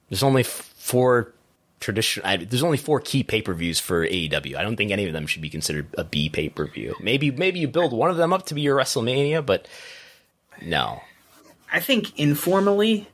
[0.09, 1.33] There's only f- four
[1.81, 2.23] tradition.
[2.25, 4.57] I, there's only four key pay per views for AEW.
[4.57, 6.95] I don't think any of them should be considered a B pay per view.
[7.01, 9.69] Maybe maybe you build one of them up to be your WrestleMania, but
[10.63, 11.03] no.
[11.73, 13.09] I think informally,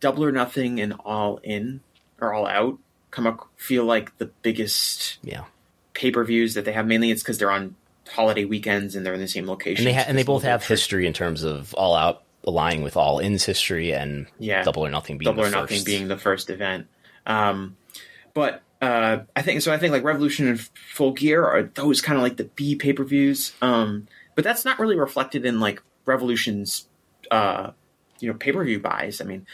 [0.00, 1.80] Double or Nothing and All In
[2.20, 2.78] or All Out
[3.10, 5.44] come up feel like the biggest Yeah.
[5.96, 6.86] Pay per views that they have.
[6.86, 7.74] Mainly, it's because they're on
[8.12, 9.84] holiday weekends and they're in the same location.
[9.84, 12.96] And they ha- and they both have history in terms of All Out aligning with
[12.96, 15.86] All In's history and yeah, Double or Nothing being Double the or Nothing first.
[15.86, 16.86] being the first event.
[17.24, 17.76] Um,
[18.34, 19.72] but uh, I think so.
[19.72, 22.92] I think like Revolution and Full Gear are those kind of like the B pay
[22.92, 23.52] per views.
[23.62, 26.86] Um, but that's not really reflected in like Revolution's
[27.30, 27.70] uh,
[28.20, 29.20] you know pay per view buys.
[29.20, 29.46] I mean,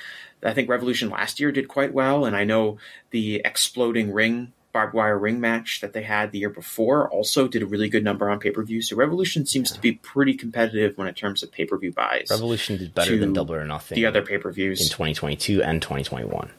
[0.43, 2.79] I think Revolution last year did quite well, and I know
[3.11, 7.63] the exploding ring barbed wire ring match that they had the year before also did
[7.63, 8.81] a really good number on pay per view.
[8.83, 12.29] So Revolution seems to be pretty competitive when it terms of pay per view buys.
[12.31, 13.97] Revolution did better than Double or Nothing.
[13.97, 16.51] the other pay per views in 2022 and 2021.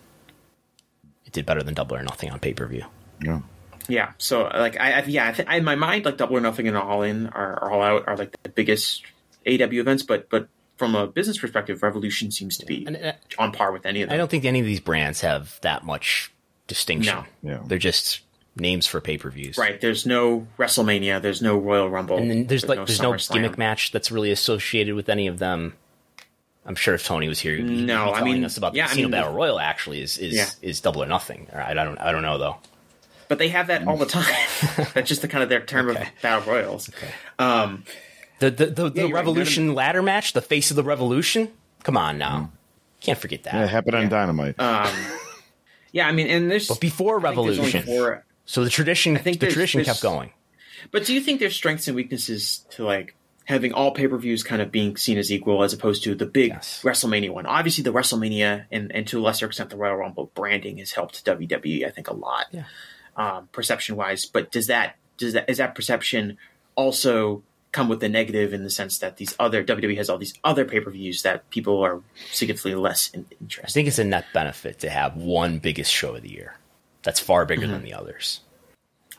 [1.25, 2.85] It did better than Double or Nothing on pay per view.
[3.21, 3.41] Yeah.
[3.87, 4.11] Yeah.
[4.17, 6.77] So like I, I yeah, I think in my mind like Double or Nothing and
[6.77, 9.03] All In are, are all out are like the biggest
[9.45, 12.87] AEW events, but but from a business perspective, Revolution seems to be
[13.37, 14.13] on par with any of them.
[14.13, 16.32] I don't think any of these brands have that much
[16.67, 17.23] distinction.
[17.41, 17.51] No.
[17.51, 17.59] Yeah.
[17.65, 18.21] They're just
[18.55, 19.57] names for pay per views.
[19.57, 19.79] Right.
[19.81, 21.21] There's no WrestleMania.
[21.21, 22.17] There's no Royal Rumble.
[22.17, 23.33] And then there's like there's no SummerSlam.
[23.33, 25.73] gimmick match that's really associated with any of them.
[26.65, 28.77] I'm sure if Tony was here, he'd, he'd No, be I mean, us about the
[28.77, 29.59] yeah, I Casino mean, Battle Royal.
[29.59, 30.47] Actually, is is Yeah.
[30.61, 31.47] is Double or Nothing.
[31.51, 32.57] All right, I don't I don't know though.
[33.27, 34.25] But they have that all the time.
[34.93, 36.89] That's just the kind of their term of battle royals.
[37.39, 37.83] Um,
[38.39, 41.49] The the the, the you're right, Revolution ladder match, the face of the Revolution.
[41.83, 42.51] Come on now,
[43.01, 43.53] can't forget that.
[43.55, 44.59] Yeah, it happened on Dynamite.
[44.59, 44.93] um,
[45.93, 48.69] yeah, I mean, and there's but before I think there's only Revolution, four- so the
[48.69, 50.31] tradition I think the tradition there's- kept going.
[50.91, 53.15] But do you think there's strengths and weaknesses to like
[53.45, 56.25] having all pay per views kind of being seen as equal as opposed to the
[56.25, 57.45] big WrestleMania one?
[57.45, 61.23] Obviously, the WrestleMania and, and to a lesser extent the Royal Rumble branding has helped
[61.25, 62.63] WWE, I think, a lot, Yeah.
[63.15, 64.25] um, perception wise.
[64.25, 66.37] But does that does that is that perception
[66.75, 67.43] also
[67.73, 70.63] come with the negative in the sense that these other WWE has all these other
[70.63, 71.99] pay per views that people are
[72.31, 73.69] significantly less interested.
[73.69, 76.55] I think it's a net benefit to have one biggest show of the year.
[77.03, 77.71] That's far bigger Mm-hmm.
[77.73, 78.39] than the others.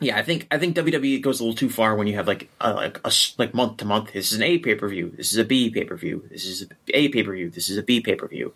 [0.01, 2.49] Yeah, I think I think WWE goes a little too far when you have like
[2.59, 4.11] a, like a like month to month.
[4.11, 5.13] This is an A pay per view.
[5.15, 6.25] This is a B pay per view.
[6.29, 7.49] This is a a pay per view.
[7.49, 8.53] This is a B pay per view.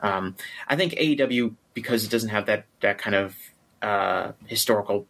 [0.00, 0.36] Um,
[0.68, 3.34] I think AEW because it doesn't have that that kind of
[3.82, 5.06] uh, historical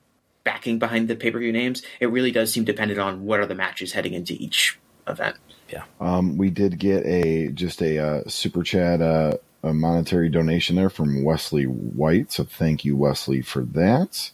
[0.46, 1.82] backing behind the pay per view names.
[2.00, 5.36] It really does seem dependent on what are the matches heading into each event.
[5.68, 5.82] Yeah.
[6.00, 10.88] Um, we did get a just a uh, super chat, uh, a monetary donation there
[10.88, 12.32] from Wesley White.
[12.32, 14.30] So thank you, Wesley, for that.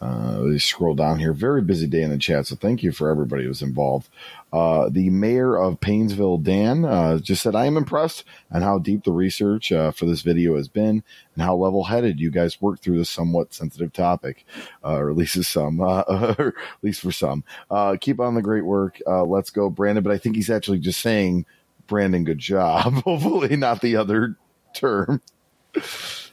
[0.00, 1.32] Uh, they scroll down here.
[1.32, 2.46] Very busy day in the chat.
[2.46, 4.08] So thank you for everybody who's involved.
[4.52, 9.04] Uh, the mayor of Painesville, Dan, uh, just said, I am impressed on how deep
[9.04, 11.02] the research uh, for this video has been
[11.34, 14.44] and how level headed you guys worked through this somewhat sensitive topic,
[14.84, 16.00] uh, or at least some, uh,
[16.38, 17.44] at least for some.
[17.70, 18.98] Uh, keep on the great work.
[19.06, 20.04] Uh, let's go, Brandon.
[20.04, 21.46] But I think he's actually just saying,
[21.86, 22.92] Brandon, good job.
[23.04, 24.36] Hopefully, not the other
[24.74, 25.20] term.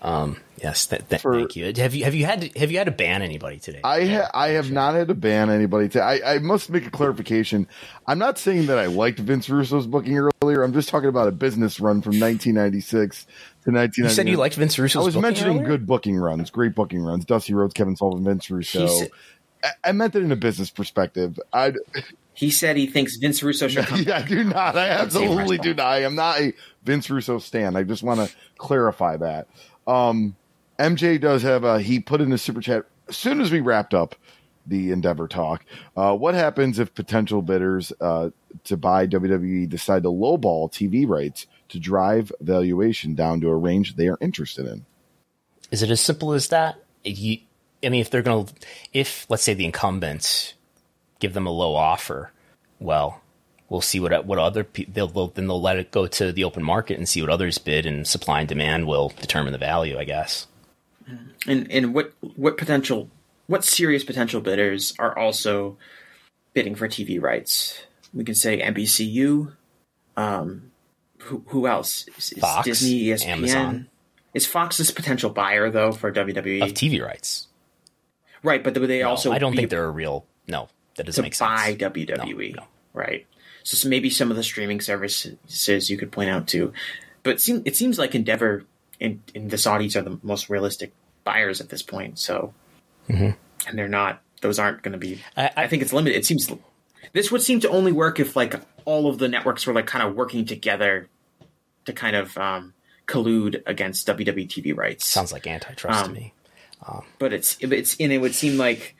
[0.01, 1.73] Um, yes, th- th- thank you.
[1.75, 3.81] Have you have you had to, have you had to ban anybody today?
[3.83, 5.89] I ha- I have not had to ban anybody.
[5.89, 7.67] To- I I must make a clarification.
[8.07, 10.63] I'm not saying that I liked Vince Russo's booking earlier.
[10.63, 14.03] I'm just talking about a business run from 1996 to 1999.
[14.05, 15.67] You said you liked Vince Russo's I was booking mentioning earlier?
[15.67, 17.25] good booking runs, great booking runs.
[17.25, 18.87] Dusty Rhodes, Kevin Sullivan, Vince Russo.
[18.87, 19.11] said-
[19.61, 21.37] I, I meant it in a business perspective.
[21.51, 21.73] I
[22.33, 24.01] He said he thinks Vince Russo should come.
[24.07, 24.77] yeah, I do not.
[24.77, 25.85] I absolutely do not.
[25.85, 26.53] I am not a
[26.85, 27.75] Vince Russo stan.
[27.75, 29.47] I just want to clarify that.
[29.89, 30.35] Um,
[30.77, 33.93] MJ does have a, he put in a super chat as soon as we wrapped
[33.93, 34.15] up
[34.65, 35.65] the Endeavor talk.
[35.97, 38.29] Uh, what happens if potential bidders uh,
[38.65, 43.95] to buy WWE decide to lowball TV rights to drive valuation down to a range
[43.95, 44.85] they are interested in?
[45.71, 46.83] Is it as simple as that?
[47.03, 47.39] You,
[47.83, 48.53] I mean, if they're going to,
[48.93, 50.53] if let's say the incumbents
[51.19, 52.31] give them a low offer,
[52.79, 53.21] well,
[53.69, 56.43] we'll see what what other people they'll, they'll then they'll let it go to the
[56.43, 59.97] open market and see what others bid, and supply and demand will determine the value,
[59.97, 60.47] I guess.
[61.47, 63.09] And and what what potential
[63.47, 65.77] what serious potential bidders are also
[66.53, 67.81] bidding for TV rights?
[68.13, 69.53] We can say NBCU.
[70.17, 70.71] Um,
[71.19, 72.07] who, who else?
[72.17, 73.27] Is, is Fox, Disney, ESPN.
[73.27, 73.89] Amazon.
[74.33, 77.47] Is Fox's potential buyer though for WWE of TV rights?
[78.43, 80.25] Right, but they No, also I don't think they're a real.
[80.47, 81.81] No, that doesn't make buy sense.
[81.81, 82.67] WWE, No, no.
[82.93, 83.25] right?
[83.77, 86.73] So, maybe some of the streaming services you could point out too,
[87.23, 88.63] but it, seem, it seems like Endeavor
[88.99, 90.91] and, and the Saudis are the most realistic
[91.23, 92.17] buyers at this point.
[92.19, 92.53] So,
[93.07, 93.35] and
[93.73, 95.15] they're not; those aren't going to be.
[95.37, 95.39] Mm-hmm.
[95.39, 96.17] I- I, think it's limited.
[96.17, 96.51] It seems
[97.13, 98.55] this would seem to only work if like
[98.85, 101.07] all of the networks were like kind of working together
[101.85, 102.73] to kind of um,
[103.07, 106.33] collude against WWE TV rights Sounds like antitrust Um, to me.
[107.19, 108.95] but it's it's and it would seem like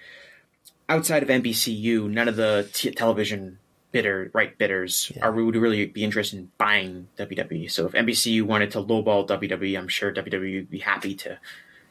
[0.87, 3.59] outside of NBCU, none of the t- television
[3.91, 7.72] bidder right bidders are would really be interested in buying WWE.
[7.72, 11.40] So if NBC wanted to lowball WWE, I'm sure WWE would be happy to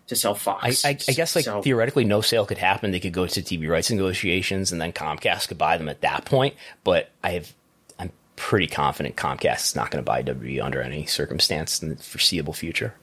[0.09, 0.85] to sell I, Fox.
[0.85, 2.91] I, I guess like So- theoretically, no sale could happen.
[2.93, 6.25] They could go to TV rights negotiations, and then Comcast could buy them at that
[6.25, 6.55] point.
[6.83, 7.53] But I have,
[7.99, 11.97] I'm pretty confident Comcast is not going to buy WWE under any circumstance in the
[11.97, 12.95] foreseeable future.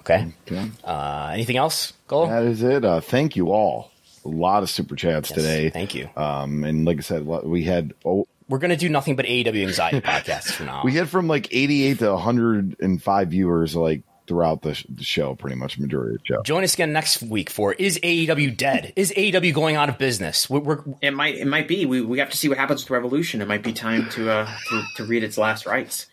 [0.00, 0.32] Okay.
[0.46, 0.70] Okay.
[0.84, 2.26] Uh, anything else, Cole?
[2.26, 2.84] That is it.
[2.84, 3.90] Uh, thank you all.
[4.24, 5.70] A lot of super chats Yes, today.
[5.70, 6.08] thank you.
[6.16, 9.66] Um, and like I said, we had oh, We're going to do nothing but AEW
[9.66, 10.78] anxiety podcasts from now.
[10.78, 10.84] on.
[10.86, 15.56] we had from like 88 to 105 viewers like throughout the, sh- the show, pretty
[15.56, 16.42] much majority of the show.
[16.42, 18.94] Join us again next week for Is AEW Dead?
[18.96, 20.48] Is AEW going out of business?
[20.48, 22.90] We're, we're, it might it might be we, we have to see what happens with
[22.90, 23.42] Revolution.
[23.42, 26.06] It might be time to uh to, to read its last rites.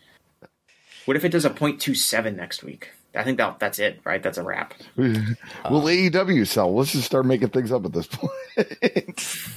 [1.06, 2.90] What if it does a .27 next week?
[3.14, 4.22] I think that that's it, right?
[4.22, 4.74] That's a wrap.
[4.96, 5.16] Will
[5.64, 6.74] AEW sell?
[6.74, 8.30] Let's just start making things up at this point.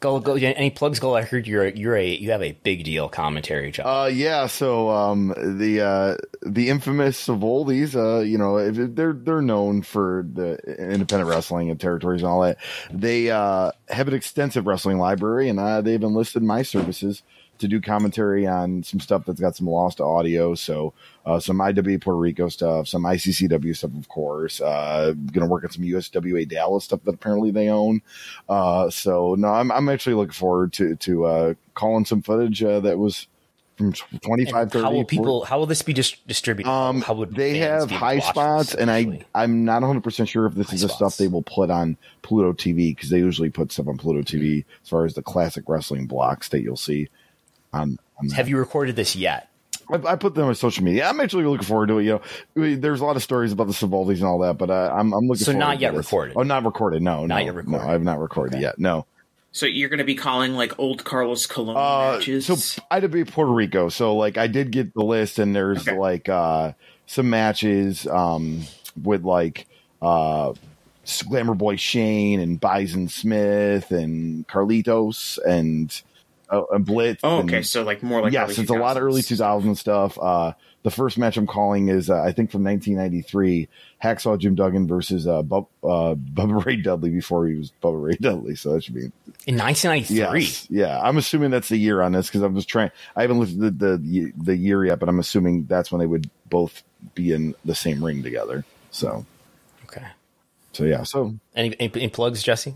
[0.00, 1.14] go, go, any plugs, Go?
[1.14, 3.86] I heard you're, you're a, you have a big deal commentary job.
[3.86, 4.46] Uh, yeah.
[4.46, 9.82] So, um, the uh, the infamous of oldies, uh, you know, if they're they're known
[9.82, 12.58] for the independent wrestling and territories and all that.
[12.90, 17.22] They uh, have an extensive wrestling library, and uh, they've enlisted my services
[17.58, 20.54] to do commentary on some stuff that's got some lost audio.
[20.54, 20.92] So,
[21.24, 24.60] uh, some IW Puerto Rico stuff, some ICCW stuff, of course.
[24.60, 28.02] Uh, gonna work on some USWA Dallas stuff that apparently they own.
[28.48, 32.80] Uh, so no, I'm I'm actually looking forward to to uh, calling some footage uh,
[32.80, 33.26] that was
[33.76, 35.16] from tw- 25, 30, how will 40.
[35.16, 35.44] people?
[35.44, 36.70] How will this be dis- distributed?
[36.70, 40.02] Um, how would they have be able to high spots, and i i'm not 100
[40.02, 41.14] percent sure if this High is the spots.
[41.14, 44.64] stuff they will put on Pluto TV because they usually put stuff on Pluto TV
[44.82, 47.08] as far as the classic wrestling blocks that you'll see.
[47.72, 49.48] On, on have you recorded this yet?
[49.92, 51.08] I, I put them on social media.
[51.08, 52.04] I'm actually looking forward to it.
[52.04, 52.20] You
[52.56, 55.12] know, there's a lot of stories about the Savoldis and all that, but uh, I'm
[55.12, 55.44] I'm looking.
[55.44, 56.06] So forward not to yet this.
[56.06, 56.36] recorded?
[56.36, 57.02] Oh, not recorded.
[57.02, 57.82] No, Not no, yet recorded.
[57.84, 58.78] No, I have not recorded yet.
[58.78, 59.06] No.
[59.52, 62.44] So you're going to be calling like old Carlos Colon Uh, matches.
[62.46, 63.88] so I'd be Puerto Rico.
[63.88, 65.96] So like I did get the list, and there's Okay.
[65.96, 66.72] like uh,
[67.06, 68.62] some matches um,
[69.02, 69.66] with like
[70.02, 70.52] uh,
[71.28, 76.02] Glamour Boy Shane and Bison Smith and Carlitos and
[76.50, 77.20] uh, and Blitz.
[77.24, 77.62] oh, and- okay.
[77.62, 79.28] So like more like yes, early it's a lot of early 2000s.
[79.28, 80.18] 2000 stuff.
[80.20, 80.52] Uh,
[80.82, 83.68] the first match I'm calling is uh, I think from 1993,
[84.04, 88.12] Hacksaw Jim Duggan versus uh, Bub, uh, Bubba Ray Dudley before he was Bubba Ray
[88.20, 88.54] Dudley.
[88.54, 89.10] So that should be
[89.46, 90.16] In 1993.
[90.40, 91.00] Yes, yeah.
[91.00, 92.92] I'm assuming that's the year on this because I'm just trying.
[93.16, 96.06] I haven't looked at the, the the year yet, but I'm assuming that's when they
[96.06, 96.84] would both
[97.16, 98.64] be in the same ring together.
[98.92, 99.26] So,
[99.86, 100.06] Okay.
[100.72, 101.02] so yeah.
[101.02, 102.74] So Any, any, any plugs, Jesse?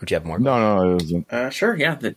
[0.00, 0.38] Would you have more?
[0.38, 1.30] no, no, it wasn't.
[1.32, 1.94] Uh, sure, yeah.
[1.96, 2.16] The,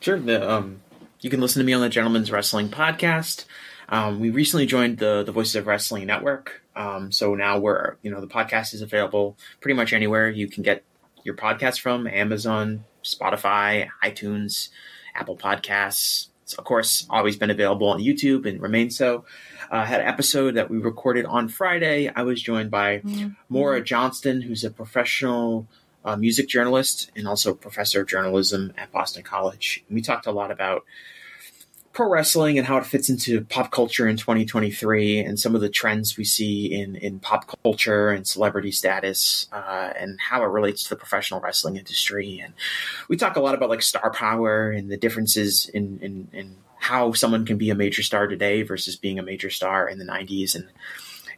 [0.00, 0.18] sure.
[0.18, 0.80] The, um,
[1.20, 3.46] you can listen to me on the Gentleman's Wrestling podcast.
[3.88, 6.62] Um, we recently joined the the Voices of Wrestling Network.
[6.76, 10.62] Um, so now we're you know the podcast is available pretty much anywhere you can
[10.62, 10.84] get
[11.22, 14.68] your podcast from Amazon, Spotify, iTunes,
[15.14, 16.28] Apple Podcasts.
[16.42, 19.24] It's of course always been available on YouTube and remains so.
[19.70, 22.10] Uh, had an episode that we recorded on Friday.
[22.14, 23.02] I was joined by
[23.48, 25.66] Maura Johnston, who's a professional
[26.04, 29.84] uh, music journalist and also professor of journalism at Boston College.
[29.90, 30.84] We talked a lot about
[31.94, 35.68] pro wrestling and how it fits into pop culture in 2023 and some of the
[35.68, 40.82] trends we see in, in pop culture and celebrity status uh, and how it relates
[40.82, 42.40] to the professional wrestling industry.
[42.44, 42.52] And
[43.08, 47.12] we talk a lot about like star power and the differences in, in, in how
[47.12, 50.56] someone can be a major star today versus being a major star in the 90s.
[50.56, 50.66] And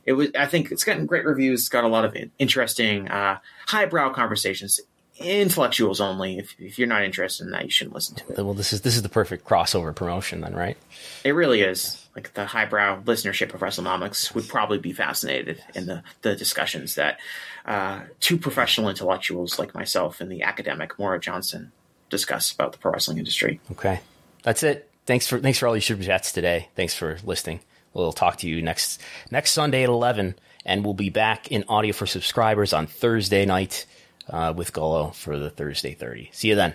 [0.07, 1.61] it was, I think it's gotten great reviews.
[1.61, 4.81] It's got a lot of interesting, uh, highbrow conversations.
[5.19, 6.39] intellectuals only.
[6.39, 8.37] If, if you're not interested in that, you shouldn't listen to it.
[8.45, 10.77] Well, this is this is the perfect crossover promotion, then, right?
[11.25, 12.07] It really is.
[12.15, 17.19] Like the highbrow listenership of WrestleNomics would probably be fascinated in the, the discussions that
[17.67, 21.73] uh, two professional intellectuals like myself and the academic Maura Johnston
[22.09, 23.61] discuss about the pro wrestling industry.
[23.73, 24.01] Okay,
[24.43, 24.89] that's it.
[25.05, 26.69] Thanks for thanks for all your super chats today.
[26.75, 27.61] Thanks for listening.
[27.97, 29.01] We'll talk to you next
[29.31, 33.87] next Sunday at eleven, and we'll be back in audio for subscribers on Thursday night
[34.29, 36.29] uh, with Gullo for the Thursday thirty.
[36.33, 36.75] See you then.